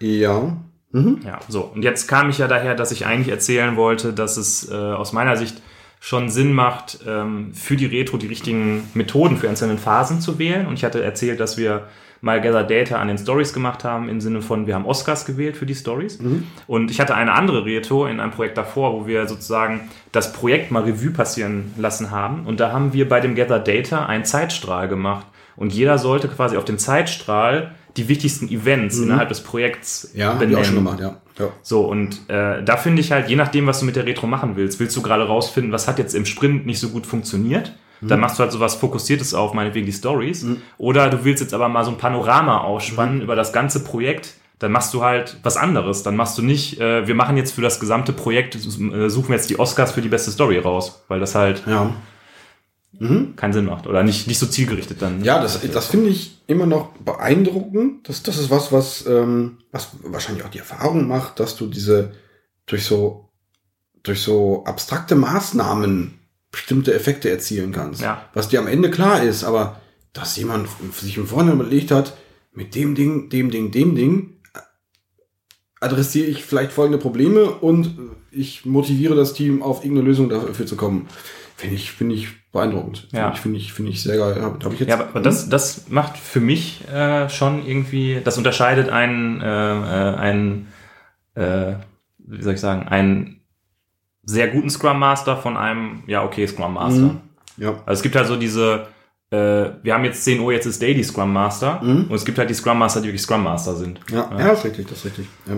Ja. 0.00 0.56
Mhm. 0.92 1.20
Ja, 1.24 1.40
so. 1.48 1.62
Und 1.74 1.82
jetzt 1.82 2.06
kam 2.06 2.30
ich 2.30 2.38
ja 2.38 2.46
daher, 2.46 2.74
dass 2.74 2.92
ich 2.92 3.06
eigentlich 3.06 3.28
erzählen 3.28 3.76
wollte, 3.76 4.12
dass 4.12 4.36
es 4.36 4.70
äh, 4.70 4.74
aus 4.74 5.12
meiner 5.12 5.36
Sicht 5.36 5.60
schon 6.04 6.28
Sinn 6.28 6.52
macht, 6.52 6.98
ähm, 7.08 7.54
für 7.54 7.76
die 7.76 7.86
Retro 7.86 8.18
die 8.18 8.26
richtigen 8.26 8.86
Methoden 8.92 9.38
für 9.38 9.48
einzelne 9.48 9.78
Phasen 9.78 10.20
zu 10.20 10.38
wählen. 10.38 10.66
Und 10.66 10.74
ich 10.74 10.84
hatte 10.84 11.02
erzählt, 11.02 11.40
dass 11.40 11.56
wir 11.56 11.88
mal 12.20 12.42
Gather 12.42 12.62
Data 12.62 12.96
an 12.96 13.08
den 13.08 13.16
Stories 13.16 13.54
gemacht 13.54 13.84
haben, 13.84 14.10
im 14.10 14.20
Sinne 14.20 14.42
von, 14.42 14.66
wir 14.66 14.74
haben 14.74 14.84
Oscars 14.84 15.24
gewählt 15.24 15.56
für 15.56 15.64
die 15.64 15.74
Stories. 15.74 16.18
Und 16.66 16.90
ich 16.90 17.00
hatte 17.00 17.14
eine 17.14 17.32
andere 17.32 17.64
Retro 17.64 18.04
in 18.04 18.20
einem 18.20 18.32
Projekt 18.32 18.58
davor, 18.58 18.92
wo 18.92 19.06
wir 19.06 19.26
sozusagen 19.26 19.88
das 20.12 20.34
Projekt 20.34 20.70
mal 20.70 20.82
Revue 20.82 21.10
passieren 21.10 21.72
lassen 21.78 22.10
haben. 22.10 22.44
Und 22.44 22.60
da 22.60 22.70
haben 22.70 22.92
wir 22.92 23.08
bei 23.08 23.20
dem 23.20 23.34
Gather 23.34 23.58
Data 23.58 24.04
einen 24.04 24.26
Zeitstrahl 24.26 24.88
gemacht. 24.88 25.24
Und 25.56 25.72
jeder 25.72 25.96
sollte 25.96 26.28
quasi 26.28 26.58
auf 26.58 26.66
dem 26.66 26.76
Zeitstrahl 26.76 27.74
die 27.96 28.08
wichtigsten 28.08 28.48
Events 28.48 28.98
innerhalb 28.98 29.28
des 29.28 29.40
Projekts 29.42 30.10
Ja, 30.14 30.34
hab 30.34 30.42
ich 30.42 30.56
auch 30.56 30.64
schon 30.64 30.74
gemacht, 30.74 31.00
ja. 31.00 31.16
ja. 31.38 31.48
so, 31.62 31.82
und 31.82 32.28
äh, 32.28 32.62
da 32.62 32.76
finde 32.76 33.00
ich 33.00 33.12
halt, 33.12 33.28
je 33.28 33.36
nachdem, 33.36 33.66
was 33.66 33.80
du 33.80 33.86
mit 33.86 33.96
der 33.96 34.06
Retro 34.06 34.26
machen 34.26 34.56
willst, 34.56 34.80
willst 34.80 34.96
du 34.96 35.02
gerade 35.02 35.26
rausfinden, 35.26 35.72
was 35.72 35.86
hat 35.86 35.98
jetzt 35.98 36.14
im 36.14 36.26
Sprint 36.26 36.66
nicht 36.66 36.80
so 36.80 36.88
gut 36.88 37.06
funktioniert. 37.06 37.72
Dann 38.00 38.20
machst 38.20 38.38
du 38.38 38.42
halt 38.42 38.52
sowas 38.52 38.74
Fokussiertes 38.74 39.32
auf, 39.32 39.54
meinetwegen 39.54 39.86
die 39.86 39.92
Stories. 39.92 40.44
Oder 40.76 41.08
du 41.08 41.24
willst 41.24 41.42
jetzt 41.42 41.54
aber 41.54 41.70
mal 41.70 41.84
so 41.84 41.90
ein 41.90 41.96
Panorama 41.96 42.58
ausspannen 42.58 43.22
über 43.22 43.34
das 43.34 43.50
ganze 43.52 43.82
Projekt. 43.82 44.34
Dann 44.58 44.72
machst 44.72 44.92
du 44.92 45.02
halt 45.02 45.38
was 45.42 45.56
anderes. 45.56 46.02
Dann 46.02 46.14
machst 46.14 46.36
du 46.36 46.42
nicht, 46.42 46.80
äh, 46.80 47.06
wir 47.06 47.14
machen 47.14 47.38
jetzt 47.38 47.52
für 47.52 47.62
das 47.62 47.80
gesamte 47.80 48.12
Projekt, 48.12 48.56
äh, 48.56 48.58
suchen 49.08 49.28
wir 49.28 49.36
jetzt 49.36 49.48
die 49.48 49.58
Oscars 49.58 49.92
für 49.92 50.02
die 50.02 50.08
beste 50.08 50.30
Story 50.30 50.58
raus. 50.58 51.02
Weil 51.08 51.18
das 51.20 51.34
halt 51.34 51.62
Ja. 51.66 51.94
Keinen 53.36 53.52
Sinn 53.52 53.66
macht. 53.66 53.86
Oder 53.86 54.02
nicht, 54.02 54.26
nicht 54.26 54.38
so 54.38 54.46
zielgerichtet 54.46 55.02
dann. 55.02 55.24
Ja, 55.24 55.40
das, 55.40 55.60
das 55.70 55.86
finde 55.86 56.10
ich 56.10 56.42
immer 56.46 56.66
noch 56.66 56.92
beeindruckend. 56.98 58.08
Das, 58.08 58.22
das 58.22 58.38
ist 58.38 58.50
was, 58.50 58.72
was, 58.72 59.06
ähm, 59.06 59.58
was 59.72 59.90
wahrscheinlich 60.02 60.44
auch 60.44 60.50
die 60.50 60.58
Erfahrung 60.58 61.08
macht, 61.08 61.40
dass 61.40 61.56
du 61.56 61.66
diese 61.66 62.12
durch 62.66 62.84
so, 62.84 63.30
durch 64.02 64.20
so 64.20 64.64
abstrakte 64.64 65.16
Maßnahmen 65.16 66.18
bestimmte 66.50 66.94
Effekte 66.94 67.30
erzielen 67.30 67.72
kannst. 67.72 68.00
Ja. 68.00 68.28
Was 68.32 68.48
dir 68.48 68.60
am 68.60 68.68
Ende 68.68 68.90
klar 68.90 69.22
ist, 69.22 69.44
aber 69.44 69.80
dass 70.12 70.36
jemand 70.36 70.68
sich 70.92 71.16
im 71.16 71.26
Vorhinein 71.26 71.56
überlegt 71.56 71.90
hat, 71.90 72.16
mit 72.52 72.74
dem 72.74 72.94
Ding, 72.94 73.28
dem 73.30 73.50
Ding, 73.50 73.72
dem 73.72 73.96
Ding 73.96 74.40
adressiere 75.80 76.26
ich 76.26 76.44
vielleicht 76.44 76.72
folgende 76.72 76.98
Probleme 76.98 77.50
und 77.50 77.98
ich 78.30 78.64
motiviere 78.64 79.14
das 79.14 79.34
Team 79.34 79.62
auf 79.62 79.84
irgendeine 79.84 80.08
Lösung 80.08 80.28
dafür 80.28 80.66
zu 80.66 80.76
kommen. 80.76 81.08
Finde 81.56 81.74
ich, 81.76 81.90
finde 81.90 82.14
ich 82.14 82.28
beeindruckend. 82.54 83.08
Ja. 83.12 83.32
Finde 83.32 83.58
ich, 83.58 83.72
finde 83.74 83.90
ich, 83.90 84.02
sehr 84.02 84.16
geil. 84.16 84.40
Habe 84.40 84.64
hab 84.64 84.72
ich 84.72 84.80
jetzt, 84.80 84.88
Ja, 84.88 85.00
aber 85.00 85.20
das, 85.20 85.50
das 85.50 85.90
macht 85.90 86.16
für 86.16 86.40
mich 86.40 86.88
äh, 86.88 87.28
schon 87.28 87.66
irgendwie, 87.66 88.20
das 88.24 88.38
unterscheidet 88.38 88.88
einen, 88.88 89.42
äh, 89.42 89.44
äh, 89.46 90.14
einen 90.16 90.68
äh, 91.34 91.74
wie 92.18 92.42
soll 92.42 92.54
ich 92.54 92.60
sagen, 92.60 92.88
einen 92.88 93.40
sehr 94.22 94.48
guten 94.48 94.70
Scrum 94.70 94.98
Master 94.98 95.36
von 95.36 95.56
einem, 95.58 96.04
ja, 96.06 96.24
okay, 96.24 96.46
Scrum 96.46 96.74
Master. 96.74 97.02
Mhm. 97.02 97.20
Ja. 97.58 97.70
Also 97.84 97.98
es 97.98 98.02
gibt 98.02 98.16
halt 98.16 98.26
so 98.28 98.36
diese, 98.36 98.86
äh, 99.30 99.36
wir 99.82 99.92
haben 99.92 100.04
jetzt 100.04 100.24
10 100.24 100.40
Uhr, 100.40 100.52
jetzt 100.52 100.64
ist 100.66 100.80
Daily 100.80 101.04
Scrum 101.04 101.32
Master 101.32 101.82
Mhm. 101.82 102.04
und 102.08 102.14
es 102.14 102.24
gibt 102.24 102.38
halt 102.38 102.48
die 102.48 102.54
Scrum 102.54 102.78
Master, 102.78 103.00
die 103.00 103.08
wirklich 103.08 103.22
Scrum 103.22 103.42
Master 103.42 103.74
sind. 103.74 104.00
Ja, 104.10 104.30
ja, 104.38 104.48
das 104.48 104.60
ist 104.60 104.64
richtig, 104.66 104.86
das 104.88 104.98
ist 104.98 105.04
richtig. 105.06 105.26
Ja. 105.46 105.54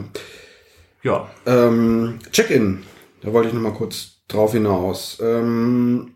Ja. 1.02 1.28
Ähm, 1.46 2.18
Check-in, 2.32 2.82
da 3.20 3.32
wollte 3.32 3.48
ich 3.48 3.54
noch 3.54 3.60
mal 3.62 3.72
kurz 3.72 4.22
drauf 4.26 4.52
hinaus. 4.52 5.18
Ähm, 5.22 6.15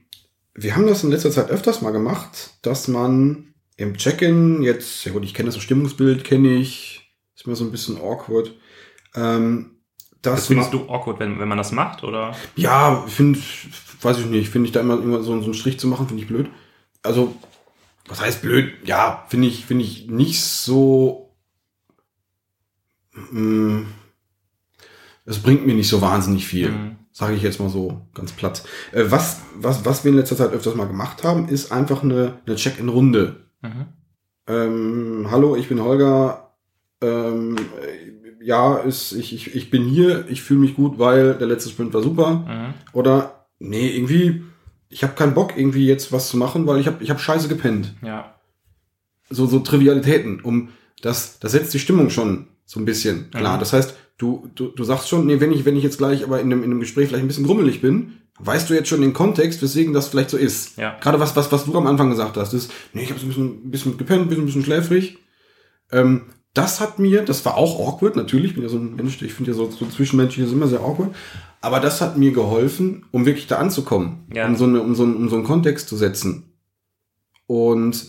wir 0.55 0.75
haben 0.77 0.87
das 0.87 1.05
in 1.05 1.11
letzter 1.11 1.31
Zeit 1.31 1.51
öfters 1.51 1.81
mal 1.83 1.91
gemacht, 1.93 2.51
dass 2.63 2.89
man 2.89 3.55
im 3.77 3.97
Check-in 3.97 4.63
jetzt, 4.63 5.05
ja 5.05 5.13
gut, 5.13 5.25
ich 5.25 5.33
kenne 5.35 5.47
das 5.47 5.55
so 5.55 5.61
Stimmungsbild, 5.61 6.25
kenne 6.25 6.55
ich, 6.55 7.15
ist 7.35 7.47
mir 7.47 7.57
so 7.57 7.65
ein 7.65 7.71
bisschen 7.71 7.97
awkward. 7.99 8.53
Ähm, 9.15 9.77
Das 10.23 10.35
dass 10.35 10.47
findest 10.49 10.73
du 10.75 10.89
awkward, 10.89 11.19
wenn, 11.19 11.39
wenn 11.39 11.49
man 11.49 11.59
das 11.59 11.73
macht, 11.73 12.05
oder? 12.05 12.37
ja, 12.57 13.03
finde, 13.07 13.39
weiß 14.03 14.19
ich 14.19 14.27
nicht, 14.27 14.51
finde 14.51 14.67
ich 14.67 14.73
da 14.73 14.81
immer, 14.81 15.01
immer 15.01 15.23
so, 15.23 15.39
so 15.39 15.45
einen 15.45 15.55
Strich 15.55 15.79
zu 15.79 15.87
machen, 15.87 16.09
finde 16.09 16.23
ich 16.23 16.29
blöd. 16.29 16.49
Also, 17.03 17.35
was 18.07 18.21
heißt 18.21 18.43
blöd? 18.43 18.73
Ja, 18.85 19.25
finde 19.29 19.49
ich, 19.49 19.65
finde 19.65 19.85
ich 19.85 20.09
nicht 20.09 20.43
so. 20.43 21.35
Mm, 23.31 23.83
es 25.25 25.39
bringt 25.39 25.67
mir 25.67 25.75
nicht 25.75 25.89
so 25.89 26.01
wahnsinnig 26.03 26.47
viel. 26.47 26.71
Mhm. 26.71 26.97
Sage 27.20 27.35
ich 27.35 27.42
jetzt 27.42 27.61
mal 27.61 27.68
so 27.68 28.00
ganz 28.14 28.33
platt. 28.33 28.62
Äh, 28.92 29.04
was, 29.09 29.42
was, 29.54 29.85
was 29.85 30.04
wir 30.04 30.11
in 30.11 30.16
letzter 30.16 30.37
Zeit 30.37 30.52
öfters 30.52 30.74
mal 30.74 30.87
gemacht 30.87 31.22
haben, 31.22 31.48
ist 31.48 31.70
einfach 31.70 32.02
eine, 32.02 32.38
eine 32.46 32.56
Check-in-Runde. 32.56 33.44
Mhm. 33.61 33.87
Ähm, 34.46 35.26
hallo, 35.30 35.54
ich 35.54 35.68
bin 35.68 35.83
Holger. 35.83 36.54
Ähm, 37.02 37.56
äh, 37.59 38.42
ja, 38.42 38.78
ist, 38.78 39.12
ich, 39.12 39.35
ich, 39.35 39.54
ich 39.54 39.68
bin 39.68 39.85
hier, 39.85 40.30
ich 40.30 40.40
fühle 40.40 40.61
mich 40.61 40.74
gut, 40.74 40.98
weil 40.98 41.35
der 41.35 41.46
letzte 41.46 41.68
Sprint 41.68 41.92
war 41.92 42.02
super. 42.02 42.37
Mhm. 42.37 42.74
Oder, 42.94 43.48
nee, 43.59 43.94
irgendwie, 43.94 44.42
ich 44.88 45.02
habe 45.02 45.12
keinen 45.12 45.35
Bock, 45.35 45.59
irgendwie 45.59 45.87
jetzt 45.87 46.12
was 46.12 46.30
zu 46.30 46.38
machen, 46.38 46.66
weil 46.66 46.80
ich 46.80 46.87
habe 46.87 47.04
ich 47.04 47.11
hab 47.11 47.20
scheiße 47.20 47.48
gepennt. 47.48 47.96
Ja. 48.00 48.35
So, 49.28 49.44
so 49.44 49.59
Trivialitäten. 49.59 50.40
Um 50.40 50.70
das, 51.02 51.38
das 51.38 51.52
setzt 51.52 51.74
die 51.74 51.80
Stimmung 51.80 52.09
schon 52.09 52.46
so 52.64 52.80
ein 52.80 52.87
bisschen 52.87 53.30
klar. 53.30 53.56
Mhm. 53.56 53.61
Das 53.61 53.74
heißt, 53.74 53.94
du, 54.20 54.48
du, 54.54 54.68
du 54.68 54.85
sagst 54.85 55.09
schon, 55.09 55.26
nee, 55.26 55.40
wenn 55.40 55.50
ich, 55.52 55.64
wenn 55.64 55.76
ich 55.76 55.83
jetzt 55.83 55.98
gleich 55.98 56.22
aber 56.24 56.40
in 56.40 56.46
einem, 56.52 56.62
in 56.62 56.70
einem 56.70 56.80
Gespräch 56.80 57.09
vielleicht 57.09 57.24
ein 57.24 57.28
bisschen 57.28 57.46
grummelig 57.46 57.80
bin, 57.80 58.12
weißt 58.38 58.68
du 58.68 58.74
jetzt 58.74 58.88
schon 58.88 59.00
den 59.00 59.12
Kontext, 59.14 59.62
weswegen 59.62 59.92
das 59.94 60.09
vielleicht 60.09 60.30
so 60.30 60.37
ist. 60.37 60.76
Ja. 60.76 60.96
Gerade 61.00 61.18
was, 61.20 61.35
was, 61.37 61.50
was 61.52 61.64
du 61.64 61.76
am 61.76 61.87
Anfang 61.87 62.11
gesagt 62.11 62.37
hast, 62.37 62.52
ist, 62.52 62.70
nee, 62.92 63.02
ich 63.02 63.11
habe 63.11 63.18
so 63.20 63.26
ein 63.26 63.28
bisschen, 63.28 63.46
ein 63.66 63.70
bisschen 63.70 63.98
gepennt, 63.98 64.22
ein 64.22 64.28
bisschen, 64.28 64.42
ein 64.44 64.46
bisschen 64.46 64.64
schläfrig. 64.64 65.18
Ähm, 65.90 66.26
das 66.54 66.80
hat 66.80 66.98
mir, 66.98 67.22
das 67.22 67.44
war 67.44 67.56
auch 67.56 67.78
awkward, 67.78 68.16
natürlich, 68.16 68.48
ich 68.50 68.54
bin 68.54 68.62
ja 68.64 68.68
so 68.68 68.76
ein 68.78 68.96
Mensch, 68.96 69.20
ich 69.22 69.33
finde 69.33 69.52
ja 69.52 69.56
so, 69.56 69.70
so 69.70 69.87
zwischenmenschlich 69.87 70.46
ist 70.46 70.52
immer 70.52 70.66
sehr 70.66 70.80
awkward, 70.80 71.14
aber 71.61 71.78
das 71.80 72.00
hat 72.00 72.18
mir 72.18 72.33
geholfen, 72.33 73.06
um 73.12 73.24
wirklich 73.24 73.46
da 73.46 73.56
anzukommen, 73.59 74.26
Ja. 74.35 74.46
um, 74.46 74.56
so 74.56 74.64
eine, 74.64 74.80
um, 74.83 74.94
so 74.94 75.04
einen, 75.04 75.14
um 75.16 75.28
so 75.28 75.37
einen 75.37 75.44
Kontext 75.44 75.88
zu 75.88 75.96
setzen. 75.96 76.52
Und 77.46 78.04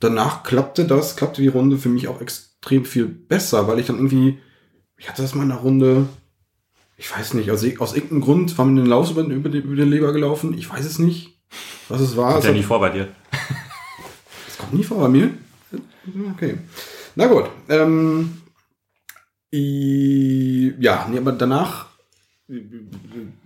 danach 0.00 0.42
klappte 0.42 0.84
das, 0.86 1.16
klappte 1.16 1.42
die 1.42 1.48
Runde 1.48 1.78
für 1.78 1.88
mich 1.88 2.08
auch 2.08 2.20
extrem 2.20 2.84
viel 2.84 3.06
besser, 3.06 3.68
weil 3.68 3.78
ich 3.78 3.86
dann 3.86 3.96
irgendwie, 3.96 4.38
ich 4.98 5.08
hatte 5.08 5.22
das 5.22 5.34
mal 5.34 5.44
in 5.44 5.52
einer 5.52 5.60
Runde, 5.60 6.06
ich 6.96 7.10
weiß 7.14 7.34
nicht, 7.34 7.50
aus, 7.50 7.64
aus 7.78 7.94
irgendeinem 7.94 8.20
Grund 8.20 8.58
war 8.58 8.64
mir 8.64 8.80
den 8.82 8.86
Laus 8.90 9.10
über, 9.12 9.22
über, 9.22 9.48
die, 9.48 9.58
über 9.58 9.76
die 9.76 9.82
Leber 9.82 10.12
gelaufen, 10.12 10.56
ich 10.58 10.68
weiß 10.68 10.84
es 10.84 10.98
nicht, 10.98 11.38
was 11.88 12.00
es 12.00 12.16
war. 12.16 12.32
Kommt 12.32 12.44
Es 12.44 12.48
ja 12.50 12.52
nie 12.54 12.62
vor 12.62 12.80
bei 12.80 12.90
dir. 12.90 13.08
das 14.46 14.58
kommt 14.58 14.74
nie 14.74 14.84
vor 14.84 14.98
bei 14.98 15.08
mir. 15.08 15.30
Okay. 16.34 16.58
Na 17.14 17.26
gut. 17.26 17.44
Ähm, 17.68 18.38
i, 19.52 20.74
ja, 20.78 21.06
nee, 21.10 21.18
aber 21.18 21.32
danach 21.32 21.86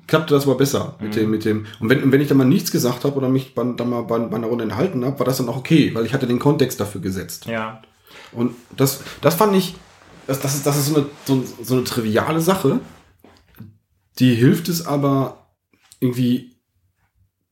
klappte 0.07 0.35
das 0.35 0.45
aber 0.45 0.57
besser 0.57 0.97
mit 1.01 1.11
Mhm. 1.11 1.19
dem, 1.21 1.31
mit 1.31 1.45
dem. 1.45 1.67
Und 1.81 1.89
wenn, 1.89 2.13
wenn 2.13 2.21
ich 2.21 2.29
dann 2.29 2.39
mal 2.39 2.45
nichts 2.45 2.71
gesagt 2.71 3.05
habe 3.05 3.17
oder 3.17 3.29
mich 3.29 3.55
bei, 3.55 3.65
dann 3.65 3.91
mal 3.91 4.03
bei, 4.03 4.19
bei 4.19 4.37
einer 4.37 4.47
Runde 4.47 4.65
enthalten 4.65 5.05
habe, 5.05 5.19
war 5.19 5.27
das 5.27 5.39
dann 5.39 5.49
auch 5.49 5.57
okay, 5.57 5.93
weil 5.95 6.07
ich 6.07 6.15
hatte 6.15 6.27
den 6.27 6.39
Kontext 6.39 6.79
dafür 6.81 7.01
gesetzt. 7.01 7.47
Ja. 7.47 7.83
Und 8.31 8.55
das, 8.77 9.03
das 9.21 9.35
fand 9.35 9.57
ich, 9.57 9.75
das, 10.27 10.41
das 10.41 10.55
ist, 10.55 10.67
das 10.67 10.77
ist 10.79 10.87
so 10.87 10.97
eine, 10.97 11.07
so, 11.25 11.45
so 11.63 11.75
eine 11.75 11.85
triviale 11.85 12.41
Sache. 12.41 12.81
Die 14.19 14.35
hilft 14.35 14.69
es 14.69 14.87
aber 14.87 15.47
irgendwie 16.01 16.57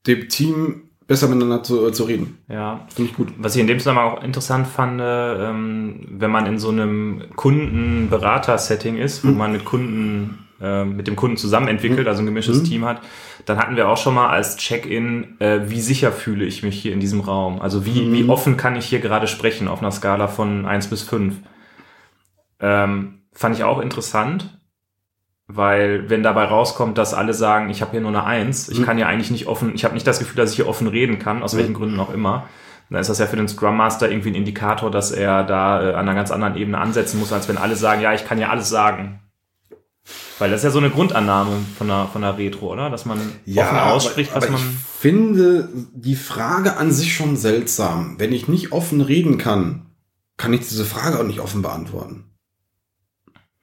dem 0.06 0.28
Team 0.28 0.82
besser 1.06 1.26
miteinander 1.28 1.62
zu, 1.62 1.90
zu 1.90 2.04
reden. 2.04 2.38
Ja. 2.48 2.86
Finde 2.94 3.10
ich 3.10 3.16
gut. 3.16 3.32
Was 3.38 3.54
ich 3.56 3.60
in 3.60 3.66
dem 3.66 3.78
Zusammenhang 3.78 4.12
auch 4.18 4.22
interessant 4.22 4.66
fand, 4.68 5.00
ähm, 5.02 6.06
wenn 6.10 6.30
man 6.30 6.46
in 6.46 6.58
so 6.58 6.68
einem 6.68 7.24
Kunden-Berater-Setting 7.36 8.96
ist, 8.96 9.24
wo 9.24 9.28
Mhm. 9.28 9.36
man 9.36 9.52
mit 9.52 9.64
Kunden, 9.64 10.38
äh, 10.60 10.84
mit 10.84 11.06
dem 11.08 11.16
Kunden 11.16 11.36
zusammen 11.36 11.68
entwickelt, 11.68 12.06
also 12.06 12.22
ein 12.22 12.26
gemischtes 12.26 12.60
Mhm. 12.60 12.64
Team 12.64 12.84
hat, 12.84 13.00
dann 13.46 13.58
hatten 13.58 13.74
wir 13.76 13.88
auch 13.88 13.96
schon 13.96 14.14
mal 14.14 14.28
als 14.28 14.56
Check-in, 14.56 15.40
äh, 15.40 15.62
wie 15.68 15.80
sicher 15.80 16.12
fühle 16.12 16.44
ich 16.44 16.62
mich 16.62 16.80
hier 16.80 16.92
in 16.92 17.00
diesem 17.00 17.20
Raum? 17.20 17.60
Also 17.60 17.84
wie, 17.86 18.12
wie 18.12 18.28
offen 18.28 18.56
kann 18.56 18.76
ich 18.76 18.86
hier 18.86 19.00
gerade 19.00 19.26
sprechen 19.26 19.66
auf 19.66 19.80
einer 19.80 19.90
Skala 19.90 20.28
von 20.28 20.66
1 20.66 20.88
bis 20.88 21.02
5? 21.02 21.34
Ähm, 22.60 23.22
fand 23.32 23.56
ich 23.56 23.64
auch 23.64 23.80
interessant, 23.80 24.58
weil 25.46 26.08
wenn 26.10 26.22
dabei 26.22 26.44
rauskommt, 26.44 26.98
dass 26.98 27.14
alle 27.14 27.34
sagen, 27.34 27.70
ich 27.70 27.80
habe 27.80 27.92
hier 27.92 28.00
nur 28.00 28.10
eine 28.10 28.24
Eins, 28.24 28.68
ich 28.68 28.78
Mhm. 28.78 28.84
kann 28.84 28.98
ja 28.98 29.06
eigentlich 29.06 29.30
nicht 29.30 29.46
offen, 29.46 29.74
ich 29.74 29.84
habe 29.84 29.94
nicht 29.94 30.06
das 30.06 30.18
Gefühl, 30.18 30.36
dass 30.36 30.50
ich 30.50 30.56
hier 30.56 30.68
offen 30.68 30.86
reden 30.86 31.18
kann, 31.18 31.42
aus 31.42 31.54
Mhm. 31.54 31.58
welchen 31.58 31.74
Gründen 31.74 31.98
auch 32.00 32.12
immer, 32.12 32.48
dann 32.90 33.00
ist 33.00 33.08
das 33.10 33.18
ja 33.18 33.26
für 33.26 33.36
den 33.36 33.48
Scrum 33.48 33.76
Master 33.76 34.10
irgendwie 34.10 34.30
ein 34.30 34.34
Indikator, 34.34 34.90
dass 34.90 35.10
er 35.12 35.44
da 35.44 35.82
äh, 35.82 35.94
an 35.94 36.00
einer 36.08 36.14
ganz 36.14 36.30
anderen 36.30 36.56
Ebene 36.56 36.78
ansetzen 36.78 37.18
muss, 37.20 37.32
als 37.32 37.48
wenn 37.48 37.56
alle 37.58 37.76
sagen, 37.76 38.00
ja, 38.02 38.12
ich 38.14 38.26
kann 38.26 38.38
ja 38.38 38.48
alles 38.48 38.68
sagen. 38.68 39.20
Weil 40.40 40.50
das 40.50 40.60
ist 40.60 40.64
ja 40.64 40.70
so 40.70 40.78
eine 40.78 40.90
Grundannahme 40.90 41.52
von 41.76 41.86
der, 41.86 42.08
von 42.12 42.22
der 42.22 42.36
Retro, 42.38 42.72
oder? 42.72 42.88
Dass 42.90 43.04
man 43.04 43.18
offen 43.56 43.78
ausspricht, 43.78 44.30
aber, 44.32 44.40
was 44.40 44.48
aber 44.48 44.58
man. 44.58 44.62
ich 44.66 44.76
finde 44.98 45.68
die 45.94 46.16
Frage 46.16 46.78
an 46.78 46.90
sich 46.90 47.14
schon 47.14 47.36
seltsam. 47.36 48.14
Wenn 48.18 48.32
ich 48.32 48.48
nicht 48.48 48.72
offen 48.72 49.00
reden 49.02 49.36
kann, 49.38 49.86
kann 50.36 50.52
ich 50.52 50.60
diese 50.60 50.84
Frage 50.86 51.18
auch 51.20 51.24
nicht 51.24 51.40
offen 51.40 51.60
beantworten. 51.62 52.24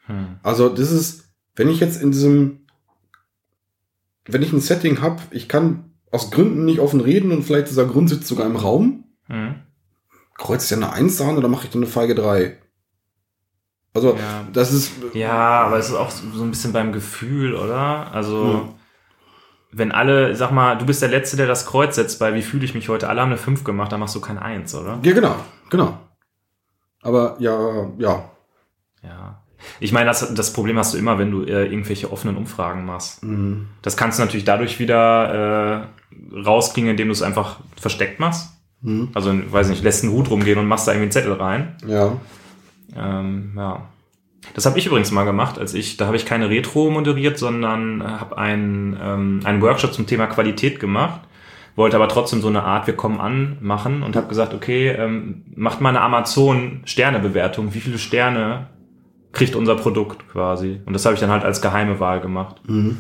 Hm. 0.08 0.40
Also 0.44 0.70
das 0.70 0.92
ist, 0.92 1.30
wenn 1.56 1.70
ich 1.70 1.80
jetzt 1.80 2.02
in 2.02 2.12
diesem, 2.12 2.66
wenn 4.26 4.42
ich 4.42 4.52
ein 4.52 4.62
Setting 4.62 5.02
habe, 5.02 5.22
ich 5.32 5.48
kann 5.48 5.94
aus 6.12 6.32
Gründen 6.32 6.66
nicht 6.66 6.80
offen 6.80 7.02
reden 7.02 7.32
und 7.32 7.44
vielleicht 7.44 7.70
dieser 7.70 7.86
Grund 7.86 8.10
sitzt 8.10 8.28
sogar 8.28 8.46
im 8.46 8.56
Raum, 8.56 9.04
Hm. 9.28 9.56
kreuze 10.36 10.64
ich 10.66 10.70
dann 10.70 10.84
eine 10.90 10.94
1 10.94 11.20
an 11.22 11.38
oder 11.38 11.48
mache 11.48 11.66
ich 11.66 11.72
dann 11.72 11.82
eine 11.82 11.92
Feige 11.92 12.16
3? 12.16 12.58
Also 13.94 14.16
Ja. 14.16 14.48
das 14.54 14.72
ist, 14.74 14.92
Ja, 15.14 15.64
aber 15.66 15.78
es 15.80 15.90
ist 15.90 15.96
auch 15.96 16.12
so 16.12 16.44
ein 16.44 16.52
bisschen 16.52 16.72
beim 16.74 16.92
Gefühl, 16.94 17.56
oder? 17.56 18.12
Also, 18.14 18.44
Hm. 18.54 18.74
wenn 19.72 19.92
alle, 19.92 20.36
sag 20.36 20.52
mal, 20.52 20.78
du 20.78 20.86
bist 20.86 21.02
der 21.02 21.10
Letzte, 21.10 21.36
der 21.36 21.48
das 21.48 21.66
Kreuz 21.66 21.96
setzt 21.96 22.20
bei 22.20 22.34
wie 22.34 22.42
fühle 22.42 22.64
ich 22.66 22.74
mich 22.76 22.90
heute, 22.90 23.10
alle 23.10 23.22
haben 23.22 23.30
eine 23.30 23.38
5 23.38 23.64
gemacht, 23.64 23.92
dann 23.92 24.00
machst 24.00 24.16
du 24.16 24.22
kein 24.22 24.38
1, 24.38 24.74
oder? 24.76 25.00
ja 25.04 25.14
genau, 25.14 25.36
genau. 25.70 25.98
Aber 27.02 27.36
ja, 27.40 27.88
ja. 27.98 28.30
Ja. 29.04 29.44
Ich 29.80 29.92
meine, 29.92 30.06
das, 30.06 30.34
das 30.34 30.54
Problem 30.54 30.78
hast 30.78 30.94
du 30.94 30.98
immer, 30.98 31.18
wenn 31.20 31.32
du 31.32 31.44
äh, 31.44 31.66
irgendwelche 31.66 32.12
offenen 32.12 32.38
Umfragen 32.38 32.86
machst. 32.86 33.24
Mhm. 33.24 33.68
Das 33.82 33.98
kannst 33.98 34.20
du 34.20 34.24
natürlich 34.24 34.46
dadurch 34.46 34.80
wieder 34.80 35.90
äh, 36.34 36.38
rauskriegen, 36.38 36.90
indem 36.90 37.08
du 37.08 37.12
es 37.12 37.22
einfach 37.22 37.60
versteckt 37.76 38.20
machst. 38.20 38.52
Mhm. 38.82 39.10
Also, 39.14 39.34
weiß 39.52 39.70
nicht, 39.70 39.84
lässt 39.84 40.04
einen 40.04 40.14
Hut 40.14 40.30
rumgehen 40.30 40.60
und 40.60 40.68
machst 40.68 40.88
da 40.88 40.92
irgendwie 40.92 41.06
einen 41.06 41.12
Zettel 41.12 41.34
rein. 41.34 41.76
Ja. 41.86 42.14
Ähm, 42.96 43.54
ja. 43.56 43.84
Das 44.54 44.66
habe 44.66 44.80
ich 44.80 44.86
übrigens 44.86 45.12
mal 45.12 45.26
gemacht, 45.26 45.60
als 45.60 45.74
ich, 45.74 45.98
da 45.98 46.06
habe 46.06 46.16
ich 46.16 46.26
keine 46.26 46.50
Retro 46.50 46.90
moderiert, 46.90 47.38
sondern 47.38 48.04
habe 48.04 48.38
einen, 48.38 48.98
ähm, 49.02 49.40
einen 49.44 49.62
Workshop 49.62 49.94
zum 49.94 50.08
Thema 50.08 50.28
Qualität 50.28 50.80
gemacht, 50.80 51.22
wollte 51.76 51.98
aber 51.98 52.08
trotzdem 52.08 52.42
so 52.42 52.48
eine 52.48 52.64
Art 52.64 52.88
Wir 52.88 52.96
kommen 52.96 53.20
an 53.20 53.58
machen 53.62 54.04
und 54.04 54.16
habe 54.16 54.28
gesagt, 54.28 54.54
okay, 54.54 54.90
ähm, 54.90 55.44
macht 55.56 55.82
mal 55.82 55.90
eine 55.90 56.02
Amazon-Sternebewertung, 56.02 57.74
wie 57.74 57.82
viele 57.82 57.98
Sterne 57.98 58.68
kriegt 59.38 59.56
unser 59.56 59.76
Produkt 59.76 60.28
quasi. 60.30 60.82
Und 60.86 60.94
das 60.94 61.06
habe 61.06 61.14
ich 61.14 61.22
dann 61.22 61.30
halt 61.30 61.44
als 61.44 61.62
geheime 61.62 62.00
Wahl 62.00 62.22
gemacht. 62.22 62.60
Mhm. 62.68 62.98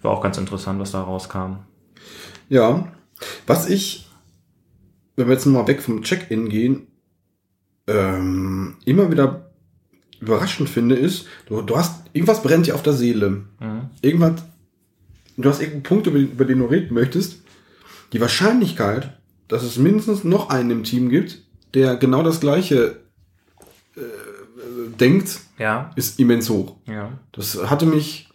War 0.00 0.12
auch 0.12 0.22
ganz 0.22 0.38
interessant, 0.38 0.80
was 0.80 0.92
da 0.92 1.02
rauskam. 1.02 1.58
Ja. 2.48 2.88
Was 3.46 3.68
ich, 3.68 4.08
wenn 5.14 5.26
wir 5.26 5.34
jetzt 5.34 5.44
mal 5.44 5.66
weg 5.66 5.82
vom 5.82 6.02
Check-in 6.02 6.48
gehen, 6.48 6.86
ähm, 7.86 8.76
immer 8.86 9.10
wieder 9.10 9.50
überraschend 10.20 10.70
finde, 10.70 10.94
ist, 10.94 11.26
du, 11.46 11.60
du 11.60 11.76
hast, 11.76 12.06
irgendwas 12.14 12.42
brennt 12.42 12.66
dir 12.66 12.76
auf 12.76 12.82
der 12.82 12.94
Seele. 12.94 13.44
Mhm. 13.60 13.90
Irgendwas, 14.00 14.42
du 15.36 15.48
hast 15.50 15.60
irgendeinen 15.60 15.82
Punkt, 15.82 16.06
über, 16.06 16.18
über 16.18 16.44
den 16.46 16.60
du 16.60 16.64
reden 16.64 16.94
möchtest. 16.94 17.42
Die 18.14 18.22
Wahrscheinlichkeit, 18.22 19.18
dass 19.48 19.62
es 19.62 19.76
mindestens 19.76 20.24
noch 20.24 20.48
einen 20.48 20.70
im 20.70 20.84
Team 20.84 21.10
gibt, 21.10 21.42
der 21.74 21.96
genau 21.96 22.22
das 22.22 22.40
Gleiche 22.40 23.00
äh, 23.96 24.00
denkt, 24.98 25.40
Ja, 25.58 25.90
ist 25.96 26.18
immens 26.18 26.50
hoch. 26.50 26.76
ja. 26.86 27.12
Das 27.32 27.70
hatte 27.70 27.86
mich 27.86 28.28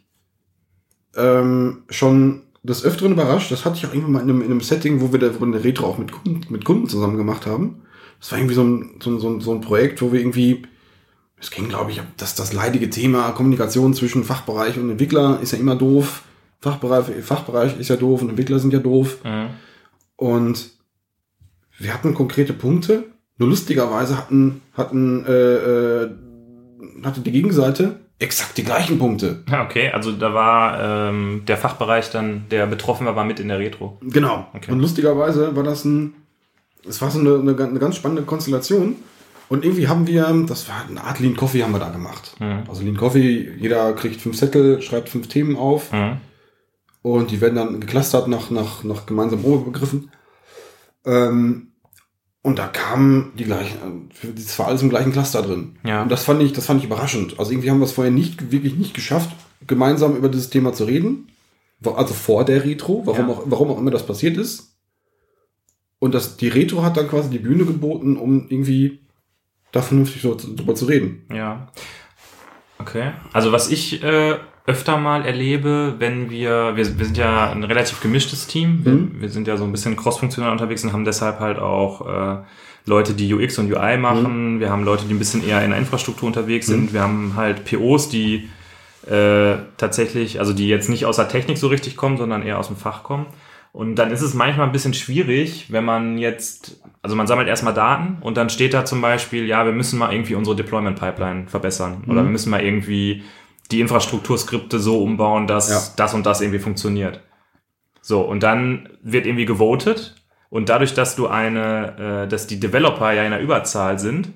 ähm, 1.16 1.84
schon 1.90 2.44
des 2.64 2.84
Öfteren 2.84 3.14
überrascht. 3.14 3.52
Das 3.52 3.66
hatte 3.66 3.78
ich 3.78 3.86
auch 3.86 3.94
irgendwann 3.94 4.12
mal 4.12 4.22
in 4.24 4.30
einem, 4.30 4.42
in 4.42 4.52
einem 4.52 4.62
Setting, 4.62 5.02
wo 5.02 5.12
wir, 5.12 5.20
da, 5.20 5.40
wo 5.40 5.46
eine 5.46 5.64
Retro 5.64 5.88
auch 5.88 5.98
mit 5.98 6.12
Kunden, 6.12 6.42
mit 6.52 6.66
Kunden 6.66 6.88
zusammen 6.88 7.18
gemacht 7.18 7.46
haben. 7.46 7.82
Das 8.20 8.32
war 8.32 8.40
irgendwie 8.40 8.56
so 8.56 8.64
ein, 8.64 9.00
so 9.02 9.10
ein, 9.10 9.40
so 9.42 9.54
ein, 9.54 9.62
Projekt, 9.62 10.02
wo 10.02 10.12
wir 10.12 10.20
irgendwie, 10.20 10.64
es 11.40 11.52
ging, 11.52 11.70
glaube 11.70 11.92
ich, 11.92 12.02
das, 12.18 12.36
das 12.36 12.52
leidige 12.52 12.90
Thema 12.90 13.32
Kommunikation 13.32 13.94
zwischen 13.94 14.24
Fachbereich 14.24 14.78
und 14.78 14.90
Entwickler 14.90 15.40
ist 15.42 15.54
ja 15.54 15.58
immer 15.58 15.76
doof. 15.76 16.24
Fachbereich, 16.60 17.24
Fachbereich 17.24 17.80
ist 17.80 17.90
ja 17.90 17.96
doof 17.96 18.22
und 18.22 18.30
Entwickler 18.30 18.60
sind 18.60 18.74
ja 18.74 18.80
doof. 18.80 19.20
Mhm. 19.24 19.50
Und 20.18 20.72
wir 21.78 21.94
hatten 21.94 22.14
konkrete 22.14 22.52
Punkte. 22.52 23.06
Nur 23.38 23.48
lustigerweise 23.48 24.18
hatten, 24.18 24.60
hatten, 24.74 25.26
äh, 25.26 25.32
äh, 25.32 26.10
hatte 27.06 27.22
die 27.22 27.32
Gegenseite 27.32 28.00
exakt 28.20 28.58
die 28.58 28.64
gleichen 28.64 29.00
Punkte. 29.00 29.44
Ja, 29.50 29.64
okay, 29.64 29.92
also 29.92 30.12
da 30.12 30.34
war 30.34 31.10
ähm, 31.10 31.44
der 31.48 31.58
Fachbereich 31.58 32.12
dann, 32.12 32.46
der 32.52 32.68
betroffen 32.68 33.06
war, 33.06 33.16
war 33.16 33.24
mit 33.26 33.40
in 33.40 33.48
der 33.48 33.60
Retro. 33.60 33.98
Genau. 34.02 34.48
Okay. 34.54 34.72
Und 34.72 34.80
lustigerweise 34.80 35.56
war 35.56 35.64
das 35.64 35.86
ein, 35.86 36.16
es 36.88 37.02
war 37.02 37.10
so 37.12 37.20
eine, 37.20 37.36
eine, 37.40 37.64
eine 37.64 37.80
ganz 37.80 37.96
spannende 37.96 38.24
Konstellation. 38.24 38.96
Und 39.48 39.64
irgendwie 39.66 39.88
haben 39.88 40.06
wir, 40.06 40.26
das 40.48 40.68
war 40.70 40.86
eine 40.88 41.04
Art 41.04 41.20
Lean 41.20 41.36
Coffee 41.36 41.64
haben 41.64 41.72
wir 41.72 41.80
da 41.80 41.90
gemacht. 41.90 42.36
Mhm. 42.40 42.64
Also 42.68 42.84
Lean 42.84 42.98
Coffee, 42.98 43.52
jeder 43.58 43.94
kriegt 43.94 44.22
fünf 44.22 44.38
Zettel, 44.38 44.82
schreibt 44.82 45.10
fünf 45.10 45.28
Themen 45.28 45.56
auf 45.56 45.92
Mhm. 45.92 46.18
und 47.02 47.32
die 47.32 47.42
werden 47.42 47.56
dann 47.56 47.80
geclustert 47.80 48.28
nach, 48.28 48.50
nach, 48.52 48.84
nach 48.84 49.06
gemeinsamen 49.06 49.46
Oberbegriffen. 49.46 50.12
Ähm, 51.06 51.72
und 52.42 52.58
da 52.60 52.68
kamen 52.68 53.34
die 53.38 53.44
gleichen, 53.44 54.10
es 54.36 54.58
war 54.60 54.68
alles 54.68 54.82
im 54.82 54.90
gleichen 54.90 55.12
Cluster 55.12 55.42
drin. 55.42 55.78
Ja. 55.84 56.04
Und 56.04 56.10
das 56.10 56.24
fand 56.24 56.42
ich, 56.42 56.54
das 56.54 56.66
fand 56.66 56.80
ich 56.80 56.86
überraschend. 56.86 57.38
Also 57.40 57.52
irgendwie 57.52 57.70
haben 57.70 57.80
wir 57.80 57.86
es 57.86 57.92
vorher 57.92 58.12
nicht, 58.14 58.52
wirklich 58.52 58.76
nicht 58.76 58.94
geschafft, 58.94 59.30
gemeinsam 59.68 60.16
über 60.16 60.30
dieses 60.30 60.50
Thema 60.50 60.74
zu 60.74 60.86
reden. 60.86 61.28
Also 61.84 62.14
vor 62.14 62.46
der 62.46 62.64
Retro, 62.66 63.04
warum, 63.06 63.28
Ja. 63.28 63.34
auch, 63.34 63.44
warum 63.46 63.72
auch 63.72 63.78
immer 63.78 63.92
das 63.92 64.06
passiert 64.06 64.38
ist. 64.38 64.76
Und 66.00 66.14
das, 66.14 66.38
die 66.38 66.48
Retro 66.48 66.82
hat 66.82 66.96
dann 66.98 67.10
quasi 67.10 67.30
die 67.30 67.40
Bühne 67.40 67.66
geboten, 67.66 68.16
um 68.18 68.48
irgendwie 68.50 69.02
da 69.72 69.82
vernünftig 69.82 70.22
so 70.22 70.36
drüber 70.36 70.76
zu 70.76 70.86
reden. 70.86 71.26
Ja. 71.34 71.72
Okay. 72.80 73.12
Also 73.34 73.52
was 73.52 73.70
ich 73.70 74.02
äh, 74.02 74.38
öfter 74.70 74.98
mal 74.98 75.26
erlebe, 75.26 75.96
wenn 75.98 76.30
wir, 76.30 76.76
wir, 76.76 76.98
wir 77.00 77.06
sind 77.06 77.18
ja 77.18 77.50
ein 77.52 77.64
relativ 77.64 78.00
gemischtes 78.02 78.46
Team, 78.48 78.82
wir, 78.86 78.92
Mhm. 78.94 79.12
wir 79.20 79.30
sind 79.30 79.48
ja 79.48 79.58
so 79.58 79.64
ein 79.64 79.72
bisschen 79.72 79.96
crossfunktional 79.96 80.52
unterwegs 80.52 80.84
und 80.84 80.94
haben 80.94 81.06
deshalb 81.06 81.40
halt 81.40 81.58
auch 81.58 82.06
äh, 82.08 82.38
Leute, 82.86 83.14
die 83.14 83.34
UX 83.34 83.58
und 83.58 83.72
UI 83.74 83.98
machen, 83.98 84.60
wir 84.60 84.70
haben 84.70 84.84
Leute, 84.84 85.06
die 85.06 85.14
ein 85.14 85.20
bisschen 85.20 85.46
eher 85.48 85.64
in 85.64 85.72
der 85.72 85.80
Infrastruktur 85.80 86.28
unterwegs 86.28 86.68
sind, 86.68 86.94
wir 86.94 87.02
haben 87.02 87.34
halt 87.36 87.66
POs, 87.66 88.10
die 88.10 88.50
äh, 89.08 89.56
tatsächlich, 89.78 90.40
also 90.40 90.54
die 90.54 90.68
jetzt 90.68 90.90
nicht 90.90 91.06
aus 91.06 91.16
der 91.16 91.28
Technik 91.30 91.58
so 91.58 91.68
richtig 91.68 91.98
kommen, 91.98 92.18
sondern 92.18 92.44
eher 92.44 92.60
aus 92.60 92.68
dem 92.68 92.76
Fach 92.78 93.04
kommen. 93.04 93.26
Und 93.72 93.96
dann 93.96 94.10
ist 94.12 94.22
es 94.22 94.34
manchmal 94.34 94.66
ein 94.66 94.72
bisschen 94.72 94.96
schwierig, 94.96 95.68
wenn 95.70 95.86
man 95.86 96.18
jetzt, 96.18 96.82
also 97.04 97.16
man 97.16 97.28
sammelt 97.28 97.48
erstmal 97.48 97.74
Daten 97.76 98.18
und 98.22 98.36
dann 98.36 98.50
steht 98.50 98.74
da 98.74 98.84
zum 98.84 99.00
Beispiel, 99.02 99.46
ja, 99.46 99.64
wir 99.66 99.74
müssen 99.74 100.00
mal 100.00 100.12
irgendwie 100.12 100.34
unsere 100.36 100.56
Deployment 100.56 101.00
Pipeline 101.00 101.46
verbessern 101.48 102.04
oder 102.08 102.24
wir 102.24 102.32
müssen 102.32 102.50
mal 102.50 102.62
irgendwie 102.64 103.22
die 103.72 103.82
Infrastrukturskripte 103.82 104.80
so 104.80 105.02
umbauen, 105.04 105.48
dass 105.48 105.70
Ja. 105.70 105.82
das 105.96 106.14
und 106.14 106.26
das 106.26 106.42
irgendwie 106.42 106.60
funktioniert. 106.60 107.22
So, 108.02 108.22
und 108.22 108.42
dann 108.44 108.90
wird 109.04 109.26
irgendwie 109.26 109.46
gewotet 109.46 110.16
und 110.50 110.70
dadurch, 110.70 110.94
dass 110.94 111.16
du 111.16 111.28
eine, 111.28 112.24
äh, 112.26 112.28
dass 112.28 112.48
die 112.48 112.60
Developer 112.60 113.12
ja 113.14 113.24
in 113.24 113.32
der 113.32 113.42
Überzahl 113.42 114.00
sind, 114.00 114.30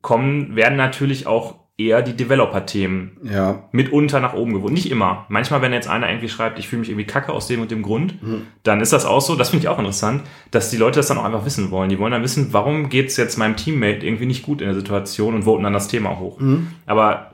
kommen, 0.00 0.54
werden 0.56 0.76
natürlich 0.76 1.26
auch 1.26 1.56
eher 1.76 2.02
die 2.02 2.16
Developer-Themen 2.16 3.18
Ja. 3.22 3.68
mitunter 3.70 4.18
nach 4.18 4.34
oben 4.34 4.52
gewonnen. 4.52 4.74
Nicht 4.74 4.90
immer. 4.90 5.26
Manchmal, 5.28 5.62
wenn 5.62 5.72
jetzt 5.72 5.88
einer 5.88 6.08
irgendwie 6.08 6.28
schreibt, 6.28 6.58
ich 6.58 6.66
fühle 6.66 6.80
mich 6.80 6.88
irgendwie 6.88 7.06
kacke 7.06 7.32
aus 7.32 7.46
dem 7.46 7.60
und 7.60 7.70
dem 7.70 7.82
Grund, 7.82 8.20
Mhm. 8.20 8.46
dann 8.64 8.80
ist 8.80 8.92
das 8.92 9.04
auch 9.06 9.20
so, 9.20 9.36
das 9.36 9.50
finde 9.50 9.64
ich 9.64 9.68
auch 9.68 9.78
interessant, 9.78 10.22
dass 10.50 10.70
die 10.70 10.76
Leute 10.76 10.98
das 10.98 11.06
dann 11.06 11.18
auch 11.18 11.24
einfach 11.24 11.44
wissen 11.44 11.70
wollen. 11.70 11.88
Die 11.88 11.98
wollen 12.00 12.10
dann 12.12 12.22
wissen, 12.24 12.48
warum 12.52 12.88
geht's 12.88 13.16
jetzt 13.16 13.38
meinem 13.38 13.54
Teammate 13.56 14.04
irgendwie 14.04 14.26
nicht 14.26 14.42
gut 14.44 14.60
in 14.60 14.66
der 14.66 14.74
Situation 14.74 15.34
und 15.34 15.44
voten 15.44 15.62
dann 15.62 15.72
das 15.72 15.86
Thema 15.86 16.18
hoch. 16.18 16.40
Mhm. 16.40 16.68
Aber 16.86 17.32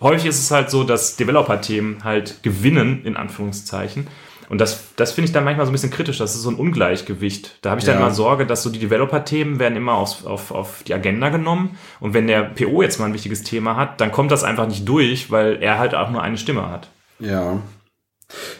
häufig 0.00 0.26
ist 0.26 0.38
es 0.40 0.50
halt 0.50 0.70
so, 0.70 0.84
dass 0.84 1.16
Developer-Themen 1.16 2.04
halt 2.04 2.42
gewinnen, 2.42 3.04
in 3.04 3.16
Anführungszeichen. 3.16 4.06
Und 4.48 4.60
das, 4.60 4.94
das 4.94 5.12
finde 5.12 5.26
ich 5.26 5.32
dann 5.32 5.44
manchmal 5.44 5.66
so 5.66 5.70
ein 5.70 5.74
bisschen 5.74 5.90
kritisch. 5.90 6.18
Das 6.18 6.34
ist 6.36 6.42
so 6.42 6.50
ein 6.50 6.54
Ungleichgewicht. 6.56 7.58
Da 7.62 7.70
habe 7.70 7.80
ich 7.80 7.84
dann 7.84 7.96
Ja. 7.96 8.00
immer 8.00 8.14
Sorge, 8.14 8.46
dass 8.46 8.62
so 8.62 8.70
die 8.70 8.78
Developer-Themen 8.78 9.58
werden 9.58 9.76
immer 9.76 9.94
auf, 9.94 10.24
auf, 10.24 10.52
auf 10.52 10.82
die 10.84 10.94
Agenda 10.94 11.30
genommen. 11.30 11.76
Und 11.98 12.14
wenn 12.14 12.28
der 12.28 12.42
PO 12.42 12.82
jetzt 12.82 13.00
mal 13.00 13.06
ein 13.06 13.14
wichtiges 13.14 13.42
Thema 13.42 13.76
hat, 13.76 14.00
dann 14.00 14.12
kommt 14.12 14.30
das 14.30 14.44
einfach 14.44 14.68
nicht 14.68 14.88
durch, 14.88 15.30
weil 15.32 15.60
er 15.62 15.78
halt 15.78 15.94
auch 15.96 16.10
nur 16.10 16.22
eine 16.22 16.38
Stimme 16.38 16.70
hat. 16.70 16.88
Ja. 17.18 17.60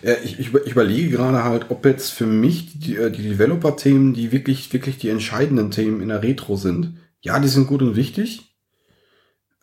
ja 0.03 0.15
ich, 0.25 0.41
ich 0.41 0.49
überlege 0.53 1.11
gerade 1.11 1.45
halt, 1.45 1.67
ob 1.69 1.85
jetzt 1.85 2.11
für 2.11 2.27
mich 2.27 2.81
die, 2.81 2.97
äh, 2.97 3.11
die 3.13 3.23
Developer-Themen, 3.23 4.13
die 4.13 4.33
wirklich, 4.33 4.73
wirklich 4.73 4.99
die 4.99 5.11
entscheidenden 5.11 5.71
Themen 5.71 6.01
in 6.01 6.09
der 6.09 6.23
Retro 6.23 6.57
sind. 6.57 6.97
Ja, 7.21 7.39
die 7.39 7.49
sind 7.49 7.69
gut 7.69 7.83
und 7.83 7.95
wichtig. 7.95 8.57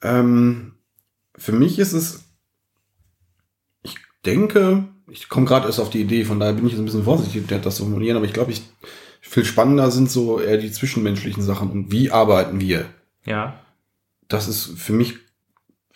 Ähm, 0.01 0.73
für 1.43 1.51
mich 1.51 1.77
ist 1.79 1.93
es, 1.93 2.23
ich 3.83 3.95
denke, 4.25 4.85
ich 5.11 5.27
komme 5.29 5.45
gerade 5.45 5.67
erst 5.67 5.79
auf 5.79 5.89
die 5.89 6.01
Idee, 6.01 6.23
von 6.25 6.39
daher 6.39 6.53
bin 6.53 6.65
ich 6.65 6.71
jetzt 6.71 6.81
ein 6.81 6.85
bisschen 6.85 7.03
vorsichtig, 7.03 7.43
das 7.47 7.75
zu 7.75 7.83
formulieren, 7.83 8.15
aber 8.17 8.25
ich 8.25 8.33
glaube, 8.33 8.51
ich, 8.51 8.63
viel 9.21 9.45
spannender 9.45 9.91
sind 9.91 10.09
so 10.09 10.39
eher 10.39 10.57
die 10.57 10.71
zwischenmenschlichen 10.71 11.43
Sachen 11.43 11.69
und 11.71 11.91
wie 11.91 12.11
arbeiten 12.11 12.59
wir 12.61 12.85
Ja. 13.25 13.59
das 14.27 14.47
ist 14.47 14.65
für 14.77 14.93
mich 14.93 15.15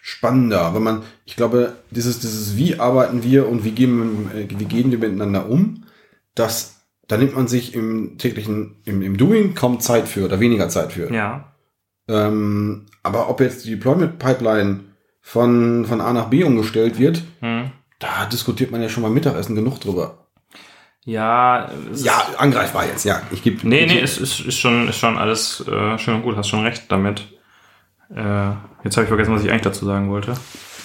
spannender, 0.02 0.74
wenn 0.74 0.84
man, 0.84 1.02
ich 1.26 1.36
glaube, 1.36 1.74
dieses, 1.92 2.20
dieses 2.20 2.56
wie 2.58 2.80
arbeiten 2.80 3.24
wir 3.24 3.48
und 3.48 3.64
wie 3.64 3.72
gehen, 3.72 4.30
wir- 4.34 4.36
äh, 4.42 4.48
wie 4.50 4.66
gehen 4.66 4.92
wir 4.92 4.98
miteinander 5.00 5.50
um, 5.50 5.84
das, 6.36 6.82
da 7.08 7.18
nimmt 7.18 7.36
man 7.36 7.48
sich 7.48 7.74
im 7.74 8.18
täglichen, 8.18 8.76
im, 8.86 9.02
im 9.02 9.18
Doing 9.18 9.54
kaum 9.56 9.80
Zeit 9.80 10.08
für 10.08 10.26
oder 10.26 10.40
weniger 10.40 10.70
Zeit 10.70 10.94
für. 10.94 11.12
Ja. 11.14 11.54
Ähm, 12.10 12.86
aber 13.04 13.30
ob 13.30 13.42
jetzt 13.42 13.66
die 13.66 13.72
Deployment 13.72 14.18
Pipeline 14.20 14.82
von, 15.28 15.86
von 15.86 16.00
A 16.00 16.14
nach 16.14 16.30
B 16.30 16.44
umgestellt 16.46 16.98
wird, 16.98 17.22
Hm. 17.42 17.72
da 18.00 18.26
diskutiert 18.32 18.72
man 18.72 18.82
ja 18.82 18.88
schon 18.88 19.04
mal 19.04 19.10
Mittagessen 19.12 19.56
genug 19.56 19.80
drüber. 19.82 20.20
Ja, 21.04 21.70
Ja, 21.94 22.22
angreifbar 22.38 22.86
jetzt, 22.86 23.04
ja. 23.04 23.22
Ich 23.32 23.44
gebe. 23.44 23.68
Nee, 23.68 23.86
nee, 23.88 24.00
es 24.00 24.18
ist, 24.18 24.40
ist, 24.40 24.58
schon, 24.58 24.88
ist 24.88 24.98
schon 25.00 25.18
alles 25.18 25.66
äh, 25.68 25.98
schön 25.98 26.16
und 26.16 26.24
gut, 26.24 26.38
hast 26.38 26.48
schon 26.48 26.64
recht 26.64 26.84
damit. 26.90 27.28
Äh, 28.10 28.52
jetzt 28.84 28.96
habe 28.96 29.04
ich 29.04 29.08
vergessen, 29.08 29.34
was 29.36 29.44
ich 29.44 29.50
eigentlich 29.50 29.64
dazu 29.64 29.86
sagen 29.86 30.10
wollte. 30.10 30.34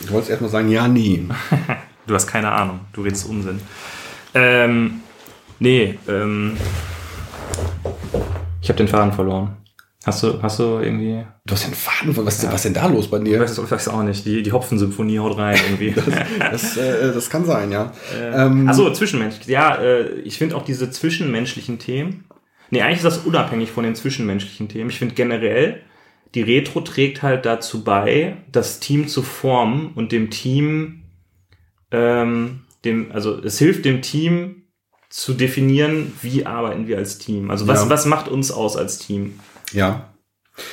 Ich 0.01 0.11
wollte 0.11 0.31
erstmal 0.31 0.51
sagen, 0.51 0.69
ja, 0.69 0.89
nee. 0.89 1.25
Du 2.09 2.15
hast 2.15 2.27
keine 2.27 2.51
Ahnung, 2.51 2.81
du 2.93 3.03
redest 3.03 3.29
Unsinn. 3.29 3.61
Ähm, 4.35 5.03
nee, 5.61 5.97
ähm, 6.09 6.57
ich 8.61 8.69
habe 8.69 8.77
den 8.77 8.89
Faden 8.89 9.13
verloren. 9.13 9.57
Hast 10.05 10.23
du, 10.25 10.43
hast 10.43 10.59
du 10.59 10.81
irgendwie, 10.81 11.25
Du 11.47 11.55
hast 11.55 11.63
ja 11.63 11.67
einen 11.69 11.77
Faden 11.77 12.17
was, 12.27 12.35
ist 12.35 12.43
denn- 12.43 12.53
was 12.53 12.63
denn 12.63 12.75
da 12.75 12.87
los 12.87 13.09
bei 13.09 13.19
dir? 13.21 13.35
ich 13.37 13.41
weiß, 13.41 13.59
ich 13.59 13.71
weiß 13.71 13.89
auch 13.89 14.03
nicht, 14.03 14.25
die, 14.27 14.43
die 14.43 14.51
Hopfensymphonie 14.53 15.19
haut 15.21 15.37
rein 15.39 15.57
irgendwie. 15.65 15.95
Das, 16.51 16.77
äh, 16.77 17.13
das 17.15 17.31
kann 17.31 17.45
sein, 17.45 17.71
ja. 17.71 17.93
ähm, 18.21 18.69
Achso, 18.69 18.93
zwischenmenschlich. 18.93 19.47
Ja, 19.47 19.77
äh, 19.77 20.11
ich 20.21 20.39
finde 20.39 20.57
auch 20.57 20.65
diese 20.65 20.91
zwischenmenschlichen 20.91 21.79
Themen. 21.79 22.25
Nee, 22.71 22.83
eigentlich 22.83 22.97
ist 22.99 23.05
das 23.05 23.19
unabhängig 23.19 23.71
von 23.71 23.85
den 23.85 23.95
zwischenmenschlichen 23.95 24.69
Themen. 24.69 24.91
Ich 24.91 24.99
finde 24.99 25.15
generell, 25.15 25.83
die 26.35 26.43
Retro 26.43 26.81
trägt 26.81 27.23
halt 27.23 27.45
dazu 27.47 27.85
bei, 27.85 28.39
das 28.51 28.81
Team 28.81 29.07
zu 29.07 29.23
formen 29.23 29.93
und 29.95 30.11
dem 30.11 30.31
Team, 30.31 31.03
ähm, 31.91 32.61
dem, 32.85 33.13
also 33.13 33.39
es 33.43 33.59
hilft 33.59 33.85
dem 33.85 34.03
Team 34.03 34.63
zu 35.11 35.35
definieren, 35.35 36.13
wie 36.23 36.47
arbeiten 36.47 36.87
wir 36.87 36.97
als 36.99 37.19
Team. 37.19 37.51
Also 37.51 37.69
was, 37.69 37.83
Ja. 37.85 37.91
was 37.91 38.07
macht 38.07 38.29
uns 38.29 38.51
aus 38.51 38.77
als 38.77 38.99
Team? 38.99 39.39
Ja. 39.73 40.09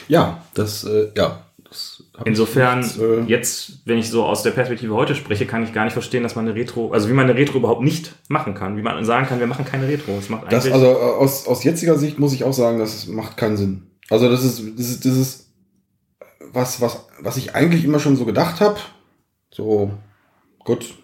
Ja, 0.08 0.44
das, 0.54 0.84
äh, 0.84 1.10
ja. 1.16 1.46
Das 1.70 2.04
Insofern, 2.26 2.82
jetzt, 2.82 3.00
äh, 3.00 3.22
jetzt, 3.28 3.72
wenn 3.86 3.98
ich 4.00 4.10
so 4.10 4.26
aus 4.26 4.44
der 4.44 4.52
Perspektive 4.52 4.94
heute 4.94 5.16
spreche, 5.16 5.46
kann 5.46 5.64
ich 5.64 5.72
gar 5.72 5.84
nicht 5.86 5.94
verstehen, 5.94 6.24
dass 6.24 6.36
man 6.36 6.48
eine 6.48 6.56
Retro, 6.56 6.92
also 6.92 7.08
wie 7.10 7.14
man 7.14 7.30
eine 7.30 7.38
Retro 7.38 7.60
überhaupt 7.60 7.84
nicht 7.84 8.14
machen 8.28 8.56
kann. 8.56 8.76
Wie 8.76 8.82
man 8.82 9.06
sagen 9.06 9.28
kann, 9.28 9.40
wir 9.40 9.48
machen 9.48 9.66
keine 9.66 9.88
Retro. 9.88 10.16
Das 10.16 10.30
macht 10.30 10.52
Das, 10.52 10.70
also 10.70 10.86
äh, 10.88 10.90
aus, 10.96 11.48
aus 11.48 11.64
jetziger 11.64 11.98
Sicht 11.98 12.18
muss 12.20 12.34
ich 12.34 12.44
auch 12.44 12.54
sagen, 12.54 12.80
das 12.80 13.08
macht 13.08 13.38
keinen 13.38 13.56
Sinn. 13.56 13.84
Also 14.10 14.30
das 14.30 14.44
ist, 14.44 14.62
das 14.78 14.90
ist, 14.90 15.06
das 15.06 15.16
ist 15.16 15.50
was, 16.52 16.82
was, 16.82 17.06
was 17.20 17.38
ich 17.38 17.56
eigentlich 17.56 17.86
immer 17.86 18.00
schon 18.00 18.16
so 18.18 18.26
gedacht 18.26 18.60
habe. 18.62 18.80
So, 19.52 19.92
gut, 20.60 20.96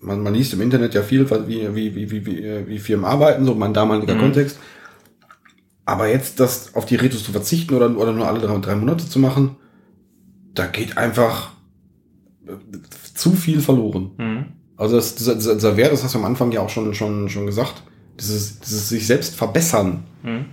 man, 0.00 0.22
man 0.22 0.34
liest 0.34 0.52
im 0.54 0.60
Internet 0.62 0.94
ja 0.94 1.02
viel, 1.02 1.28
wie, 1.46 1.74
wie, 1.74 1.94
wie, 1.94 2.10
wie, 2.10 2.26
wie, 2.26 2.66
wie 2.66 2.78
Firmen 2.78 3.04
arbeiten, 3.04 3.44
so 3.44 3.54
mein 3.54 3.74
damaliger 3.74 4.14
Mhm. 4.14 4.20
Kontext. 4.20 4.58
Aber 5.86 6.08
jetzt 6.08 6.40
das 6.40 6.74
auf 6.74 6.86
die 6.86 6.96
Retos 6.96 7.24
zu 7.24 7.32
verzichten 7.32 7.74
oder, 7.74 7.94
oder 7.96 8.12
nur 8.12 8.26
alle 8.26 8.40
drei, 8.40 8.56
drei 8.58 8.74
Monate 8.74 9.08
zu 9.08 9.18
machen, 9.18 9.56
da 10.54 10.66
geht 10.66 10.96
einfach 10.96 11.52
äh, 12.46 12.52
zu 13.14 13.32
viel 13.32 13.60
verloren. 13.60 14.10
Mhm. 14.16 14.44
Also 14.76 14.96
das, 14.96 15.14
dieser, 15.14 15.34
dieser, 15.34 15.54
dieser 15.54 15.76
Wert, 15.76 15.92
das 15.92 16.02
hast 16.02 16.14
du 16.14 16.18
am 16.18 16.24
Anfang 16.24 16.50
ja 16.52 16.60
auch 16.60 16.70
schon, 16.70 16.94
schon, 16.94 17.28
schon 17.28 17.46
gesagt, 17.46 17.82
dieses, 18.18 18.60
dieses 18.60 18.88
sich 18.88 19.06
selbst 19.06 19.34
verbessern 19.34 20.04
Mhm. 20.22 20.46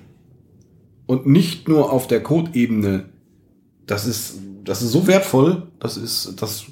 und 1.06 1.26
nicht 1.28 1.70
nur 1.70 1.94
auf 1.94 2.06
der 2.08 2.22
Code-Ebene, 2.22 3.06
das 3.86 4.06
ist, 4.06 4.40
das 4.66 4.82
ist 4.82 4.92
so 4.92 5.08
wertvoll, 5.08 5.72
das 5.80 5.96
ist, 5.96 6.42
das, 6.42 6.66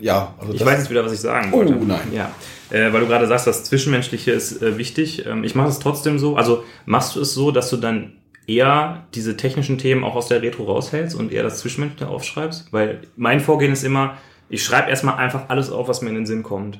ja, 0.00 0.34
also 0.38 0.52
Ich 0.52 0.64
weiß 0.64 0.78
jetzt 0.78 0.90
wieder, 0.90 1.04
was 1.04 1.12
ich 1.12 1.20
sagen 1.20 1.50
Oh, 1.52 1.58
wollte. 1.58 1.72
nein. 1.74 2.00
Ja, 2.12 2.30
äh, 2.70 2.92
weil 2.92 3.00
du 3.00 3.06
gerade 3.06 3.26
sagst, 3.26 3.46
das 3.46 3.64
Zwischenmenschliche 3.64 4.30
ist 4.32 4.62
äh, 4.62 4.78
wichtig. 4.78 5.26
Ähm, 5.26 5.44
ich 5.44 5.54
mache 5.54 5.68
es 5.68 5.78
trotzdem 5.78 6.18
so. 6.18 6.36
Also 6.36 6.64
machst 6.86 7.16
du 7.16 7.20
es 7.20 7.34
so, 7.34 7.50
dass 7.50 7.70
du 7.70 7.76
dann 7.76 8.12
eher 8.46 9.06
diese 9.14 9.36
technischen 9.36 9.78
Themen 9.78 10.02
auch 10.04 10.16
aus 10.16 10.28
der 10.28 10.42
Retro 10.42 10.64
raushältst 10.64 11.14
und 11.16 11.32
eher 11.32 11.42
das 11.42 11.58
Zwischenmenschliche 11.60 12.08
aufschreibst? 12.08 12.72
Weil 12.72 13.02
mein 13.16 13.40
Vorgehen 13.40 13.72
ist 13.72 13.84
immer, 13.84 14.16
ich 14.48 14.64
schreibe 14.64 14.90
erstmal 14.90 15.16
einfach 15.16 15.44
alles 15.48 15.70
auf, 15.70 15.88
was 15.88 16.02
mir 16.02 16.08
in 16.08 16.16
den 16.16 16.26
Sinn 16.26 16.42
kommt. 16.42 16.78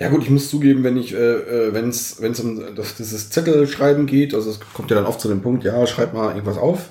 ja 0.00 0.08
gut, 0.08 0.22
ich 0.24 0.30
muss 0.30 0.50
zugeben, 0.50 0.82
wenn 0.84 0.96
ich, 0.96 1.14
äh, 1.14 1.72
wenn 1.72 1.88
es, 1.88 2.20
wenn 2.20 2.32
es 2.32 2.40
um 2.40 2.74
das, 2.74 2.96
dieses 2.96 3.30
Zettelschreiben 3.30 4.06
geht, 4.06 4.34
also 4.34 4.50
es 4.50 4.58
kommt 4.74 4.90
ja 4.90 4.96
dann 4.96 5.06
oft 5.06 5.20
zu 5.20 5.28
dem 5.28 5.40
Punkt, 5.40 5.64
ja, 5.64 5.86
schreib 5.86 6.12
mal 6.14 6.30
irgendwas 6.30 6.58
auf, 6.58 6.90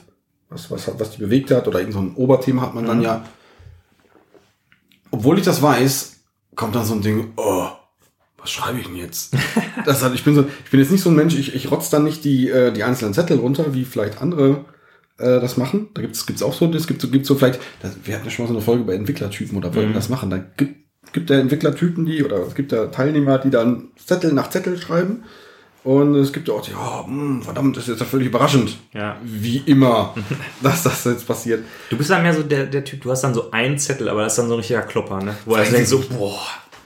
was, 0.50 0.72
was, 0.72 0.90
was 0.98 1.12
die 1.12 1.20
bewegt 1.20 1.52
hat 1.52 1.68
oder 1.68 1.80
irgend 1.80 1.94
so 1.94 2.00
ein 2.00 2.16
Oberthema 2.16 2.62
hat 2.64 2.74
man 2.76 2.86
dann 2.86 2.98
Mhm. 3.00 3.04
ja. 3.04 3.26
Obwohl 5.14 5.38
ich 5.38 5.46
das 5.46 5.62
weiß, 5.62 6.24
kommt 6.56 6.74
dann 6.74 6.86
so 6.86 6.96
ein 6.96 7.02
Ding, 7.04 7.34
oh, 7.36 7.68
was 8.40 8.50
schreibe 8.50 8.80
ich 8.80 8.88
denn 8.88 8.96
jetzt? 8.96 9.36
das 9.86 10.02
halt, 10.02 10.16
ich 10.16 10.24
bin 10.24 10.34
so, 10.34 10.44
ich 10.66 10.72
bin 10.72 10.80
jetzt 10.80 10.92
nicht 10.92 11.04
so 11.04 11.12
ein 11.12 11.16
Mensch, 11.16 11.36
ich, 11.36 11.54
ich 11.54 11.70
rotz 11.70 11.92
dann 11.92 12.04
nicht 12.04 12.24
die, 12.24 12.50
äh, 12.50 12.72
die 12.74 12.84
einzelnen 12.84 13.14
Zettel 13.14 13.38
runter, 13.38 13.76
wie 13.76 13.86
vielleicht 13.86 14.24
andere 14.24 14.66
äh, 15.20 15.40
das 15.40 15.56
machen. 15.56 15.90
Da 15.94 16.02
gibt's 16.02 16.26
gibt's 16.26 16.42
auch 16.42 16.56
so, 16.56 16.66
es 16.74 16.88
gibt 16.88 17.00
so, 17.00 17.10
gibt's 17.10 17.28
so 17.28 17.36
vielleicht, 17.36 17.60
das, 17.84 17.96
wir 18.04 18.16
hatten 18.16 18.26
ja 18.26 18.32
schon 18.32 18.46
mal 18.46 18.48
so 18.48 18.56
eine 18.56 18.66
Folge 18.66 18.82
über 18.82 18.96
Entwicklertypen 18.96 19.56
oder 19.56 19.76
wollten 19.76 19.92
Mhm. 19.92 19.94
das 19.94 20.10
machen. 20.10 20.32
Da 20.32 20.40
gibt, 20.58 20.78
gibt 21.14 21.30
der 21.30 21.42
Entwicklertypen, 21.42 22.08
die, 22.08 22.24
oder 22.24 22.48
es 22.48 22.56
gibt 22.56 22.72
da 22.72 22.88
Teilnehmer, 22.88 23.38
die 23.38 23.52
dann 23.52 23.92
Zettel 24.04 24.34
nach 24.34 24.50
Zettel 24.50 24.80
schreiben. 24.82 25.26
Und 25.84 26.16
es 26.16 26.32
gibt 26.32 26.48
ja 26.48 26.54
auch 26.54 26.62
die, 26.62 26.72
oh, 26.74 27.06
mh, 27.08 27.44
verdammt, 27.44 27.76
das 27.76 27.84
ist 27.84 27.90
jetzt 27.90 28.00
ja 28.00 28.06
völlig 28.06 28.28
überraschend. 28.28 28.78
Ja. 28.94 29.18
Wie 29.24 29.58
immer, 29.66 30.16
dass 30.64 30.84
das 30.84 31.04
jetzt 31.04 31.28
passiert. 31.28 31.66
Du 31.90 31.98
bist 31.98 32.10
dann 32.10 32.24
mehr 32.24 32.34
so 32.34 32.42
der, 32.44 32.66
der 32.68 32.86
Typ, 32.86 33.02
du 33.02 33.12
hast 33.12 33.22
dann 33.22 33.34
so 33.34 33.52
einen 33.52 33.78
Zettel, 33.78 34.08
aber 34.08 34.24
das 34.24 34.34
ist 34.34 34.38
dann 34.40 34.48
so 34.48 34.54
ein 34.54 34.60
richtiger 34.60 34.82
Klopper, 34.84 35.22
ne? 35.22 35.36
Wo 35.46 35.56
er 35.56 35.66
denkt 35.66 35.88
so, 35.90 36.02
boah, 36.18 36.40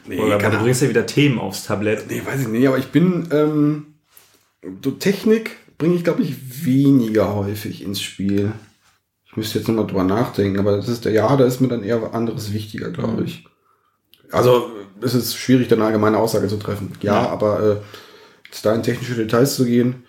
Nee, 0.07 0.19
oder 0.19 0.37
du 0.37 0.57
bringst 0.59 0.81
ja 0.81 0.89
wieder 0.89 1.05
Themen 1.05 1.37
aufs 1.37 1.65
Tablett. 1.65 2.05
Nee, 2.09 2.21
weiß 2.25 2.41
ich 2.41 2.47
nicht, 2.47 2.65
aber 2.67 2.77
ich 2.77 2.87
bin, 2.87 3.27
ähm, 3.31 3.87
so 4.83 4.91
Technik 4.91 5.57
bringe 5.77 5.95
ich, 5.95 6.03
glaube 6.03 6.23
ich, 6.23 6.65
weniger 6.65 7.35
häufig 7.35 7.83
ins 7.83 8.01
Spiel. 8.01 8.53
Ich 9.25 9.35
müsste 9.35 9.59
jetzt 9.59 9.67
nochmal 9.67 9.85
drüber 9.85 10.05
nachdenken, 10.05 10.59
aber 10.59 10.77
das 10.77 10.87
ist 10.87 11.05
der, 11.05 11.11
ja, 11.11 11.35
da 11.35 11.45
ist 11.45 11.59
mir 11.59 11.67
dann 11.67 11.83
eher 11.83 12.13
anderes 12.13 12.53
wichtiger, 12.53 12.89
glaube 12.91 13.23
ich. 13.25 13.45
Also, 14.31 14.71
es 15.01 15.13
ist 15.13 15.35
schwierig, 15.35 15.67
da 15.67 15.75
eine 15.75 15.85
allgemeine 15.85 16.17
Aussage 16.17 16.47
zu 16.47 16.57
treffen. 16.57 16.93
Ja, 17.01 17.23
Ja. 17.23 17.29
aber 17.29 17.59
äh, 17.61 17.75
jetzt 18.47 18.65
da 18.65 18.73
in 18.73 18.83
technische 18.83 19.15
Details 19.15 19.55
zu 19.55 19.65
gehen, 19.65 20.03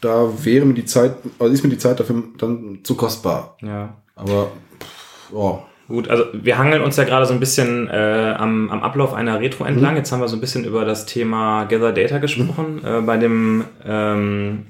da 0.00 0.44
wäre 0.44 0.66
mir 0.66 0.74
die 0.74 0.84
Zeit, 0.84 1.16
also 1.38 1.52
ist 1.52 1.62
mir 1.62 1.70
die 1.70 1.78
Zeit 1.78 2.00
dafür 2.00 2.22
dann 2.38 2.80
zu 2.82 2.96
kostbar. 2.96 3.56
Ja. 3.60 4.02
Aber, 4.14 4.50
pff, 4.80 5.32
oh, 5.32 5.62
Gut, 5.88 6.08
also 6.08 6.24
wir 6.32 6.56
hangeln 6.56 6.80
uns 6.80 6.96
ja 6.96 7.04
gerade 7.04 7.26
so 7.26 7.34
ein 7.34 7.40
bisschen 7.40 7.88
äh, 7.88 8.34
am, 8.38 8.70
am 8.70 8.82
Ablauf 8.82 9.12
einer 9.12 9.40
Retro 9.40 9.64
entlang. 9.64 9.96
Jetzt 9.96 10.10
haben 10.10 10.20
wir 10.20 10.28
so 10.28 10.36
ein 10.36 10.40
bisschen 10.40 10.64
über 10.64 10.86
das 10.86 11.04
Thema 11.06 11.64
Gather 11.64 11.92
Data 11.92 12.16
gesprochen. 12.18 12.80
Äh, 12.82 13.02
bei 13.02 13.18
dem 13.18 13.64
ähm, 13.84 14.68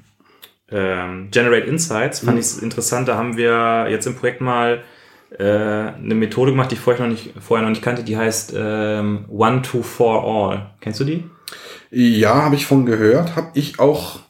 ähm, 0.70 1.28
Generate 1.30 1.66
Insights 1.66 2.20
fand 2.20 2.38
ich 2.38 2.46
es 2.46 2.58
interessant, 2.58 3.06
da 3.06 3.16
haben 3.16 3.36
wir 3.36 3.86
jetzt 3.90 4.06
im 4.06 4.16
Projekt 4.16 4.40
mal 4.40 4.82
äh, 5.38 5.44
eine 5.44 6.14
Methode 6.14 6.50
gemacht, 6.52 6.70
die 6.70 6.74
ich 6.74 6.80
vorher 6.80 7.06
noch 7.06 7.12
nicht, 7.12 7.34
vorher 7.38 7.62
noch 7.62 7.70
nicht 7.70 7.82
kannte, 7.82 8.02
die 8.02 8.16
heißt 8.16 8.54
ähm, 8.56 9.26
One 9.28 9.62
to 9.62 9.82
For 9.82 10.24
All. 10.24 10.70
Kennst 10.80 10.98
du 11.00 11.04
die? 11.04 11.24
Ja, 11.95 12.43
habe 12.43 12.55
ich 12.55 12.64
von 12.64 12.86
gehört. 12.86 13.36
Habe 13.36 13.51
ich 13.53 13.78
auch. 13.78 14.20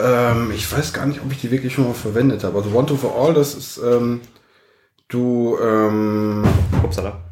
Ähm, 0.00 0.50
ich 0.54 0.70
weiß 0.70 0.92
gar 0.92 1.06
nicht, 1.06 1.22
ob 1.22 1.30
ich 1.30 1.40
die 1.40 1.52
wirklich 1.52 1.72
schon 1.72 1.86
mal 1.86 1.94
verwendet 1.94 2.42
habe. 2.42 2.58
Also 2.58 2.76
One 2.76 2.86
to 2.86 2.96
for 2.96 3.16
All, 3.16 3.32
das 3.32 3.54
ist 3.54 3.78
ähm, 3.78 4.20
du. 5.08 5.56
Ähm, 5.62 6.44
Upsala. 6.82 7.22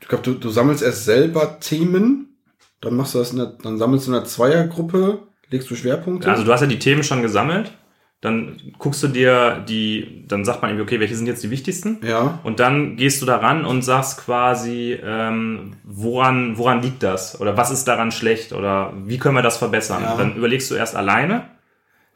ich 0.00 0.06
glaube, 0.06 0.22
du, 0.22 0.34
du 0.34 0.48
sammelst 0.48 0.82
erst 0.82 1.04
selber 1.06 1.58
Themen, 1.58 2.38
dann 2.80 2.94
machst 2.94 3.14
du 3.14 3.18
das, 3.18 3.32
in 3.32 3.38
der, 3.38 3.46
dann 3.46 3.78
sammelst 3.78 4.06
du 4.06 4.12
in 4.12 4.16
einer 4.16 4.26
Zweiergruppe, 4.26 5.18
legst 5.50 5.68
du 5.68 5.74
Schwerpunkte. 5.74 6.30
Also 6.30 6.44
du 6.44 6.52
hast 6.52 6.60
ja 6.60 6.68
die 6.68 6.78
Themen 6.78 7.02
schon 7.02 7.20
gesammelt, 7.20 7.72
dann 8.20 8.60
guckst 8.78 9.00
du 9.04 9.08
dir 9.08 9.64
die, 9.68 10.24
dann 10.26 10.44
sagt 10.44 10.60
man 10.62 10.70
irgendwie, 10.72 10.82
okay, 10.82 10.98
welche 11.00 11.14
sind 11.14 11.26
jetzt 11.28 11.42
die 11.44 11.50
wichtigsten? 11.50 11.98
ja. 12.02 12.40
Und 12.42 12.58
dann 12.58 12.96
gehst 12.96 13.22
du 13.22 13.26
daran 13.26 13.64
und 13.64 13.82
sagst 13.82 14.18
quasi, 14.18 14.98
ähm, 15.04 15.76
woran, 15.84 16.58
woran 16.58 16.82
liegt 16.82 17.02
das? 17.04 17.40
Oder 17.40 17.56
was 17.56 17.70
ist 17.70 17.84
daran 17.86 18.10
schlecht? 18.10 18.52
Oder 18.52 18.92
wie 19.04 19.18
können 19.18 19.36
wir 19.36 19.42
das 19.42 19.56
verbessern? 19.58 20.02
Ja. 20.02 20.16
Dann 20.16 20.34
überlegst 20.34 20.68
du 20.70 20.74
erst 20.74 20.96
alleine, 20.96 21.44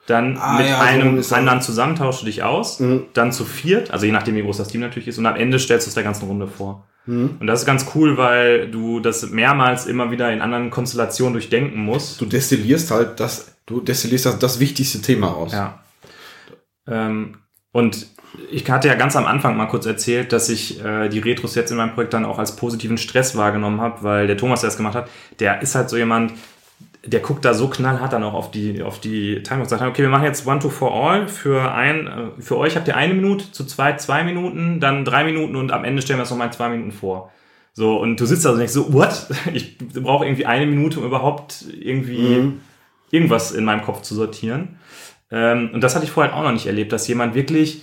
dann 0.08 0.36
Ah, 0.38 0.56
mit 0.58 0.66
ja, 0.66 0.78
so 0.78 0.82
einem 0.82 1.16
das. 1.16 1.32
anderen 1.32 1.60
zusammen 1.62 1.94
tauschst 1.94 2.22
du 2.22 2.26
dich 2.26 2.42
aus, 2.42 2.80
Mhm. 2.80 3.04
dann 3.14 3.30
zu 3.30 3.44
viert, 3.44 3.92
also 3.92 4.04
je 4.04 4.10
nachdem, 4.10 4.34
wie 4.34 4.42
groß 4.42 4.56
das 4.56 4.66
Team 4.68 4.80
natürlich 4.80 5.06
ist, 5.06 5.18
und 5.18 5.26
am 5.26 5.36
Ende 5.36 5.60
stellst 5.60 5.86
du 5.86 5.90
es 5.90 5.94
der 5.94 6.02
ganzen 6.02 6.26
Runde 6.26 6.48
vor. 6.48 6.88
Mhm. 7.06 7.36
Und 7.38 7.46
das 7.46 7.60
ist 7.60 7.66
ganz 7.66 7.86
cool, 7.94 8.16
weil 8.18 8.68
du 8.68 8.98
das 8.98 9.30
mehrmals 9.30 9.86
immer 9.86 10.10
wieder 10.10 10.32
in 10.32 10.40
anderen 10.40 10.70
Konstellationen 10.70 11.34
durchdenken 11.34 11.78
musst. 11.84 12.20
Du 12.20 12.26
destillierst 12.26 12.90
halt 12.90 13.20
das, 13.20 13.54
du 13.66 13.80
destillierst 13.80 14.26
das, 14.26 14.38
das 14.40 14.58
wichtigste 14.58 15.00
Thema 15.00 15.36
aus. 15.36 15.52
Ja. 15.52 15.78
Ähm, 16.86 17.36
und 17.72 18.06
ich 18.50 18.70
hatte 18.70 18.88
ja 18.88 18.94
ganz 18.94 19.16
am 19.16 19.26
Anfang 19.26 19.56
mal 19.56 19.66
kurz 19.66 19.86
erzählt, 19.86 20.32
dass 20.32 20.48
ich 20.48 20.82
äh, 20.84 21.08
die 21.08 21.18
Retros 21.18 21.54
jetzt 21.54 21.70
in 21.70 21.76
meinem 21.76 21.94
Projekt 21.94 22.14
dann 22.14 22.24
auch 22.24 22.38
als 22.38 22.56
positiven 22.56 22.98
Stress 22.98 23.36
wahrgenommen 23.36 23.80
habe, 23.80 24.02
weil 24.02 24.26
der 24.26 24.36
Thomas, 24.36 24.60
der 24.60 24.68
das 24.68 24.76
gemacht 24.76 24.94
hat, 24.94 25.08
der 25.38 25.62
ist 25.62 25.74
halt 25.74 25.88
so 25.90 25.96
jemand, 25.96 26.32
der 27.04 27.20
guckt 27.20 27.44
da 27.44 27.52
so 27.52 27.68
knallhart 27.68 28.12
dann 28.12 28.22
auch 28.22 28.34
auf 28.34 28.50
die, 28.50 28.82
auf 28.82 29.00
die 29.00 29.42
Time 29.42 29.60
und 29.60 29.68
sagt, 29.68 29.82
okay, 29.82 30.02
wir 30.02 30.08
machen 30.08 30.24
jetzt 30.24 30.46
One 30.46 30.60
to 30.60 30.68
for 30.70 30.92
All. 30.94 31.28
Für 31.28 31.72
ein, 31.72 32.06
äh, 32.06 32.42
für 32.42 32.56
euch 32.58 32.76
habt 32.76 32.88
ihr 32.88 32.96
eine 32.96 33.14
Minute, 33.14 33.50
zu 33.52 33.64
zweit 33.64 34.00
zwei 34.00 34.22
Minuten, 34.24 34.80
dann 34.80 35.04
drei 35.04 35.24
Minuten 35.24 35.56
und 35.56 35.72
am 35.72 35.84
Ende 35.84 36.00
stellen 36.02 36.18
wir 36.18 36.24
es 36.24 36.30
nochmal 36.30 36.46
in 36.48 36.52
zwei 36.52 36.68
Minuten 36.68 36.92
vor. 36.92 37.32
So, 37.74 37.96
und 37.96 38.20
du 38.20 38.26
sitzt 38.26 38.44
da 38.44 38.50
und 38.50 38.58
denkst 38.58 38.74
so, 38.74 38.92
what? 38.92 39.26
Ich 39.52 39.78
brauche 39.78 40.24
irgendwie 40.26 40.46
eine 40.46 40.66
Minute, 40.66 41.00
um 41.00 41.06
überhaupt 41.06 41.64
irgendwie 41.78 42.18
Mhm. 42.36 42.60
irgendwas 43.10 43.52
in 43.52 43.64
meinem 43.64 43.82
Kopf 43.82 44.02
zu 44.02 44.14
sortieren. 44.14 44.78
Ähm, 45.32 45.70
und 45.72 45.80
das 45.80 45.94
hatte 45.96 46.04
ich 46.04 46.12
vorher 46.12 46.36
auch 46.36 46.42
noch 46.42 46.52
nicht 46.52 46.66
erlebt, 46.66 46.92
dass 46.92 47.08
jemand 47.08 47.34
wirklich 47.34 47.82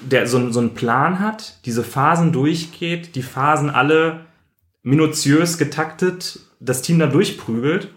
der 0.00 0.26
so, 0.26 0.50
so 0.50 0.60
einen 0.60 0.74
Plan 0.74 1.20
hat, 1.20 1.64
diese 1.64 1.84
Phasen 1.84 2.32
durchgeht, 2.32 3.14
die 3.14 3.22
Phasen 3.22 3.70
alle 3.70 4.26
minutiös 4.82 5.56
getaktet, 5.56 6.40
das 6.60 6.82
Team 6.82 6.98
da 6.98 7.06
durchprügelt. 7.06 7.88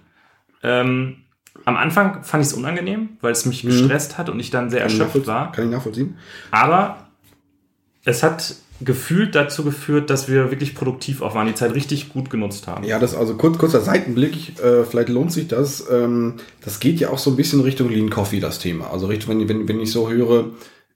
Ähm, 0.63 1.17
am 1.65 1.75
Anfang 1.75 2.23
fand 2.23 2.43
ich 2.43 2.51
es 2.51 2.53
unangenehm, 2.53 3.17
weil 3.19 3.31
es 3.31 3.45
mich 3.45 3.63
gestresst 3.63 4.17
hat 4.17 4.29
und 4.29 4.39
ich 4.39 4.51
dann 4.51 4.69
sehr 4.69 4.81
Kann 4.81 4.89
erschöpft 4.89 5.27
war. 5.27 5.51
Kann 5.51 5.65
ich 5.65 5.71
nachvollziehen. 5.71 6.17
Aber 6.51 7.07
es 8.05 8.23
hat 8.23 8.55
gefühlt 8.79 9.33
dazu 9.35 9.63
geführt, 9.63 10.09
dass 10.09 10.29
wir 10.29 10.51
wirklich 10.51 10.75
produktiv 10.75 11.21
auch 11.21 11.33
waren, 11.33 11.47
die 11.47 11.55
Zeit 11.55 11.73
richtig 11.73 12.09
gut 12.09 12.29
genutzt 12.29 12.67
haben. 12.67 12.83
Ja, 12.83 12.99
das 12.99 13.15
also 13.15 13.35
kurz, 13.35 13.57
kurzer 13.57 13.81
Seitenblick, 13.81 14.59
äh, 14.59 14.83
vielleicht 14.83 15.09
lohnt 15.09 15.31
sich 15.31 15.47
das. 15.47 15.85
Ähm, 15.91 16.35
das 16.63 16.79
geht 16.79 16.99
ja 16.99 17.09
auch 17.09 17.17
so 17.17 17.31
ein 17.31 17.35
bisschen 17.35 17.61
Richtung 17.61 17.89
Lean 17.89 18.09
Coffee, 18.09 18.39
das 18.39 18.59
Thema. 18.59 18.91
Also 18.91 19.07
Richtung, 19.07 19.39
wenn, 19.39 19.49
wenn, 19.49 19.67
wenn 19.67 19.79
ich 19.79 19.91
so 19.91 20.09
höre, 20.09 20.51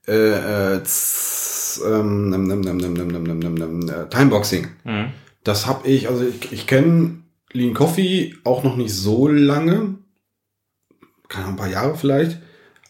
äh, 0.06 0.74
äh, 0.74 0.82
tss, 0.82 1.82
ähm, 1.84 2.32
ähm, 2.32 2.62
ähm, 2.64 3.92
Timeboxing. 4.10 4.68
Mhm. 4.84 5.06
Das 5.42 5.66
habe 5.66 5.88
ich, 5.88 6.08
also 6.08 6.24
ich, 6.24 6.52
ich 6.52 6.66
kenne 6.66 7.22
Lean 7.52 7.74
Coffee 7.74 8.34
auch 8.44 8.62
noch 8.62 8.76
nicht 8.76 8.94
so 8.94 9.26
lange, 9.26 9.96
keine 11.28 11.46
Ahnung, 11.46 11.56
ein 11.56 11.60
paar 11.60 11.68
Jahre 11.68 11.96
vielleicht, 11.96 12.38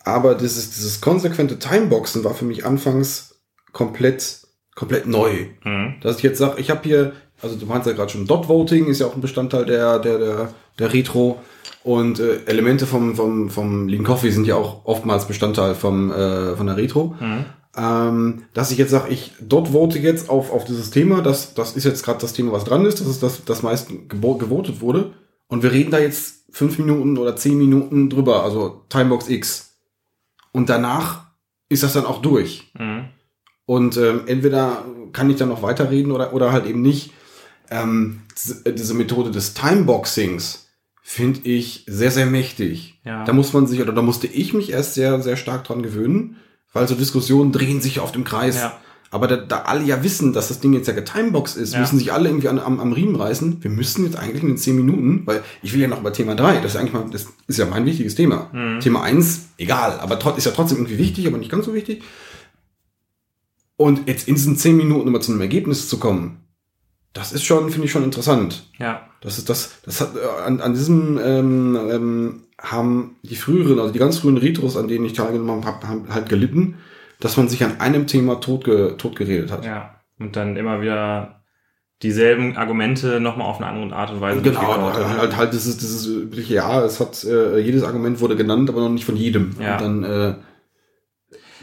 aber 0.04 0.34
dieses, 0.34 0.70
dieses 0.70 1.00
konsequente 1.00 1.58
Timeboxen 1.58 2.24
war 2.24 2.34
für 2.34 2.44
mich 2.44 2.66
anfangs 2.66 3.40
komplett 3.72 4.41
komplett 4.74 5.06
neu. 5.06 5.46
Mhm. 5.64 5.94
Dass 6.00 6.16
ich 6.16 6.22
jetzt 6.22 6.38
sage, 6.38 6.60
ich 6.60 6.70
habe 6.70 6.80
hier, 6.82 7.12
also 7.40 7.56
du 7.56 7.66
meinst 7.66 7.86
ja 7.86 7.92
gerade 7.92 8.10
schon, 8.10 8.26
Dot 8.26 8.48
Voting 8.48 8.86
ist 8.86 9.00
ja 9.00 9.06
auch 9.06 9.14
ein 9.14 9.20
Bestandteil 9.20 9.66
der, 9.66 9.98
der, 9.98 10.18
der, 10.18 10.54
der 10.78 10.92
Retro. 10.92 11.40
Und 11.84 12.20
äh, 12.20 12.44
Elemente 12.46 12.86
vom, 12.86 13.16
vom, 13.16 13.50
vom 13.50 13.88
Lean 13.88 14.04
Coffee 14.04 14.30
sind 14.30 14.46
ja 14.46 14.54
auch 14.54 14.84
oftmals 14.84 15.26
Bestandteil 15.26 15.74
vom, 15.74 16.12
äh, 16.12 16.54
von 16.56 16.66
der 16.66 16.76
Retro. 16.76 17.16
Mhm. 17.18 17.44
Ähm, 17.74 18.42
dass 18.52 18.70
ich 18.70 18.78
jetzt 18.78 18.90
sage, 18.90 19.10
ich 19.10 19.32
dort 19.40 19.68
vote 19.68 19.98
jetzt 19.98 20.28
auf, 20.28 20.52
auf 20.52 20.64
dieses 20.64 20.90
Thema, 20.90 21.22
das, 21.22 21.54
das 21.54 21.74
ist 21.74 21.84
jetzt 21.84 22.04
gerade 22.04 22.20
das 22.20 22.34
Thema, 22.34 22.52
was 22.52 22.64
dran 22.64 22.84
ist, 22.84 23.00
das 23.00 23.08
ist 23.08 23.22
das, 23.22 23.44
das 23.44 23.62
meisten 23.62 24.08
gewotet 24.08 24.80
wurde. 24.80 25.12
Und 25.48 25.62
wir 25.62 25.72
reden 25.72 25.90
da 25.90 25.98
jetzt 25.98 26.44
fünf 26.50 26.78
Minuten 26.78 27.16
oder 27.16 27.34
zehn 27.34 27.56
Minuten 27.56 28.10
drüber, 28.10 28.44
also 28.44 28.84
Timebox 28.90 29.28
X. 29.28 29.78
Und 30.52 30.68
danach 30.68 31.26
ist 31.68 31.82
das 31.82 31.94
dann 31.94 32.04
auch 32.04 32.20
durch. 32.20 32.70
Mhm. 32.78 33.06
Und 33.72 33.96
ähm, 33.96 34.24
entweder 34.26 34.84
kann 35.14 35.30
ich 35.30 35.36
dann 35.36 35.48
noch 35.48 35.62
weiterreden 35.62 36.12
oder, 36.12 36.34
oder 36.34 36.52
halt 36.52 36.66
eben 36.66 36.82
nicht. 36.82 37.10
Ähm, 37.70 38.20
diese, 38.66 38.92
Methode 38.92 39.30
des 39.30 39.54
Timeboxings 39.54 40.66
finde 41.00 41.40
ich 41.44 41.86
sehr, 41.86 42.10
sehr 42.10 42.26
mächtig. 42.26 43.00
Ja. 43.02 43.24
Da 43.24 43.32
muss 43.32 43.54
man 43.54 43.66
sich, 43.66 43.80
oder 43.80 43.94
da 43.94 44.02
musste 44.02 44.26
ich 44.26 44.52
mich 44.52 44.72
erst 44.72 44.92
sehr, 44.92 45.22
sehr 45.22 45.38
stark 45.38 45.64
dran 45.64 45.82
gewöhnen, 45.82 46.36
weil 46.74 46.86
so 46.86 46.94
Diskussionen 46.94 47.50
drehen 47.50 47.80
sich 47.80 47.98
auf 47.98 48.12
dem 48.12 48.24
Kreis. 48.24 48.56
Ja. 48.56 48.78
Aber 49.10 49.26
da, 49.26 49.36
da 49.36 49.62
alle 49.62 49.84
ja 49.84 50.04
wissen, 50.04 50.34
dass 50.34 50.48
das 50.48 50.60
Ding 50.60 50.74
jetzt 50.74 50.88
ja 50.88 50.92
getimebox 50.92 51.56
ist, 51.56 51.72
Ja. 51.72 51.80
müssen 51.80 51.98
sich 51.98 52.12
alle 52.12 52.28
irgendwie 52.28 52.48
an, 52.48 52.58
am, 52.58 52.78
am 52.78 52.92
Riemen 52.92 53.16
reißen. 53.16 53.64
Wir 53.64 53.70
müssen 53.70 54.04
jetzt 54.04 54.18
eigentlich 54.18 54.42
in 54.42 54.48
den 54.48 54.58
10 54.58 54.76
Minuten, 54.76 55.22
weil 55.24 55.42
ich 55.62 55.72
will 55.72 55.80
ja 55.80 55.88
noch 55.88 56.00
über 56.00 56.12
Thema 56.12 56.34
3, 56.34 56.60
das 56.60 56.72
ist 56.72 56.76
eigentlich 56.76 56.92
mal, 56.92 57.06
das 57.10 57.26
ist 57.46 57.58
ja 57.58 57.64
mein 57.64 57.86
wichtiges 57.86 58.16
Thema. 58.16 58.50
Mhm. 58.52 58.80
Thema 58.80 59.02
1, 59.02 59.46
egal, 59.56 59.98
aber 59.98 60.36
ist 60.36 60.44
ja 60.44 60.52
trotzdem 60.52 60.76
irgendwie 60.76 60.98
wichtig, 60.98 61.26
aber 61.26 61.38
nicht 61.38 61.50
ganz 61.50 61.64
so 61.64 61.72
wichtig. 61.72 62.02
Und 63.82 64.06
jetzt 64.06 64.28
in 64.28 64.36
diesen 64.36 64.56
10 64.56 64.76
Minuten 64.76 65.08
immer 65.08 65.20
zu 65.20 65.32
einem 65.32 65.40
Ergebnis 65.40 65.88
zu 65.88 65.98
kommen, 65.98 66.44
das 67.12 67.32
ist 67.32 67.44
schon, 67.44 67.68
finde 67.70 67.86
ich 67.86 67.92
schon 67.92 68.04
interessant. 68.04 68.64
Ja. 68.78 69.08
Das 69.20 69.38
ist 69.38 69.48
das, 69.48 69.80
das 69.84 70.00
hat 70.00 70.16
äh, 70.16 70.44
an, 70.46 70.60
an 70.60 70.72
diesem 70.72 71.18
ähm, 71.22 71.76
ähm, 71.90 72.42
haben 72.60 73.16
die 73.22 73.34
früheren, 73.34 73.80
also 73.80 73.92
die 73.92 73.98
ganz 73.98 74.18
frühen 74.18 74.36
Retros, 74.36 74.76
an 74.76 74.86
denen 74.86 75.04
ich 75.04 75.14
teilgenommen 75.14 75.64
habe, 75.64 75.88
haben 75.88 76.14
halt 76.14 76.28
gelitten, 76.28 76.76
dass 77.18 77.36
man 77.36 77.48
sich 77.48 77.64
an 77.64 77.80
einem 77.80 78.06
Thema 78.06 78.40
totge, 78.40 78.94
totgeredet 78.98 79.50
hat. 79.50 79.64
Ja. 79.64 79.96
Und 80.18 80.36
dann 80.36 80.56
immer 80.56 80.80
wieder 80.80 81.42
dieselben 82.02 82.56
Argumente 82.56 83.18
nochmal 83.18 83.48
auf 83.48 83.60
eine 83.60 83.66
andere 83.66 83.98
Art 83.98 84.12
und 84.12 84.20
Weise 84.20 84.42
Genau, 84.42 84.92
halt, 84.92 85.18
halt, 85.18 85.36
halt 85.36 85.52
dieses, 85.52 85.76
dieses 85.76 86.06
übliche, 86.06 86.54
ja, 86.54 86.84
es 86.84 87.00
hat, 87.00 87.24
äh, 87.24 87.58
jedes 87.58 87.82
Argument 87.82 88.20
wurde 88.20 88.36
genannt, 88.36 88.70
aber 88.70 88.80
noch 88.80 88.90
nicht 88.90 89.04
von 89.04 89.16
jedem. 89.16 89.56
Ja. 89.60 89.74
Und 89.74 89.80
dann, 89.80 90.04
äh, 90.04 90.34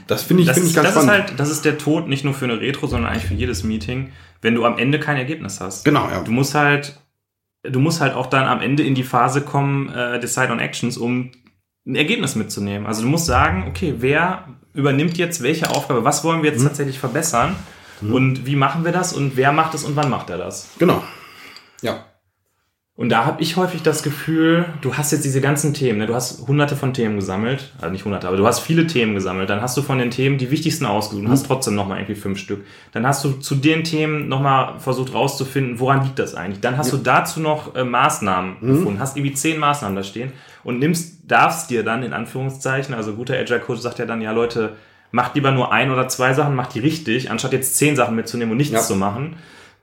das 0.10 0.24
finde 0.24 0.41
ich, 0.43 0.47
das, 0.47 0.57
ist, 0.57 0.70
ich 0.70 0.76
ganz 0.76 0.88
das 0.88 0.95
ist 0.97 1.03
spannend. 1.03 1.28
halt, 1.30 1.39
das 1.39 1.49
ist 1.49 1.66
der 1.66 1.78
Tod 1.78 2.07
nicht 2.07 2.24
nur 2.26 2.34
für 2.34 2.45
eine 2.45 2.60
Retro, 2.60 2.88
sondern 2.88 3.12
eigentlich 3.12 3.26
für 3.26 3.34
jedes 3.36 3.64
Meeting, 3.64 4.12
wenn 4.41 4.55
du 4.55 4.66
am 4.66 4.78
Ende 4.78 4.99
kein 4.99 5.18
Ergebnis 5.18 5.62
hast. 5.62 5.86
genau, 5.86 6.10
ja. 6.10 6.22
Du 6.24 6.32
musst 6.32 6.55
halt, 6.55 6.99
du 7.64 7.80
musst 7.80 8.01
halt 8.01 8.14
auch 8.14 8.28
dann 8.28 8.45
am 8.47 8.62
Ende 8.62 8.84
in 8.84 8.95
die 8.95 9.03
Phase 9.03 9.41
kommen, 9.41 9.89
äh, 9.89 10.20
Decide 10.20 10.51
on 10.51 10.60
Actions, 10.60 10.97
um 10.97 11.32
ein 11.88 11.95
Ergebnis 11.95 12.36
mitzunehmen. 12.36 12.86
Also 12.88 13.01
du 13.03 13.07
musst 13.07 13.26
sagen, 13.26 13.66
okay, 13.68 13.95
wer 13.99 14.45
übernimmt 14.74 15.18
jetzt 15.18 15.41
welche 15.41 15.70
Aufgabe, 15.70 16.03
was 16.03 16.24
wollen 16.24 16.43
wir 16.43 16.51
jetzt 16.51 16.62
Mhm. 16.62 16.68
tatsächlich 16.68 16.99
verbessern 16.99 17.55
und 18.01 18.45
wie 18.45 18.55
machen 18.55 18.86
wir 18.86 18.93
das 18.93 19.12
und 19.12 19.36
wer 19.36 19.51
macht 19.51 19.74
es 19.74 19.84
und 19.84 19.95
wann 19.95 20.10
macht 20.10 20.30
er 20.30 20.38
das? 20.38 20.70
Genau. 20.80 21.03
Ja. 21.82 22.05
Und 23.00 23.08
da 23.08 23.24
habe 23.26 23.41
ich 23.41 23.56
häufig 23.56 23.82
das 23.82 24.04
Gefühl, 24.04 24.66
du 24.82 24.95
hast 24.95 25.14
jetzt 25.14 25.24
diese 25.24 25.39
ganzen 25.39 25.74
Themen, 25.74 26.00
ne? 26.00 26.06
du 26.06 26.16
hast 26.16 26.45
hunderte 26.45 26.76
von 26.76 26.93
Themen 26.93 27.16
gesammelt, 27.16 27.72
also 27.80 27.93
nicht 27.93 28.04
hunderte, 28.04 28.28
aber 28.28 28.36
du 28.36 28.45
hast 28.45 28.60
viele 28.60 28.88
Themen 28.88 29.14
gesammelt. 29.16 29.50
Dann 29.50 29.62
hast 29.62 29.78
du 29.78 29.82
von 29.82 30.00
den 30.00 30.12
Themen 30.12 30.38
die 30.38 30.52
wichtigsten 30.52 30.86
ausgesucht 30.86 31.24
und 31.24 31.32
hast 31.32 31.45
trotzdem 31.45 31.76
nochmal 31.76 32.00
irgendwie 32.00 32.16
fünf 32.20 32.39
Stück. 32.39 32.66
Dann 32.91 33.08
hast 33.08 33.24
du 33.24 33.32
zu 33.32 33.56
den 33.56 33.86
Themen 33.86 34.28
nochmal 34.28 34.80
versucht 34.80 35.14
rauszufinden, 35.14 35.80
woran 35.80 36.04
liegt 36.04 36.20
das 36.20 36.36
eigentlich. 36.36 36.60
Dann 36.60 36.76
hast 36.76 36.91
du 36.91 36.97
dazu 36.97 37.39
noch 37.39 37.74
äh, 37.74 37.86
Maßnahmen 37.86 38.58
gefunden, 38.60 39.00
hast 39.00 39.16
irgendwie 39.16 39.34
zehn 39.34 39.60
Maßnahmen 39.60 39.95
da 39.95 40.04
stehen 40.04 40.34
und 40.66 40.80
nimmst, 40.80 41.20
darfst 41.26 41.70
dir 41.70 41.84
dann 41.84 42.04
in 42.04 42.12
Anführungszeichen, 42.12 42.93
also 42.93 43.14
guter 43.14 43.36
Agile 43.38 43.62
Coach 43.62 43.80
sagt 43.80 44.00
ja 44.00 44.06
dann, 44.08 44.20
ja 44.20 44.34
Leute, 44.34 44.74
macht 45.12 45.36
lieber 45.36 45.52
nur 45.52 45.72
ein 45.72 45.89
oder 45.89 46.10
zwei 46.10 46.34
Sachen, 46.34 46.54
macht 46.54 46.76
die 46.76 46.80
richtig, 46.82 47.32
anstatt 47.32 47.54
jetzt 47.54 47.78
zehn 47.78 47.95
Sachen 47.95 48.18
mitzunehmen 48.18 48.52
und 48.52 48.58
nichts 48.58 48.74
Ja. 48.74 48.82
zu 48.82 48.97
machen 48.97 49.38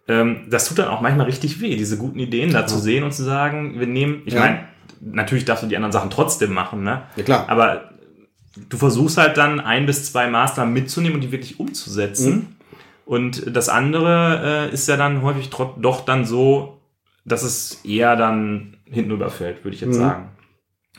ähm, 0.09 0.47
das 0.51 0.69
tut 0.69 0.79
dann 0.79 0.89
auch 0.89 1.01
manchmal 1.01 1.27
richtig 1.27 1.61
weh, 1.61 1.77
diese 1.77 1.97
guten 1.99 2.19
Ideen 2.19 2.53
da 2.53 2.67
zu 2.67 2.79
sehen 2.79 3.03
und 3.05 3.13
zu 3.13 3.25
sagen, 3.25 3.79
wir 3.81 3.87
nehmen, 3.87 4.23
ich 4.25 4.35
Ja. 4.35 4.41
meine, 4.41 4.61
natürlich 5.01 5.45
darfst 5.45 5.65
du 5.65 5.69
die 5.69 5.77
anderen 5.77 5.93
Sachen 5.93 6.11
trotzdem 6.11 6.53
machen, 6.53 6.83
ne? 6.85 7.03
Ja, 7.17 7.23
klar. 7.25 7.45
Aber 7.49 7.91
du 8.69 8.77
versuchst 8.77 9.19
halt 9.19 9.37
dann 9.37 9.61
ein 9.61 9.87
bis 9.87 10.11
zwei 10.11 10.29
Maßnahmen 10.29 10.73
mitzunehmen 10.73 11.17
und 11.17 11.21
die 11.23 11.33
wirklich 11.33 11.59
umzusetzen. 11.61 12.35
Mhm. 12.35 12.47
Und 13.05 13.55
das 13.57 13.69
andere 13.69 14.69
äh, 14.71 14.75
ist 14.75 14.89
ja 14.89 14.97
dann 14.97 15.23
häufig 15.23 15.51
doch 15.51 16.05
dann 16.05 16.25
so, 16.25 16.79
dass 17.25 17.43
es 17.43 17.81
eher 17.85 18.17
dann 18.17 18.77
hinten 18.85 19.11
überfällt, 19.13 19.65
würde 19.65 19.75
ich 19.75 19.81
jetzt 19.81 19.97
Mhm. 19.97 20.01
sagen. 20.01 20.29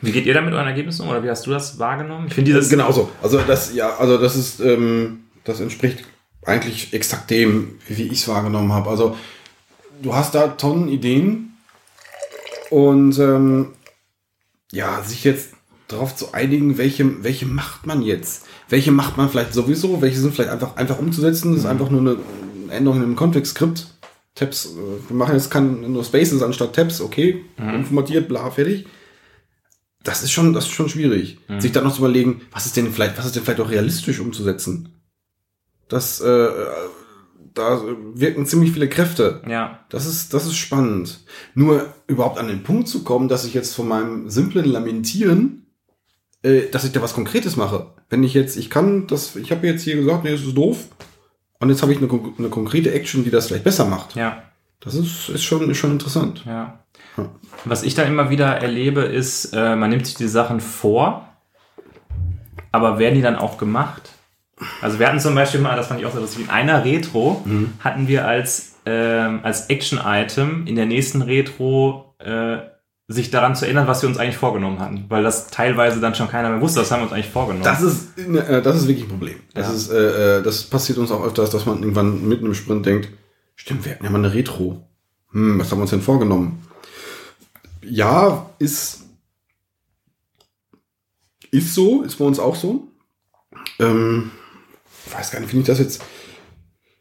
Wie 0.00 0.12
geht 0.12 0.26
ihr 0.26 0.34
da 0.34 0.40
mit 0.40 0.54
euren 0.54 0.66
Ergebnissen 0.68 1.02
um 1.02 1.08
oder 1.08 1.24
wie 1.24 1.28
hast 1.30 1.44
du 1.46 1.50
das 1.50 1.78
wahrgenommen? 1.78 2.26
Ich 2.28 2.34
finde 2.34 2.52
dieses 2.52 2.68
Genauso. 2.70 3.10
Also 3.22 3.40
das, 3.46 3.74
ja, 3.74 3.96
also 3.96 4.16
das 4.16 4.36
ist, 4.36 4.60
ähm, 4.60 5.24
das 5.44 5.60
entspricht 5.60 6.04
eigentlich 6.48 6.92
exakt 6.92 7.30
dem, 7.30 7.78
wie 7.86 8.04
ich 8.04 8.20
es 8.20 8.28
wahrgenommen 8.28 8.72
habe. 8.72 8.90
Also 8.90 9.16
du 10.02 10.14
hast 10.14 10.34
da 10.34 10.48
Tonnen 10.48 10.88
Ideen 10.88 11.56
und 12.70 13.18
ähm, 13.18 13.68
ja, 14.72 15.02
sich 15.02 15.24
jetzt 15.24 15.50
darauf 15.88 16.14
zu 16.14 16.32
einigen, 16.32 16.78
welche, 16.78 17.22
welche 17.22 17.46
macht 17.46 17.86
man 17.86 18.02
jetzt? 18.02 18.46
Welche 18.68 18.92
macht 18.92 19.16
man 19.16 19.30
vielleicht 19.30 19.54
sowieso? 19.54 20.02
Welche 20.02 20.18
sind 20.18 20.34
vielleicht 20.34 20.50
einfach, 20.50 20.76
einfach 20.76 20.98
umzusetzen? 20.98 21.52
Das 21.52 21.60
ist 21.60 21.66
einfach 21.66 21.90
nur 21.90 22.00
eine 22.00 22.16
Änderung 22.70 23.02
im 23.02 23.16
Config-Skript. 23.16 23.86
Tabs, 24.34 24.66
äh, 24.66 25.08
wir 25.08 25.16
machen 25.16 25.34
jetzt 25.34 25.50
kann 25.50 25.92
nur 25.92 26.04
Spaces 26.04 26.42
anstatt 26.42 26.74
Tabs, 26.74 27.00
okay, 27.00 27.44
umformatiert, 27.56 28.28
bla, 28.28 28.50
fertig. 28.50 28.86
Das 30.04 30.22
ist 30.22 30.30
schon, 30.30 30.52
das 30.52 30.66
ist 30.66 30.72
schon 30.72 30.88
schwierig. 30.88 31.38
Sich 31.58 31.72
dann 31.72 31.84
noch 31.84 31.92
zu 31.92 31.98
überlegen, 31.98 32.42
was 32.52 32.66
ist 32.66 32.76
denn 32.76 32.92
vielleicht, 32.92 33.18
was 33.18 33.26
ist 33.26 33.36
denn 33.36 33.42
vielleicht 33.42 33.60
auch 33.60 33.70
realistisch 33.70 34.20
umzusetzen? 34.20 34.97
Das, 35.88 36.20
äh, 36.20 36.48
da 37.54 37.80
wirken 38.14 38.46
ziemlich 38.46 38.72
viele 38.72 38.88
Kräfte. 38.88 39.42
ja, 39.48 39.80
Das 39.88 40.06
ist, 40.06 40.34
das 40.34 40.46
ist 40.46 40.56
spannend. 40.56 41.20
Nur 41.54 41.86
überhaupt 42.06 42.38
an 42.38 42.48
den 42.48 42.62
Punkt 42.62 42.88
zu 42.88 43.02
kommen, 43.04 43.28
dass 43.28 43.44
ich 43.44 43.54
jetzt 43.54 43.74
von 43.74 43.88
meinem 43.88 44.28
simplen 44.30 44.66
Lamentieren, 44.66 45.66
äh, 46.42 46.68
dass 46.70 46.84
ich 46.84 46.92
da 46.92 47.02
was 47.02 47.14
Konkretes 47.14 47.56
mache. 47.56 47.94
Wenn 48.10 48.22
ich 48.22 48.34
jetzt, 48.34 48.56
ich 48.56 48.70
kann 48.70 49.06
das, 49.06 49.34
ich 49.36 49.50
habe 49.50 49.66
jetzt 49.66 49.82
hier 49.82 49.96
gesagt, 49.96 50.24
nee, 50.24 50.30
das 50.30 50.42
ist 50.42 50.56
doof. 50.56 50.88
Und 51.60 51.70
jetzt 51.70 51.82
habe 51.82 51.92
ich 51.92 51.98
eine, 51.98 52.08
eine 52.38 52.48
konkrete 52.48 52.92
Action, 52.92 53.24
die 53.24 53.30
das 53.30 53.48
vielleicht 53.48 53.64
besser 53.64 53.84
macht. 53.86 54.14
ja. 54.14 54.42
Das 54.80 54.94
ist, 54.94 55.28
ist, 55.28 55.42
schon, 55.42 55.68
ist 55.68 55.76
schon 55.78 55.90
interessant. 55.90 56.44
Ja. 56.46 56.84
Ja. 57.16 57.30
Was 57.64 57.82
ich 57.82 57.96
dann 57.96 58.06
immer 58.06 58.30
wieder 58.30 58.46
erlebe, 58.46 59.00
ist, 59.00 59.46
äh, 59.52 59.74
man 59.74 59.90
nimmt 59.90 60.06
sich 60.06 60.14
die 60.14 60.28
Sachen 60.28 60.60
vor, 60.60 61.26
aber 62.70 63.00
werden 63.00 63.16
die 63.16 63.22
dann 63.22 63.34
auch 63.34 63.58
gemacht? 63.58 64.10
Also 64.80 64.98
wir 64.98 65.06
hatten 65.08 65.20
zum 65.20 65.34
Beispiel 65.34 65.60
mal, 65.60 65.76
das 65.76 65.86
fand 65.86 66.00
ich 66.00 66.06
auch 66.06 66.12
so 66.14 66.20
lustig, 66.20 66.44
in 66.44 66.50
einer 66.50 66.84
Retro 66.84 67.44
hatten 67.80 68.08
wir 68.08 68.26
als, 68.26 68.74
ähm, 68.86 69.40
als 69.42 69.66
Action-Item 69.70 70.66
in 70.66 70.74
der 70.76 70.86
nächsten 70.86 71.22
Retro 71.22 72.14
äh, 72.18 72.58
sich 73.10 73.30
daran 73.30 73.54
zu 73.56 73.64
erinnern, 73.64 73.86
was 73.86 74.02
wir 74.02 74.08
uns 74.08 74.18
eigentlich 74.18 74.36
vorgenommen 74.36 74.80
hatten. 74.80 75.06
Weil 75.08 75.22
das 75.22 75.46
teilweise 75.48 76.00
dann 76.00 76.14
schon 76.14 76.28
keiner 76.28 76.50
mehr 76.50 76.60
wusste, 76.60 76.80
was 76.80 76.90
haben 76.90 77.00
wir 77.00 77.04
uns 77.04 77.12
eigentlich 77.12 77.30
vorgenommen. 77.30 77.64
Das 77.64 77.80
ist, 77.80 78.18
äh, 78.18 78.60
das 78.60 78.76
ist 78.76 78.88
wirklich 78.88 79.06
ein 79.06 79.10
Problem. 79.10 79.36
Das 79.54 79.68
Ja. 79.68 79.72
ist, 79.74 79.90
äh, 79.90 80.38
äh, 80.38 80.42
das 80.42 80.64
passiert 80.64 80.98
uns 80.98 81.10
auch 81.10 81.24
öfters, 81.24 81.50
dass 81.50 81.64
man 81.64 81.78
irgendwann 81.78 82.26
mitten 82.28 82.46
im 82.46 82.54
Sprint 82.54 82.84
denkt, 82.84 83.08
stimmt, 83.56 83.84
wir 83.84 83.92
hatten 83.92 84.04
ja 84.04 84.10
mal 84.10 84.18
eine 84.18 84.34
Retro. 84.34 84.82
Hm, 85.32 85.58
was 85.58 85.70
haben 85.70 85.78
wir 85.78 85.82
uns 85.82 85.90
denn 85.90 86.02
vorgenommen? 86.02 86.62
Ja, 87.82 88.50
ist, 88.58 89.04
ist 91.50 91.74
so, 91.74 92.02
ist 92.02 92.16
bei 92.16 92.24
uns 92.24 92.38
auch 92.38 92.54
so. 92.56 92.88
Ähm, 93.78 94.30
weiß 95.12 95.30
gar 95.30 95.40
nicht, 95.40 95.50
finde 95.50 95.62
ich 95.62 95.66
das 95.66 95.78
jetzt, 95.78 96.02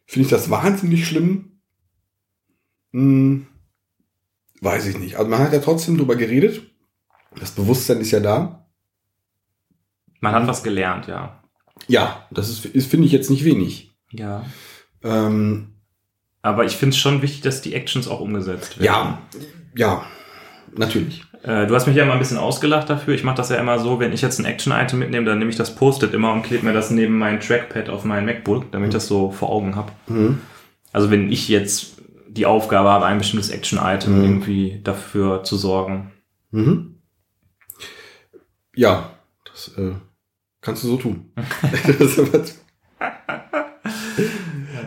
finde 0.05 0.25
ich 0.25 0.29
das 0.29 0.49
wahnsinnig 0.49 1.07
schlimm? 1.07 1.59
Hm, 2.93 3.47
weiß 4.61 4.85
ich 4.87 4.97
nicht. 4.97 5.17
Also 5.17 5.29
man 5.29 5.39
hat 5.39 5.53
ja 5.53 5.59
trotzdem 5.59 5.97
drüber 5.97 6.15
geredet. 6.15 6.61
Das 7.39 7.51
Bewusstsein 7.51 7.99
ist 8.01 8.11
ja 8.11 8.19
da. 8.19 8.67
Man 10.19 10.33
hat 10.33 10.47
was 10.47 10.63
gelernt, 10.63 11.07
ja. 11.07 11.43
Ja, 11.87 12.27
das 12.31 12.49
ist, 12.49 12.65
ist 12.65 12.89
finde 12.89 13.05
ich 13.05 13.11
jetzt 13.11 13.29
nicht 13.29 13.43
wenig. 13.43 13.91
Ja. 14.11 14.45
Ähm, 15.03 15.75
Aber 16.41 16.65
ich 16.65 16.75
finde 16.75 16.95
es 16.95 16.97
schon 16.99 17.21
wichtig, 17.21 17.41
dass 17.41 17.61
die 17.61 17.75
Actions 17.75 18.07
auch 18.07 18.19
umgesetzt 18.19 18.79
werden. 18.79 18.85
ja, 18.85 19.21
ja, 19.75 20.05
natürlich. 20.75 21.23
Äh, 21.47 21.65
du 21.65 21.73
hast 21.75 21.87
mich 21.87 21.95
ja 21.95 22.03
mal 22.05 22.13
ein 22.13 22.19
bisschen 22.19 22.37
ausgelacht 22.37 22.89
dafür. 22.89 23.15
Ich 23.15 23.23
mache 23.23 23.37
das 23.37 23.49
ja 23.49 23.55
immer 23.55 23.79
so, 23.79 23.99
wenn 24.01 24.11
ich 24.11 24.21
jetzt 24.21 24.37
ein 24.39 24.45
Action-Item 24.45 24.99
mitnehme, 24.99 25.25
dann 25.25 25.39
nehme 25.39 25.49
ich 25.49 25.55
das 25.55 25.73
Post-it 25.75 26.13
immer 26.13 26.33
und 26.33 26.43
klebe 26.43 26.65
mir 26.65 26.73
das 26.73 26.91
neben 26.91 27.17
mein 27.17 27.39
Trackpad 27.39 27.87
auf 27.89 28.03
mein 28.03 28.25
MacBook, 28.25 28.69
damit 28.71 28.89
ich 28.89 28.93
das 28.93 29.07
so 29.07 29.31
vor 29.31 29.49
Augen 29.49 29.77
habe. 29.77 29.93
Mhm. 30.07 30.41
Also 30.91 31.09
wenn 31.09 31.31
ich 31.31 31.47
jetzt 31.47 32.01
die 32.27 32.45
Aufgabe 32.45 32.89
habe, 32.89 33.05
ein 33.05 33.17
bestimmtes 33.17 33.49
Action-Item 33.49 34.17
Mhm. 34.17 34.23
irgendwie 34.25 34.81
dafür 34.83 35.43
zu 35.43 35.55
sorgen. 35.55 36.11
Mhm. 36.51 36.99
Ja, 38.75 39.11
das 39.45 39.69
äh, 39.77 39.93
kannst 40.61 40.83
du 40.83 40.87
so 40.89 40.97
tun. 40.97 41.31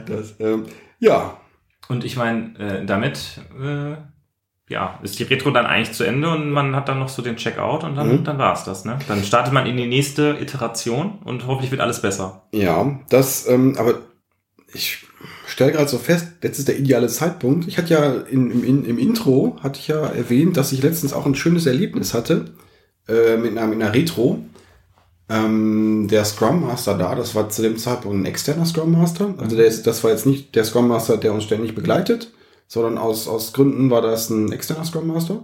das, 0.06 0.34
ähm, 0.40 0.66
ja, 0.98 1.40
Und 1.88 2.04
ich 2.04 2.16
meine, 2.16 2.56
äh, 2.58 2.84
damit 2.86 3.40
äh, 3.60 3.96
ja, 4.70 4.98
ist 5.02 5.18
die 5.18 5.24
Retro 5.24 5.50
dann 5.50 5.66
eigentlich 5.66 5.92
zu 5.94 6.04
Ende 6.04 6.30
und 6.30 6.50
man 6.50 6.74
hat 6.74 6.88
dann 6.88 6.98
noch 6.98 7.08
so 7.10 7.20
den 7.20 7.36
Checkout 7.36 7.84
und 7.84 7.96
dann, 7.96 8.08
Mhm. 8.20 8.24
dann 8.24 8.38
war 8.38 8.54
es 8.54 8.64
das. 8.64 8.84
Ne? 8.86 8.98
Dann 9.08 9.22
startet 9.24 9.52
man 9.52 9.66
in 9.66 9.76
die 9.76 9.86
nächste 9.86 10.38
Iteration 10.40 11.18
und 11.24 11.46
hoffentlich 11.46 11.70
wird 11.70 11.82
alles 11.82 12.00
besser. 12.00 12.42
ja, 12.52 12.98
das, 13.10 13.46
ähm, 13.48 13.76
aber 13.78 13.94
ich 14.72 15.04
stelle 15.46 15.72
gerade 15.72 15.88
so 15.88 15.98
fest, 15.98 16.28
jetzt 16.42 16.58
ist 16.60 16.68
der 16.68 16.78
ideale 16.78 17.08
Zeitpunkt. 17.08 17.66
Ich 17.68 17.76
hatte 17.76 17.92
ja 17.92 18.12
in, 18.30 18.64
im, 18.64 18.84
im 18.86 18.98
Intro, 18.98 19.58
hatte 19.62 19.80
ich 19.80 19.88
ja 19.88 20.00
erwähnt, 20.06 20.56
dass 20.56 20.70
ich 20.72 20.82
letztens 20.82 21.12
auch 21.12 21.26
ein 21.26 21.34
schönes 21.34 21.66
Erlebnis 21.66 22.14
hatte 22.14 22.52
äh, 23.08 23.36
mit, 23.36 23.50
einer, 23.58 23.66
mit 23.66 23.82
einer 23.82 23.92
Retro. 23.92 24.38
Ähm, 25.28 26.08
der 26.10 26.24
Scrum 26.24 26.62
Master 26.62 26.96
da, 26.98 27.14
das 27.14 27.34
war 27.34 27.48
zu 27.50 27.62
dem 27.62 27.76
Zeitpunkt 27.78 28.18
ein 28.18 28.26
externer 28.26 28.66
Scrum 28.66 28.92
Master. 28.92 29.34
Also 29.38 29.56
der 29.56 29.66
ist, 29.66 29.86
das 29.86 30.02
war 30.02 30.10
jetzt 30.10 30.26
nicht 30.26 30.54
der 30.56 30.64
Scrum 30.64 30.88
Master, 30.88 31.16
der 31.16 31.32
uns 31.32 31.44
ständig 31.44 31.74
begleitet, 31.74 32.32
sondern 32.70 32.98
aus, 32.98 33.26
aus 33.26 33.52
Gründen 33.52 33.90
war 33.90 34.00
das 34.00 34.30
ein 34.30 34.52
externer 34.52 34.84
Scrum 34.84 35.08
Master. 35.08 35.42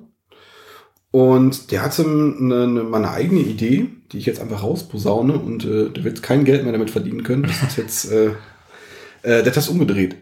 Und 1.10 1.72
der 1.72 1.82
hatte 1.82 2.04
eine, 2.04 2.62
eine, 2.62 2.82
mal 2.84 2.98
eine 2.98 3.10
eigene 3.10 3.40
Idee, 3.40 3.88
die 4.12 4.18
ich 4.18 4.26
jetzt 4.26 4.40
einfach 4.40 4.62
rausposaune 4.62 5.36
und 5.36 5.64
äh, 5.64 5.90
der 5.90 6.04
wird 6.04 6.22
kein 6.22 6.44
Geld 6.44 6.62
mehr 6.62 6.72
damit 6.72 6.90
verdienen 6.90 7.24
können. 7.24 7.42
Das 7.42 7.62
ist 7.64 7.78
jetzt, 7.78 8.12
äh, 8.12 8.26
äh, 8.26 9.42
der 9.42 9.46
hat 9.46 9.56
das 9.56 9.68
umgedreht. 9.68 10.16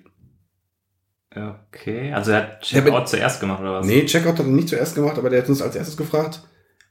Okay, 1.30 2.10
also 2.12 2.30
er 2.30 2.38
hat 2.38 2.60
Checkout 2.62 3.08
zuerst 3.08 3.38
gemacht 3.38 3.60
oder 3.60 3.80
was? 3.80 3.86
Nee, 3.86 4.06
Checkout 4.06 4.38
hat 4.38 4.46
er 4.46 4.52
nicht 4.52 4.70
zuerst 4.70 4.94
gemacht, 4.94 5.18
aber 5.18 5.28
der 5.28 5.42
hat 5.42 5.48
uns 5.48 5.60
als 5.60 5.76
erstes 5.76 5.98
gefragt. 5.98 6.42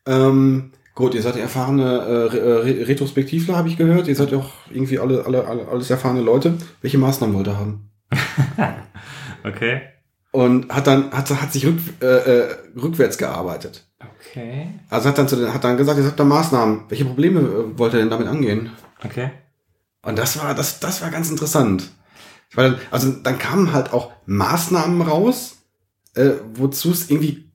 Ähm, 0.06 0.74
gut, 0.94 1.16
ihr 1.16 1.24
seid 1.24 1.38
ja 1.38 1.42
erfahrene 1.42 1.84
äh, 1.84 2.24
Re 2.26 2.88
Retrospektivler, 2.88 3.56
habe 3.56 3.70
ich 3.70 3.78
gehört. 3.78 4.08
Ihr 4.08 4.16
seid 4.16 4.32
ja 4.32 4.38
auch 4.38 4.52
irgendwie 4.70 5.00
alle, 5.00 5.26
alle, 5.26 5.48
alle 5.48 5.68
alles 5.68 5.90
erfahrene 5.90 6.22
Leute. 6.22 6.56
Welche 6.82 7.00
Maßnahmen 7.00 7.36
wollt 7.36 7.48
ihr 7.48 7.58
haben? 7.58 7.90
Okay. 9.46 9.82
Und 10.34 10.74
hat 10.74 10.88
dann 10.88 11.12
hat, 11.12 11.30
hat 11.30 11.54
sich 11.54 11.64
rück, 11.68 11.78
äh, 12.02 12.06
äh, 12.06 12.56
rückwärts 12.76 13.20
gearbeitet. 13.20 13.86
Okay. 14.00 14.68
Also 14.90 15.10
hat 15.10 15.18
dann 15.20 15.28
zu 15.28 15.36
den, 15.36 15.54
hat 15.54 15.64
dann 15.64 15.78
gesagt, 15.78 16.00
ihr 16.00 16.06
habt 16.06 16.20
da 16.20 16.24
Maßnahmen. 16.24 16.86
Welche 16.90 17.06
Probleme 17.06 17.40
äh, 17.40 17.78
wollt 17.78 17.94
ihr 17.94 18.00
denn 18.00 18.10
damit 18.10 18.28
angehen? 18.28 18.72
Okay. 19.06 19.30
Und 20.02 20.18
das 20.18 20.40
war, 20.42 20.56
das, 20.56 20.80
das 20.80 21.04
war 21.04 21.12
ganz 21.12 21.30
interessant. 21.30 21.92
Weil, 22.56 22.80
also 22.90 23.12
dann 23.12 23.38
kamen 23.38 23.74
halt 23.74 23.94
auch 23.94 24.12
Maßnahmen 24.26 25.04
raus, 25.04 25.58
äh, 26.16 26.32
wozu 26.56 26.90
es 26.90 27.12
irgendwie, 27.12 27.52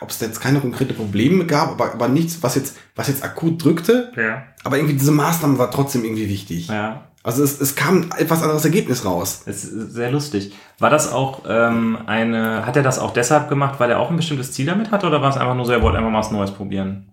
ob 0.00 0.10
es 0.10 0.20
jetzt 0.20 0.40
keine 0.40 0.60
konkrete 0.60 0.94
Probleme 0.94 1.46
gab, 1.46 1.70
aber, 1.70 1.92
aber 1.92 2.08
nichts, 2.08 2.42
was 2.42 2.56
jetzt, 2.56 2.76
was 2.96 3.06
jetzt 3.06 3.22
akut 3.22 3.62
drückte. 3.62 4.12
Ja. 4.16 4.44
Aber 4.64 4.76
irgendwie 4.76 4.96
diese 4.96 5.12
Maßnahmen 5.12 5.58
war 5.58 5.70
trotzdem 5.70 6.04
irgendwie 6.04 6.28
wichtig. 6.28 6.66
Ja. 6.66 7.07
Also 7.22 7.42
es, 7.42 7.60
es 7.60 7.74
kam 7.74 8.02
ein 8.02 8.10
etwas 8.16 8.42
anderes 8.42 8.64
Ergebnis 8.64 9.04
raus. 9.04 9.42
Das 9.44 9.64
ist 9.64 9.92
sehr 9.92 10.10
lustig. 10.10 10.52
War 10.78 10.90
das 10.90 11.12
auch 11.12 11.42
ähm, 11.48 11.98
eine, 12.06 12.64
hat 12.64 12.76
er 12.76 12.82
das 12.82 12.98
auch 12.98 13.12
deshalb 13.12 13.48
gemacht, 13.48 13.80
weil 13.80 13.90
er 13.90 13.98
auch 13.98 14.10
ein 14.10 14.16
bestimmtes 14.16 14.52
Ziel 14.52 14.66
damit 14.66 14.90
hatte 14.90 15.06
oder 15.06 15.20
war 15.20 15.30
es 15.30 15.36
einfach 15.36 15.54
nur 15.54 15.66
so, 15.66 15.72
er 15.72 15.82
wollte 15.82 15.98
einfach 15.98 16.10
mal 16.10 16.20
was 16.20 16.30
Neues 16.30 16.52
probieren? 16.52 17.12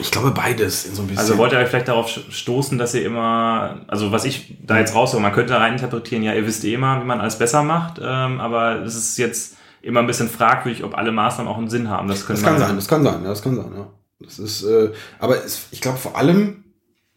Ich 0.00 0.10
glaube 0.10 0.30
beides 0.30 0.86
in 0.86 0.94
so 0.94 1.02
ein 1.02 1.08
bisschen. 1.08 1.20
Also 1.20 1.38
wollte 1.38 1.56
er 1.56 1.66
vielleicht 1.66 1.88
darauf 1.88 2.08
stoßen, 2.08 2.78
dass 2.78 2.94
ihr 2.94 3.04
immer, 3.04 3.80
also 3.88 4.12
was 4.12 4.24
ich 4.24 4.56
da 4.64 4.78
jetzt 4.78 4.94
raushöre, 4.94 5.20
man 5.20 5.32
könnte 5.32 5.54
rein 5.54 5.74
interpretieren, 5.74 6.22
ja, 6.22 6.32
ihr 6.34 6.46
wisst 6.46 6.64
eh 6.64 6.74
immer, 6.74 7.00
wie 7.00 7.06
man 7.06 7.20
alles 7.20 7.36
besser 7.36 7.62
macht, 7.62 8.00
ähm, 8.02 8.40
aber 8.40 8.82
es 8.82 8.94
ist 8.94 9.18
jetzt 9.18 9.56
immer 9.82 10.00
ein 10.00 10.06
bisschen 10.06 10.28
fragwürdig, 10.28 10.84
ob 10.84 10.96
alle 10.96 11.12
Maßnahmen 11.12 11.50
auch 11.50 11.58
einen 11.58 11.68
Sinn 11.68 11.88
haben. 11.88 12.08
Das, 12.08 12.26
Das 12.26 12.42
kann 12.42 12.58
sein, 12.58 12.76
das 12.76 12.88
kann 12.88 13.02
sein, 13.02 13.22
ja, 13.22 13.28
das 13.28 13.42
kann 13.42 13.56
sein, 13.56 13.72
ja. 13.76 13.86
Das 14.20 14.38
ist, 14.38 14.62
äh, 14.64 14.92
aber 15.18 15.44
es, 15.44 15.66
ich 15.70 15.80
glaube 15.80 15.98
vor 15.98 16.16
allem, 16.16 16.64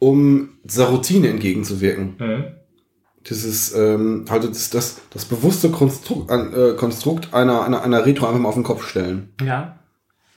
um 0.09 0.49
dieser 0.63 0.87
Routine 0.87 1.29
entgegenzuwirken. 1.29 2.15
Mhm. 2.19 2.43
Dieses, 3.29 3.73
ähm, 3.73 4.25
halt 4.29 4.43
das, 4.43 4.69
das, 4.69 4.99
das 5.11 5.25
bewusste 5.25 5.69
Konstrukt, 5.69 6.29
äh, 6.29 6.73
Konstrukt 6.75 7.33
einer, 7.33 7.63
einer, 7.63 7.81
einer 7.81 8.05
Retro 8.05 8.27
einfach 8.27 8.39
mal 8.39 8.49
auf 8.49 8.55
den 8.55 8.63
Kopf 8.63 8.85
stellen. 8.85 9.33
Ja. 9.41 9.79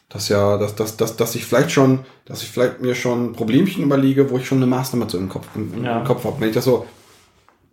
Das 0.09 0.29
ja, 0.29 0.57
dass, 0.57 0.77
dass, 0.77 0.97
dass, 0.97 1.17
dass 1.17 1.35
ich 1.35 1.45
vielleicht 1.45 1.73
schon, 1.73 2.01
dass 2.27 2.43
ich 2.43 2.49
vielleicht 2.49 2.81
mir 2.81 2.95
schon 2.95 3.33
Problemchen 3.33 3.83
überlege, 3.83 4.31
wo 4.31 4.37
ich 4.39 4.47
schon 4.47 4.59
eine 4.59 4.67
Maßnahme 4.69 5.09
zu 5.09 5.19
im 5.19 5.29
Kopf, 5.29 5.49
im, 5.57 5.83
Ja. 5.83 5.99
im 5.99 6.05
Kopf 6.05 6.25
habe. 6.25 6.41
Wenn 6.41 6.49
ich 6.51 6.55
das 6.55 6.65
so, 6.65 6.87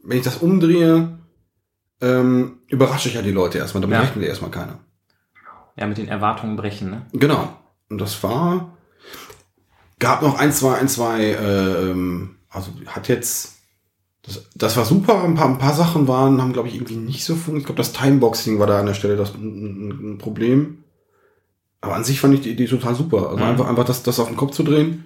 wenn 0.03 0.17
ich 0.17 0.23
das 0.23 0.37
umdrehe, 0.37 1.09
ähm, 2.01 2.57
überrasche 2.69 3.07
ich 3.09 3.13
ja 3.15 3.21
die 3.21 3.31
Leute 3.31 3.59
erstmal, 3.59 3.81
damit 3.81 3.97
Ja. 3.97 4.01
rechnet 4.01 4.25
erstmal 4.25 4.49
keiner. 4.49 4.79
Ja, 5.77 5.85
mit 5.85 5.99
den 5.99 6.07
Erwartungen 6.07 6.55
brechen, 6.55 6.89
ne? 6.89 7.05
Genau. 7.13 7.49
Und 7.89 8.01
das 8.01 8.23
war, 8.23 8.77
gab 10.03 10.21
noch 10.21 10.37
ein, 10.37 10.51
zwei, 10.51 10.75
ein, 10.75 10.87
zwei, 10.89 11.21
äh, 11.31 11.89
ähm, 11.89 12.35
also 12.49 12.71
hat 12.87 13.07
jetzt, 13.07 13.53
das, 14.25 14.45
das 14.53 14.77
war 14.77 14.85
super, 14.85 15.23
ein 15.23 15.35
paar, 15.35 15.47
ein 15.47 15.57
paar 15.57 15.73
Sachen 15.73 16.07
waren, 16.07 16.41
haben 16.41 16.53
glaube 16.53 16.67
ich 16.67 16.75
irgendwie 16.75 16.97
nicht 16.97 17.23
so 17.23 17.33
funktioniert. 17.33 17.61
Ich 17.61 17.65
glaube, 17.67 17.77
das 17.77 17.93
Timeboxing 17.93 18.59
war 18.59 18.67
da 18.67 18.79
an 18.79 18.85
der 18.85 18.93
Stelle 18.93 19.15
das 19.15 19.33
ein, 19.33 20.13
ein, 20.13 20.17
Problem. 20.17 20.83
Aber 21.81 21.95
an 21.95 22.03
sich 22.03 22.19
fand 22.19 22.33
ich 22.33 22.41
die 22.41 22.51
Idee 22.51 22.67
total 22.67 22.95
super. 22.95 23.29
Also 23.29 23.37
Mhm. 23.37 23.49
einfach, 23.51 23.67
einfach 23.67 23.85
das, 23.85 24.03
das 24.03 24.19
auf 24.19 24.27
den 24.27 24.37
Kopf 24.37 24.51
zu 24.51 24.63
drehen, 24.63 25.05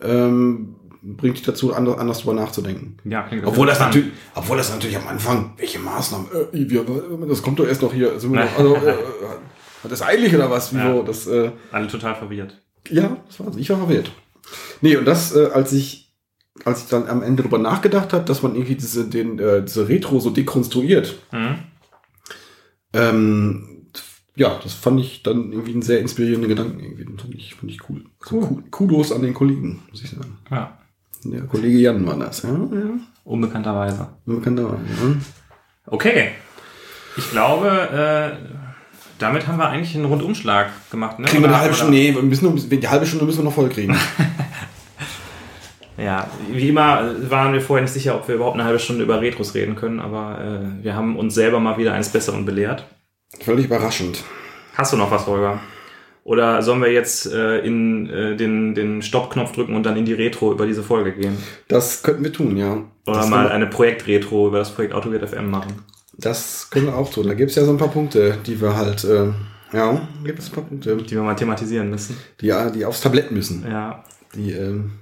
ähm, 0.00 0.74
bringt 1.02 1.36
dich 1.36 1.44
dazu, 1.44 1.72
anders, 1.74 1.98
anders 1.98 2.18
drüber 2.20 2.34
nachzudenken. 2.34 2.96
Ja, 3.04 3.22
klingt 3.22 3.46
Obwohl 3.46 3.66
das 3.66 3.78
natürlich, 3.78 4.12
obwohl 4.34 4.56
das 4.56 4.70
natürlich 4.70 4.96
am 4.96 5.08
Anfang, 5.08 5.52
welche 5.56 5.78
Maßnahmen, 5.78 6.26
äh, 6.52 6.70
wir, 6.70 6.84
das 7.28 7.42
kommt 7.42 7.58
doch 7.58 7.66
erst 7.66 7.82
noch 7.82 7.92
hier, 7.92 8.12
noch, 8.12 8.58
also, 8.58 8.74
äh, 8.76 8.94
hat 9.84 9.92
das 9.92 10.02
eilig 10.02 10.34
oder 10.34 10.50
was? 10.50 10.74
Wieso? 10.74 10.96
Ja. 10.98 11.02
Das, 11.02 11.26
äh, 11.26 11.52
Alle 11.70 11.86
total 11.86 12.14
verwirrt. 12.16 12.60
ja, 12.90 13.16
das 13.26 13.40
war, 13.40 13.46
ich 13.56 13.70
war 13.70 13.78
verwirrt. 13.78 14.10
Nee, 14.80 14.96
und 14.96 15.04
das, 15.04 15.34
äh, 15.34 15.50
als 15.52 15.72
ich, 15.72 16.14
als 16.64 16.82
ich 16.84 16.88
dann 16.88 17.08
am 17.08 17.22
Ende 17.22 17.42
drüber 17.42 17.58
nachgedacht 17.58 18.12
habe, 18.12 18.24
dass 18.24 18.42
man 18.42 18.54
irgendwie 18.54 18.74
diese, 18.76 19.08
den, 19.08 19.38
äh, 19.38 19.62
diese 19.64 19.88
Retro 19.88 20.20
so 20.20 20.30
dekonstruiert, 20.30 21.16
Mhm. 21.32 21.56
ähm, 22.92 23.86
ja, 24.36 24.58
das 24.62 24.74
fand 24.74 25.00
ich 25.00 25.22
dann 25.24 25.52
irgendwie 25.52 25.72
einen 25.72 25.82
sehr 25.82 25.98
inspirierenden 26.00 26.48
Gedanken 26.48 26.78
irgendwie. 26.80 27.04
Den 27.04 27.18
fand 27.18 27.34
ich, 27.34 27.54
fand 27.56 27.72
ich 27.72 27.80
cool. 27.88 28.04
Also 28.20 28.36
Cool. 28.36 28.46
Ku- 28.46 28.62
Kudos 28.70 29.12
an 29.12 29.22
den 29.22 29.34
Kollegen, 29.34 29.82
muss 29.90 30.02
ich 30.02 30.10
sagen. 30.10 30.38
Ja. 30.50 30.78
Der 31.24 31.42
Kollege 31.42 31.78
Jan 31.78 32.06
war 32.06 32.16
das, 32.16 32.42
ja, 32.42 32.50
ja. 32.50 32.90
Unbekannterweise. 33.24 34.08
Bekannterweise, 34.24 34.84
ja. 34.84 35.16
Okay. 35.86 36.28
Ich 37.16 37.30
glaube, 37.32 37.68
äh, 37.68 38.67
damit 39.18 39.46
haben 39.46 39.58
wir 39.58 39.68
eigentlich 39.68 39.94
einen 39.94 40.04
Rundumschlag 40.04 40.70
gemacht. 40.90 41.18
Ne? 41.18 41.26
Kriegen 41.26 41.42
wir 41.42 41.48
eine 41.48 41.60
halbe 41.60 41.74
Stunde, 41.74 41.92
nee, 41.92 42.14
wir 42.14 42.22
müssen 42.22 42.68
die 42.70 42.88
halbe 42.88 43.06
Stunde 43.06 43.24
müssen 43.24 43.38
wir 43.38 43.44
noch 43.44 43.52
voll 43.52 43.68
kriegen. 43.68 43.96
Ja, 45.98 46.30
wie 46.52 46.68
immer 46.68 47.12
waren 47.28 47.52
wir 47.52 47.60
vorher 47.60 47.82
nicht 47.82 47.92
sicher, 47.92 48.14
ob 48.14 48.28
wir 48.28 48.36
überhaupt 48.36 48.54
eine 48.54 48.64
halbe 48.64 48.78
Stunde 48.78 49.02
über 49.02 49.20
Retros 49.20 49.54
reden 49.54 49.74
können, 49.74 49.98
aber 49.98 50.38
äh, 50.40 50.84
wir 50.84 50.94
haben 50.94 51.16
uns 51.16 51.34
selber 51.34 51.58
mal 51.58 51.76
wieder 51.76 51.92
eines 51.92 52.10
Besseren 52.10 52.44
belehrt. 52.44 52.86
Völlig 53.40 53.66
überraschend. 53.66 54.22
Hast 54.76 54.92
du 54.92 54.96
noch 54.96 55.10
was, 55.10 55.26
Holger? 55.26 55.58
Oder 56.22 56.62
sollen 56.62 56.82
wir 56.82 56.92
jetzt 56.92 57.26
äh, 57.32 57.58
in 57.60 58.08
äh, 58.10 58.36
den, 58.36 58.74
den 58.74 59.02
Stoppknopf 59.02 59.52
drücken 59.52 59.74
und 59.74 59.84
dann 59.84 59.96
in 59.96 60.04
die 60.04 60.12
Retro 60.12 60.52
über 60.52 60.66
diese 60.66 60.84
Folge 60.84 61.12
gehen? 61.12 61.36
Das 61.66 62.02
könnten 62.02 62.22
wir 62.22 62.32
tun, 62.32 62.56
ja. 62.56 62.82
Oder 63.06 63.16
das 63.16 63.28
mal 63.28 63.48
eine 63.48 63.66
Projekt-Retro 63.66 64.48
über 64.48 64.58
das 64.58 64.72
Projekt 64.72 64.94
AutoGate 64.94 65.26
FM 65.26 65.50
machen? 65.50 65.84
Das 66.18 66.68
können 66.70 66.86
wir 66.86 66.96
auch 66.96 67.10
tun. 67.10 67.26
Da 67.28 67.34
gibt's 67.34 67.54
ja 67.54 67.64
so 67.64 67.70
ein 67.70 67.78
paar 67.78 67.88
Punkte, 67.92 68.36
die 68.44 68.60
wir 68.60 68.76
halt, 68.76 69.04
äh, 69.04 69.28
ja, 69.72 70.00
gibt 70.24 70.38
es 70.40 70.48
ein 70.48 70.52
paar 70.54 70.64
Punkte, 70.64 70.96
Die 70.96 71.10
wir 71.14 71.22
mal 71.22 71.34
thematisieren 71.34 71.90
müssen. 71.90 72.16
die, 72.40 72.52
die 72.74 72.84
aufs 72.84 73.00
Tablett 73.00 73.30
müssen. 73.30 73.64
Ja. 73.68 74.02
Die, 74.34 74.52
ähm, 74.52 74.92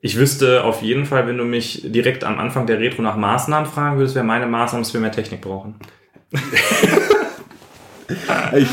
Ich 0.00 0.16
wüsste 0.16 0.64
auf 0.64 0.82
jeden 0.82 1.06
Fall, 1.06 1.26
wenn 1.26 1.38
du 1.38 1.44
mich 1.44 1.82
direkt 1.90 2.22
am 2.24 2.38
Anfang 2.38 2.66
der 2.66 2.78
Retro 2.78 3.02
nach 3.02 3.16
Maßnahmen 3.16 3.68
fragen 3.70 3.98
würdest, 3.98 4.14
wäre 4.14 4.24
meine 4.24 4.46
Maßnahme, 4.46 4.84
dass 4.84 4.94
wir 4.94 5.00
mehr 5.00 5.12
Technik 5.12 5.40
brauchen. 5.40 5.74
ich, 8.56 8.68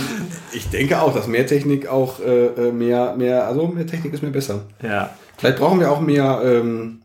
ich 0.54 0.70
denke 0.70 1.02
auch, 1.02 1.14
dass 1.14 1.28
mehr 1.28 1.46
Technik 1.48 1.88
auch 1.88 2.20
äh, 2.20 2.46
äh, 2.48 2.72
mehr, 2.72 3.16
mehr, 3.18 3.48
also 3.48 3.68
mehr 3.68 3.88
Technik 3.88 4.14
ist 4.14 4.24
mir 4.24 4.32
besser. 4.32 4.66
Ja. 4.82 5.10
Vielleicht 5.38 5.58
brauchen 5.58 5.80
wir 5.80 5.92
auch 5.92 6.02
mehr, 6.02 6.42
ähm, 6.44 7.02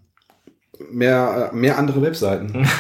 mehr, 0.91 1.51
äh, 1.53 1.57
mehr 1.57 1.79
andere 1.79 2.03
Webseiten. 2.03 2.69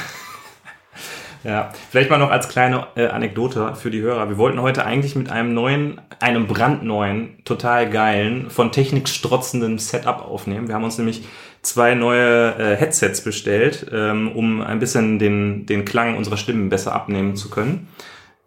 Ja, 1.45 1.71
vielleicht 1.91 2.09
mal 2.11 2.19
noch 2.19 2.31
als 2.31 2.49
kleine 2.49 2.87
äh, 2.97 3.07
Anekdote 3.09 3.75
für 3.75 3.91
die 3.91 4.01
Hörer. 4.01 4.29
Wir 4.31 4.39
wollten 4.39 4.61
heute 4.63 4.87
eigentlich 4.87 5.15
mit 5.15 5.31
einem 5.31 5.53
neuen, 5.53 6.01
einem 6.19 6.47
brandneuen, 6.47 7.37
total 7.45 7.91
geilen, 7.91 8.49
von 8.51 8.73
Technik 8.73 9.09
strotzenden 9.09 9.79
Setup 9.79 10.23
aufnehmen. 10.27 10.69
Wir 10.69 10.75
haben 10.75 10.85
uns 10.85 10.97
nämlich 10.97 11.25
zwei 11.61 11.95
neue 11.95 12.55
äh, 12.59 12.77
Headsets 12.77 13.23
bestellt, 13.23 13.87
ähm, 13.93 14.33
um 14.33 14.63
ein 14.63 14.79
bisschen 14.79 15.19
den, 15.19 15.67
den 15.67 15.85
Klang 15.85 16.17
unserer 16.17 16.39
Stimmen 16.39 16.71
besser 16.71 16.95
abnehmen 16.95 17.37
zu 17.37 17.51
können. 17.51 17.89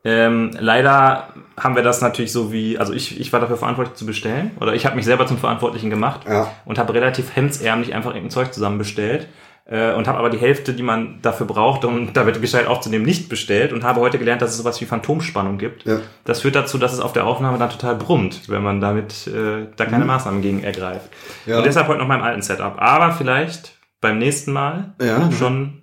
Ähm, 0.04 0.52
leider 0.60 1.30
haben 1.60 1.76
wir 1.76 1.84
das 1.84 2.02
natürlich 2.02 2.32
so 2.32 2.52
wie, 2.52 2.78
also 2.78 2.94
ich, 2.94 3.20
ich 3.20 3.34
war 3.34 3.40
dafür 3.40 3.58
verantwortlich 3.58 3.96
zu 3.96 4.06
bestellen 4.06 4.52
oder 4.60 4.74
ich 4.74 4.86
habe 4.86 4.96
mich 4.96 5.06
selber 5.06 5.26
zum 5.28 5.38
Verantwortlichen 5.38 5.90
gemacht 5.90 6.22
Ja. 6.28 6.52
und 6.66 6.80
habe 6.80 6.94
relativ 6.94 7.36
hemdsärmlich 7.36 7.94
einfach 7.94 8.12
irgendein 8.12 8.32
Zeug 8.32 8.54
zusammen 8.54 8.78
bestellt 8.78 9.28
äh, 9.70 9.94
und 9.94 10.08
habe 10.08 10.18
aber 10.20 10.30
die 10.30 10.38
Hälfte, 10.38 10.74
die 10.74 10.84
man 10.84 11.20
dafür 11.22 11.46
braucht, 11.46 11.84
um 11.86 12.10
damit 12.14 12.42
gescheit 12.42 12.68
aufzunehmen, 12.68 13.06
nicht 13.06 13.30
bestellt 13.30 13.74
und 13.74 13.84
habe 13.84 14.00
heute 14.02 14.18
gelernt, 14.18 14.42
dass 14.42 14.52
es 14.52 14.58
sowas 14.58 14.80
wie 14.82 14.86
Phantomspannung 14.86 15.58
gibt. 15.58 15.86
Ja. 15.86 16.00
Das 16.26 16.42
führt 16.42 16.56
dazu, 16.56 16.78
dass 16.78 16.94
es 16.94 17.00
auf 17.00 17.14
der 17.14 17.26
Aufnahme 17.26 17.58
dann 17.58 17.70
total 17.70 17.96
brummt, 17.96 18.50
wenn 18.50 18.64
man 18.64 18.80
damit 18.82 19.28
äh, 19.28 19.68
da 19.76 19.86
keine 19.86 20.06
Maßnahmen 20.06 20.42
gegen 20.42 20.64
ergreift. 20.64 21.10
Mhm. 21.46 21.52
Ja. 21.52 21.58
Und 21.60 21.66
deshalb 21.66 21.88
heute 21.88 22.00
noch 22.00 22.08
meinem 22.08 22.24
alten 22.24 22.42
Setup. 22.42 22.76
Aber 22.82 23.12
vielleicht 23.14 23.74
beim 24.02 24.18
nächsten 24.20 24.52
Mal 24.54 24.94
Ja. 25.02 25.30
schon, 25.32 25.82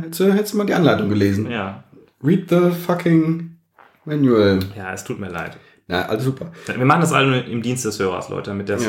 Hättest 0.00 0.20
du, 0.20 0.32
hättest 0.32 0.54
du 0.54 0.58
mal 0.58 0.64
die 0.66 0.74
Anleitung 0.74 1.08
gelesen. 1.08 1.50
ja, 1.50 1.84
Read 2.24 2.48
the 2.48 2.70
fucking 2.70 3.56
manual. 4.04 4.60
ja, 4.76 4.92
es 4.92 5.04
tut 5.04 5.18
mir 5.20 5.28
leid. 5.28 5.56
Ja, 5.88 6.02
alles 6.06 6.24
super. 6.24 6.52
Wir 6.66 6.84
machen 6.84 7.00
das 7.00 7.12
alle 7.12 7.26
nur 7.28 7.44
im 7.46 7.62
Dienst 7.62 7.84
des 7.84 7.98
Hörers, 7.98 8.28
Leute, 8.28 8.50
damit 8.50 8.68
der 8.68 8.78
Ja. 8.78 8.84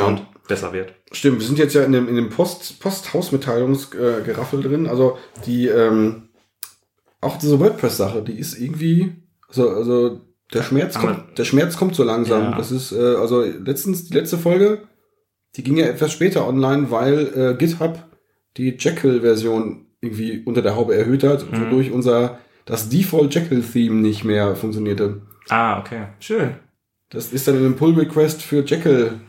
Besser 0.50 0.74
wird. 0.74 0.94
Stimmt, 1.14 1.40
wir 1.40 1.48
sind 1.48 1.58
jetzt 1.60 1.74
ja 1.76 1.84
in 1.84 1.94
dem, 1.94 2.10
in 2.10 2.16
dem 2.16 2.30
Post, 2.30 2.80
Posthausmitteilungsgeraffel 2.82 4.62
drin. 4.62 4.88
Also 4.88 5.18
die, 5.46 5.68
ähm, 5.68 6.30
auch 7.22 7.38
diese 7.38 7.60
WordPress-Sache, 7.60 8.22
die 8.24 8.34
ist 8.40 8.58
irgendwie, 8.60 9.14
also, 9.48 9.70
also 9.70 10.22
der 10.54 10.64
Schmerz 10.64 10.96
Aber- 10.98 11.14
kommt, 11.14 11.38
der 11.38 11.46
Schmerz 11.46 11.78
kommt 11.78 11.96
so 11.96 12.04
langsam. 12.04 12.42
Ja. 12.52 12.58
Das 12.58 12.72
ist, 12.72 12.92
äh, 12.92 12.98
also 13.16 13.44
letztens, 13.44 14.06
die 14.10 14.14
letzte 14.14 14.38
Folge, 14.38 14.84
die 15.56 15.64
ging 15.64 15.78
ja 15.78 15.86
etwas 15.86 16.12
später 16.12 16.48
online, 16.48 16.92
weil 16.92 17.28
äh, 17.36 17.56
GitHub 17.58 18.04
die 18.58 18.76
Jekyll-Version 18.78 19.86
irgendwie 20.02 20.42
unter 20.46 20.62
der 20.62 20.76
Haube 20.76 20.96
erhöht 20.96 21.24
hat, 21.24 21.52
Mhm. 21.52 21.66
wodurch 21.68 21.92
unser, 21.92 22.40
das 22.66 22.90
Default 22.90 23.34
Jekyll-Theme 23.36 23.96
nicht 23.96 24.24
mehr 24.24 24.56
funktionierte. 24.56 25.22
Ah, 25.50 25.80
okay. 25.80 26.08
Schön. 26.20 26.56
Das 27.10 27.34
ist 27.34 27.48
dann 27.48 27.56
in 27.58 27.66
einem 27.66 27.76
Pull-Request 27.76 28.42
für 28.42 28.64
Jekyll 28.64 29.20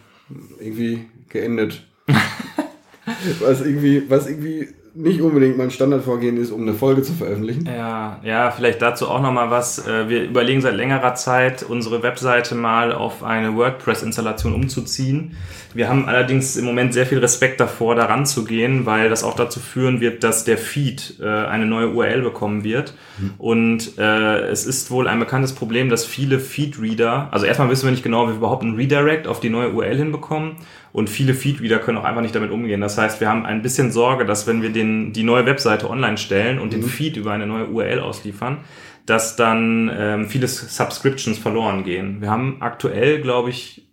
irgendwie 0.61 1.07
geendet. 1.31 1.83
was 3.41 3.61
irgendwie, 3.61 4.03
was 4.09 4.29
irgendwie 4.29 4.69
nicht 4.95 5.21
unbedingt 5.21 5.57
mein 5.57 5.71
Standardvorgehen 5.71 6.37
ist, 6.37 6.51
um 6.51 6.63
eine 6.63 6.75
Folge 6.75 7.03
zu 7.03 7.13
veröffentlichen. 7.13 7.67
Ja, 7.67 8.21
ja, 8.25 8.51
vielleicht 8.51 8.83
dazu 8.83 9.09
auch 9.09 9.23
noch 9.23 9.33
mal 9.33 9.51
was. 9.51 9.87
Äh, 9.87 10.09
Wir 10.09 10.25
überlegen 10.25 10.61
seit 10.61 10.75
längerer 10.75 11.15
Zeit, 11.15 11.63
unsere 11.63 12.03
Webseite 12.03 12.55
mal 12.55 12.93
auf 12.93 13.23
eine 13.23 13.55
WordPress-Installation 13.57 14.53
umzuziehen. 14.53 15.37
Wir 15.73 15.89
haben 15.89 16.07
allerdings 16.09 16.57
im 16.57 16.65
Moment 16.65 16.93
sehr 16.93 17.07
viel 17.07 17.19
Respekt 17.19 17.61
davor, 17.61 17.95
daran 17.95 18.27
zu 18.27 18.45
gehen, 18.45 18.87
weil 18.87 19.09
das 19.09 19.23
auch 19.23 19.37
dazu 19.37 19.61
führen 19.61 20.01
wird, 20.01 20.25
dass 20.25 20.45
der 20.45 20.59
Feed 20.59 21.21
äh, 21.21 21.29
eine 21.29 21.67
neue 21.67 21.91
URL 21.91 22.23
bekommen 22.23 22.65
wird. 22.65 22.95
Und 23.39 23.99
äh, 23.99 24.41
es 24.49 24.67
ist 24.67 24.91
wohl 24.91 25.07
ein 25.07 25.21
bekanntes 25.21 25.53
Problem, 25.53 25.91
dass 25.91 26.05
viele 26.05 26.41
Feed-Reader, 26.41 27.29
also 27.31 27.47
erstmal 27.47 27.69
wissen 27.69 27.85
wir 27.85 27.93
nicht 27.93 28.03
genau, 28.03 28.25
wie 28.25 28.33
wir 28.33 28.37
überhaupt 28.39 28.63
einen 28.63 28.75
Redirect 28.75 29.29
auf 29.29 29.41
die 29.41 29.51
neue 29.51 29.71
URL 29.71 29.97
hinbekommen. 29.97 30.57
Und 30.93 31.09
viele 31.09 31.35
Feed-Reader 31.35 31.79
können 31.79 31.99
auch 31.99 32.05
einfach 32.05 32.23
nicht 32.23 32.35
damit 32.35 32.51
umgehen. 32.51 32.81
Das 32.81 32.99
heißt, 32.99 33.21
wir 33.21 33.29
haben 33.29 33.47
ein 33.47 33.63
bisschen 33.63 33.93
Sorge, 33.93 34.25
dass 34.25 34.47
wenn 34.47 34.61
wir 34.61 34.71
den, 34.71 35.13
die 35.13 35.23
neue 35.23 35.47
Webseite 35.47 35.89
online 35.89 36.19
stellen 36.19 36.59
und 36.59 36.73
den 36.73 36.83
Feed 36.83 37.17
über 37.17 37.33
eine 37.33 37.47
neue 37.47 37.67
URL 37.67 38.01
ausliefern, 38.01 38.59
dass 39.07 39.37
dann 39.37 39.91
ähm, 39.97 40.27
viele 40.29 40.49
Subscriptions 40.49 41.39
verloren 41.39 41.85
gehen. 41.85 42.21
Wir 42.21 42.31
haben 42.31 42.57
aktuell, 42.61 43.21
glaube 43.21 43.51
ich, 43.51 43.87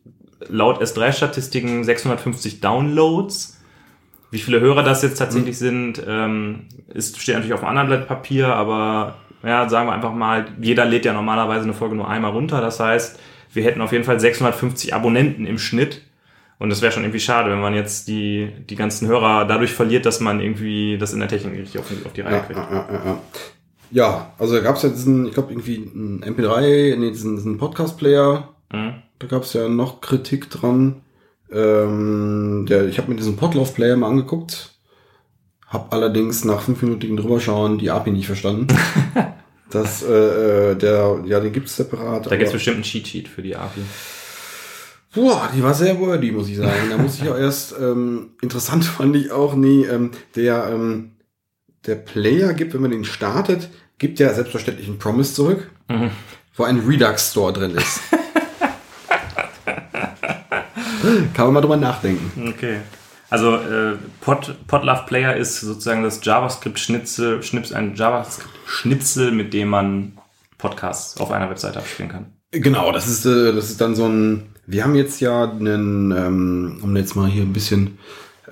laut 0.48 0.82
S3-Statistiken 0.82 1.84
650 1.84 2.62
Downloads. 2.62 3.60
Wie 4.30 4.40
viele 4.40 4.60
Hörer 4.60 4.84
das 4.84 5.04
jetzt 5.04 5.18
tatsächlich 5.18 5.58
sind, 5.58 6.02
ähm, 6.06 6.66
ist, 6.94 7.20
steht 7.22 7.36
natürlich 7.36 7.54
auf 7.54 7.64
einem 7.64 7.78
anderen 7.78 7.88
Blatt 7.88 8.08
Papier, 8.08 8.54
aber 8.54 9.16
ja, 9.44 9.70
sagen 9.70 9.88
wir 9.88 9.94
einfach 9.94 10.14
mal, 10.14 10.46
jeder 10.60 10.86
lädt 10.86 11.06
ja 11.06 11.14
normalerweise 11.14 11.64
eine 11.64 11.74
Folge 11.74 11.96
nur 11.96 12.10
einmal 12.10 12.32
runter. 12.32 12.60
Das 12.60 12.80
heißt, 12.80 13.20
wir 13.54 13.64
hätten 13.64 13.82
auf 13.82 13.92
jeden 13.92 14.04
Fall 14.04 14.20
650 14.20 14.94
Abonnenten 14.94 15.46
im 15.46 15.58
Schnitt. 15.58 16.02
Und 16.60 16.70
das 16.70 16.82
wäre 16.82 16.92
schon 16.92 17.04
irgendwie 17.04 17.20
schade, 17.20 17.52
wenn 17.52 17.60
man 17.62 17.76
jetzt 17.76 18.08
die, 18.08 18.52
die 18.68 18.76
ganzen 18.76 19.08
Hörer 19.08 19.46
dadurch 19.46 19.74
verliert, 19.74 20.06
dass 20.08 20.20
man 20.20 20.40
irgendwie 20.42 20.98
das 20.98 21.14
in 21.14 21.20
der 21.20 21.28
Technik 21.30 21.54
nicht 21.60 21.78
auf, 21.78 21.86
auf 22.06 22.14
die 22.14 22.22
Reihe 22.22 22.34
Ja, 22.34 22.40
kriegt. 22.40 22.60
ja, 22.60 22.72
ja, 22.72 22.94
ja, 23.06 23.20
ja. 23.92 24.34
also 24.40 24.56
da 24.56 24.62
gab 24.62 24.76
es 24.78 24.82
ja 24.84 24.90
diesen, 24.90 25.28
ich 25.28 25.34
glaube 25.34 25.52
irgendwie 25.54 25.76
einen 25.94 26.24
MP3, 26.24 26.96
nee, 26.98 27.10
diesen, 27.12 27.36
diesen 27.36 27.58
Podcast-Player, 27.58 28.50
Mhm. 28.74 28.96
da 29.20 29.28
gab 29.28 29.44
es 29.44 29.54
ja 29.54 29.70
noch 29.70 30.02
Kritik 30.02 30.50
dran. 30.50 31.02
Ähm, 31.50 32.66
der, 32.68 32.86
ich 32.88 32.98
habe 32.98 33.10
mir 33.10 33.16
diesen 33.16 33.38
Podlove-Player 33.38 33.96
mal 33.96 34.10
angeguckt, 34.10 34.72
habe 35.68 35.92
allerdings 35.92 36.44
nach 36.44 36.62
fünfminütigen 36.62 37.16
drüberschauen 37.18 37.78
die 37.78 37.92
API 37.92 38.12
nicht 38.12 38.26
verstanden. 38.28 38.68
das, 39.70 40.04
äh, 40.04 40.72
äh, 40.72 40.76
der, 40.76 41.22
ja, 41.26 41.40
den 41.40 41.54
gibt's 41.54 41.76
separat. 41.78 42.26
Da 42.26 42.32
gibt 42.32 42.44
es 42.44 42.50
aber- 42.50 42.54
bestimmt 42.58 42.76
einen 42.78 42.84
Cheat-Sheet 42.84 43.28
für 43.30 43.42
die 43.42 43.56
API. 43.56 43.82
Boah, 45.18 45.50
die 45.56 45.64
war 45.64 45.74
sehr 45.74 46.00
wordy, 46.00 46.32
muss 46.32 46.48
ich 46.48 46.58
sagen. 46.58 46.92
Da 46.92 46.98
muss 47.00 47.20
ich 47.20 47.28
auch 47.28 47.36
erst, 47.38 47.74
ähm, 47.80 48.34
interessant 48.40 48.86
fand 48.98 49.16
ich 49.16 49.32
auch, 49.32 49.56
nee, 49.56 49.84
ähm, 49.86 50.12
der, 50.36 50.68
ähm, 50.72 51.14
der 51.88 51.96
Player 51.96 52.54
gibt, 52.54 52.76
wenn 52.76 52.82
man 52.82 52.92
den 52.92 53.04
startet, 53.04 53.70
gibt 53.98 54.20
ja 54.20 54.32
selbstverständlich 54.32 54.88
einen 54.88 55.00
Promise 55.00 55.34
zurück, 55.34 55.72
Mhm. 55.90 56.12
wo 56.56 56.66
ein 56.66 56.80
Redux-Store 56.86 57.52
drin 57.52 57.72
ist. 57.72 58.00
Kann 61.34 61.46
man 61.46 61.54
mal 61.54 61.62
drüber 61.62 61.78
nachdenken. 61.78 62.50
Okay. 62.50 62.78
Also 63.30 63.56
äh, 63.56 63.96
Pod, 64.22 64.56
Podlove 64.68 65.04
Player 65.08 65.36
ist 65.36 65.60
sozusagen 65.62 66.04
das 66.04 66.20
JavaScript-Schnitzel, 66.24 67.42
Schnips, 67.44 67.72
ein 67.74 67.96
JavaScript-Schnipsel, 67.96 69.32
mit 69.32 69.54
dem 69.54 69.70
man 69.70 70.18
Podcasts 70.58 71.20
auf 71.20 71.32
einer 71.32 71.50
Webseite 71.50 71.80
abspielen 71.80 72.12
kann. 72.12 72.34
Genau, 72.52 72.92
das 72.92 73.08
ist, 73.08 73.26
äh, 73.26 73.54
das 73.54 73.70
ist 73.70 73.82
dann 73.82 73.96
so 73.96 74.06
ein, 74.08 74.50
wir 74.68 74.84
haben 74.84 74.96
jetzt 74.96 75.20
ja 75.22 75.50
einen, 75.50 76.12
ähm, 76.12 76.78
um 76.84 76.96
jetzt 76.96 77.16
mal 77.16 77.28
hier 77.28 77.44
ein 77.44 77.54
bisschen, 77.54 77.98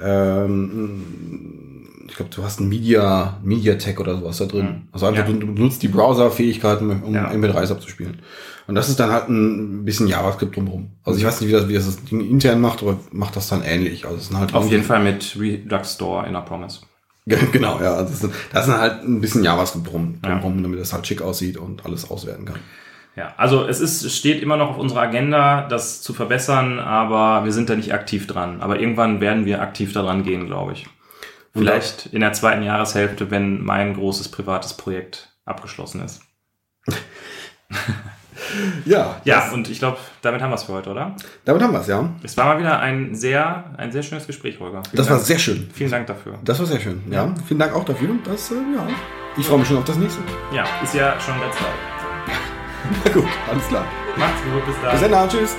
ähm, 0.02 1.02
ich 2.08 2.16
glaube, 2.16 2.32
du 2.34 2.44
hast 2.44 2.60
ein 2.60 2.70
Media, 2.70 3.38
MediaTek 3.44 4.00
oder 4.00 4.18
sowas 4.18 4.38
da 4.38 4.46
drin. 4.46 4.66
Mhm. 4.66 4.82
Also 4.92 5.06
einfach, 5.08 5.28
Ja. 5.28 5.34
du, 5.34 5.46
nutzt 5.48 5.84
die 5.84 5.88
Browser-Fähigkeiten, 5.88 7.02
um 7.04 7.14
Ja. 7.14 7.30
MP3s 7.32 7.72
abzuspielen. 7.72 8.20
Und 8.68 8.76
das 8.76 8.90
ist 8.90 9.00
dann 9.00 9.12
halt 9.12 9.30
ein 9.30 9.86
bisschen 9.86 10.08
JavaScript 10.08 10.56
drumherum. 10.56 10.88
Also 11.04 11.20
ich 11.20 11.26
weiß 11.26 11.42
nicht, 11.42 11.50
wie 11.50 11.54
das, 11.54 11.68
wie 11.68 11.74
das, 11.74 11.86
das 11.86 12.04
Ding 12.06 12.22
intern 12.28 12.62
macht, 12.62 12.82
aber 12.82 12.98
macht 13.12 13.36
das 13.36 13.48
dann 13.48 13.62
ähnlich. 13.64 14.06
Also 14.06 14.18
es 14.18 14.28
sind 14.30 14.40
halt 14.40 14.54
Auf 14.56 14.72
jeden 14.72 14.84
Fall 14.84 15.04
mit 15.04 15.38
Redux 15.40 15.94
Store 15.94 16.26
in 16.26 16.34
der 16.34 16.42
Promise. 16.42 16.80
Genau, 17.52 17.80
ja. 17.80 17.96
Also 17.96 18.12
das 18.12 18.24
ist, 18.24 18.68
ist 18.70 18.78
halt 18.78 19.04
ein 19.04 19.20
bisschen 19.20 19.44
JavaScript 19.44 19.92
drum, 19.92 20.16
Ja. 20.24 20.30
drumherum, 20.30 20.62
damit 20.64 20.80
das 20.80 20.94
halt 20.94 21.06
schick 21.08 21.22
aussieht 21.24 21.58
und 21.58 21.84
alles 21.86 22.10
auswerten 22.10 22.46
kann. 22.46 22.60
Ja, 23.16 23.34
also 23.38 23.66
es 23.66 23.80
ist, 23.80 24.12
steht 24.14 24.44
immer 24.44 24.58
noch 24.58 24.72
auf 24.72 24.78
unserer 24.78 25.02
Agenda, 25.02 25.68
das 25.70 26.02
zu 26.02 26.14
verbessern, 26.14 26.80
aber 26.80 27.46
wir 27.46 27.54
sind 27.54 27.70
da 27.70 27.76
nicht 27.76 27.94
aktiv 27.94 28.28
dran. 28.28 28.62
Aber 28.62 28.80
irgendwann 28.80 29.22
werden 29.22 29.46
wir 29.46 29.62
aktiv 29.62 29.94
daran 29.94 30.24
gehen, 30.24 30.48
glaube 30.48 30.74
ich. 30.74 30.86
Vielleicht 31.54 32.08
in 32.08 32.20
der 32.20 32.34
zweiten 32.34 32.64
Jahreshälfte, 32.64 33.32
wenn 33.32 33.64
mein 33.64 33.94
großes 33.94 34.28
privates 34.30 34.74
Projekt 34.76 35.30
abgeschlossen 35.46 36.02
ist. 36.04 36.22
Ja, 38.86 39.20
Ja, 39.24 39.52
und 39.54 39.70
ich 39.70 39.80
glaube, 39.80 39.98
damit 40.22 40.42
haben 40.42 40.52
wir 40.52 40.56
es 40.56 40.64
für 40.64 40.74
heute, 40.74 40.92
oder? 40.92 41.16
damit 41.46 41.62
haben 41.64 41.72
wir 41.74 41.80
es, 41.80 41.88
ja. 41.88 42.10
Es 42.22 42.38
war 42.38 42.46
mal 42.46 42.60
wieder 42.60 42.80
ein 42.80 43.16
sehr, 43.16 43.74
ein 43.78 43.92
sehr 43.92 44.04
schönes 44.04 44.28
Gespräch, 44.28 44.60
Holger. 44.60 44.84
Vielen 44.84 44.98
Das 44.98 45.10
war 45.10 45.16
Dank. 45.16 45.28
sehr 45.28 45.40
schön. 45.40 45.70
Vielen 45.74 45.90
Dank 45.90 46.08
dafür. 46.08 46.38
Das 46.44 46.60
war 46.60 46.66
sehr 46.66 46.80
schön. 46.80 47.02
Ja, 47.10 47.34
vielen 47.48 47.60
Dank 47.60 47.74
auch 47.74 47.86
dafür. 47.86 48.10
Das, 48.26 48.52
äh, 48.52 48.56
ja. 48.56 48.88
Ich 49.38 49.46
freue 49.48 49.60
mich 49.60 49.68
schon 49.68 49.78
auf 49.78 49.86
das 49.86 49.98
nächste. 49.98 50.22
Ja, 50.54 50.66
ist 50.84 50.94
ja 50.94 51.20
schon 51.20 51.40
ganz 51.40 51.56
bald. 51.56 52.36
Na 53.04 53.12
gut, 53.12 53.26
alles 53.50 53.68
klar. 53.68 53.86
Macht's 54.18 54.42
gut, 54.44 54.66
bis 54.66 54.76
dann. 54.82 54.92
Bis 54.92 55.10
dann, 55.10 55.30
tschüss. 55.30 55.56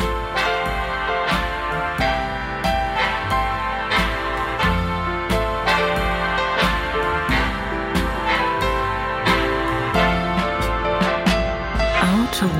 Outer 12.03 12.51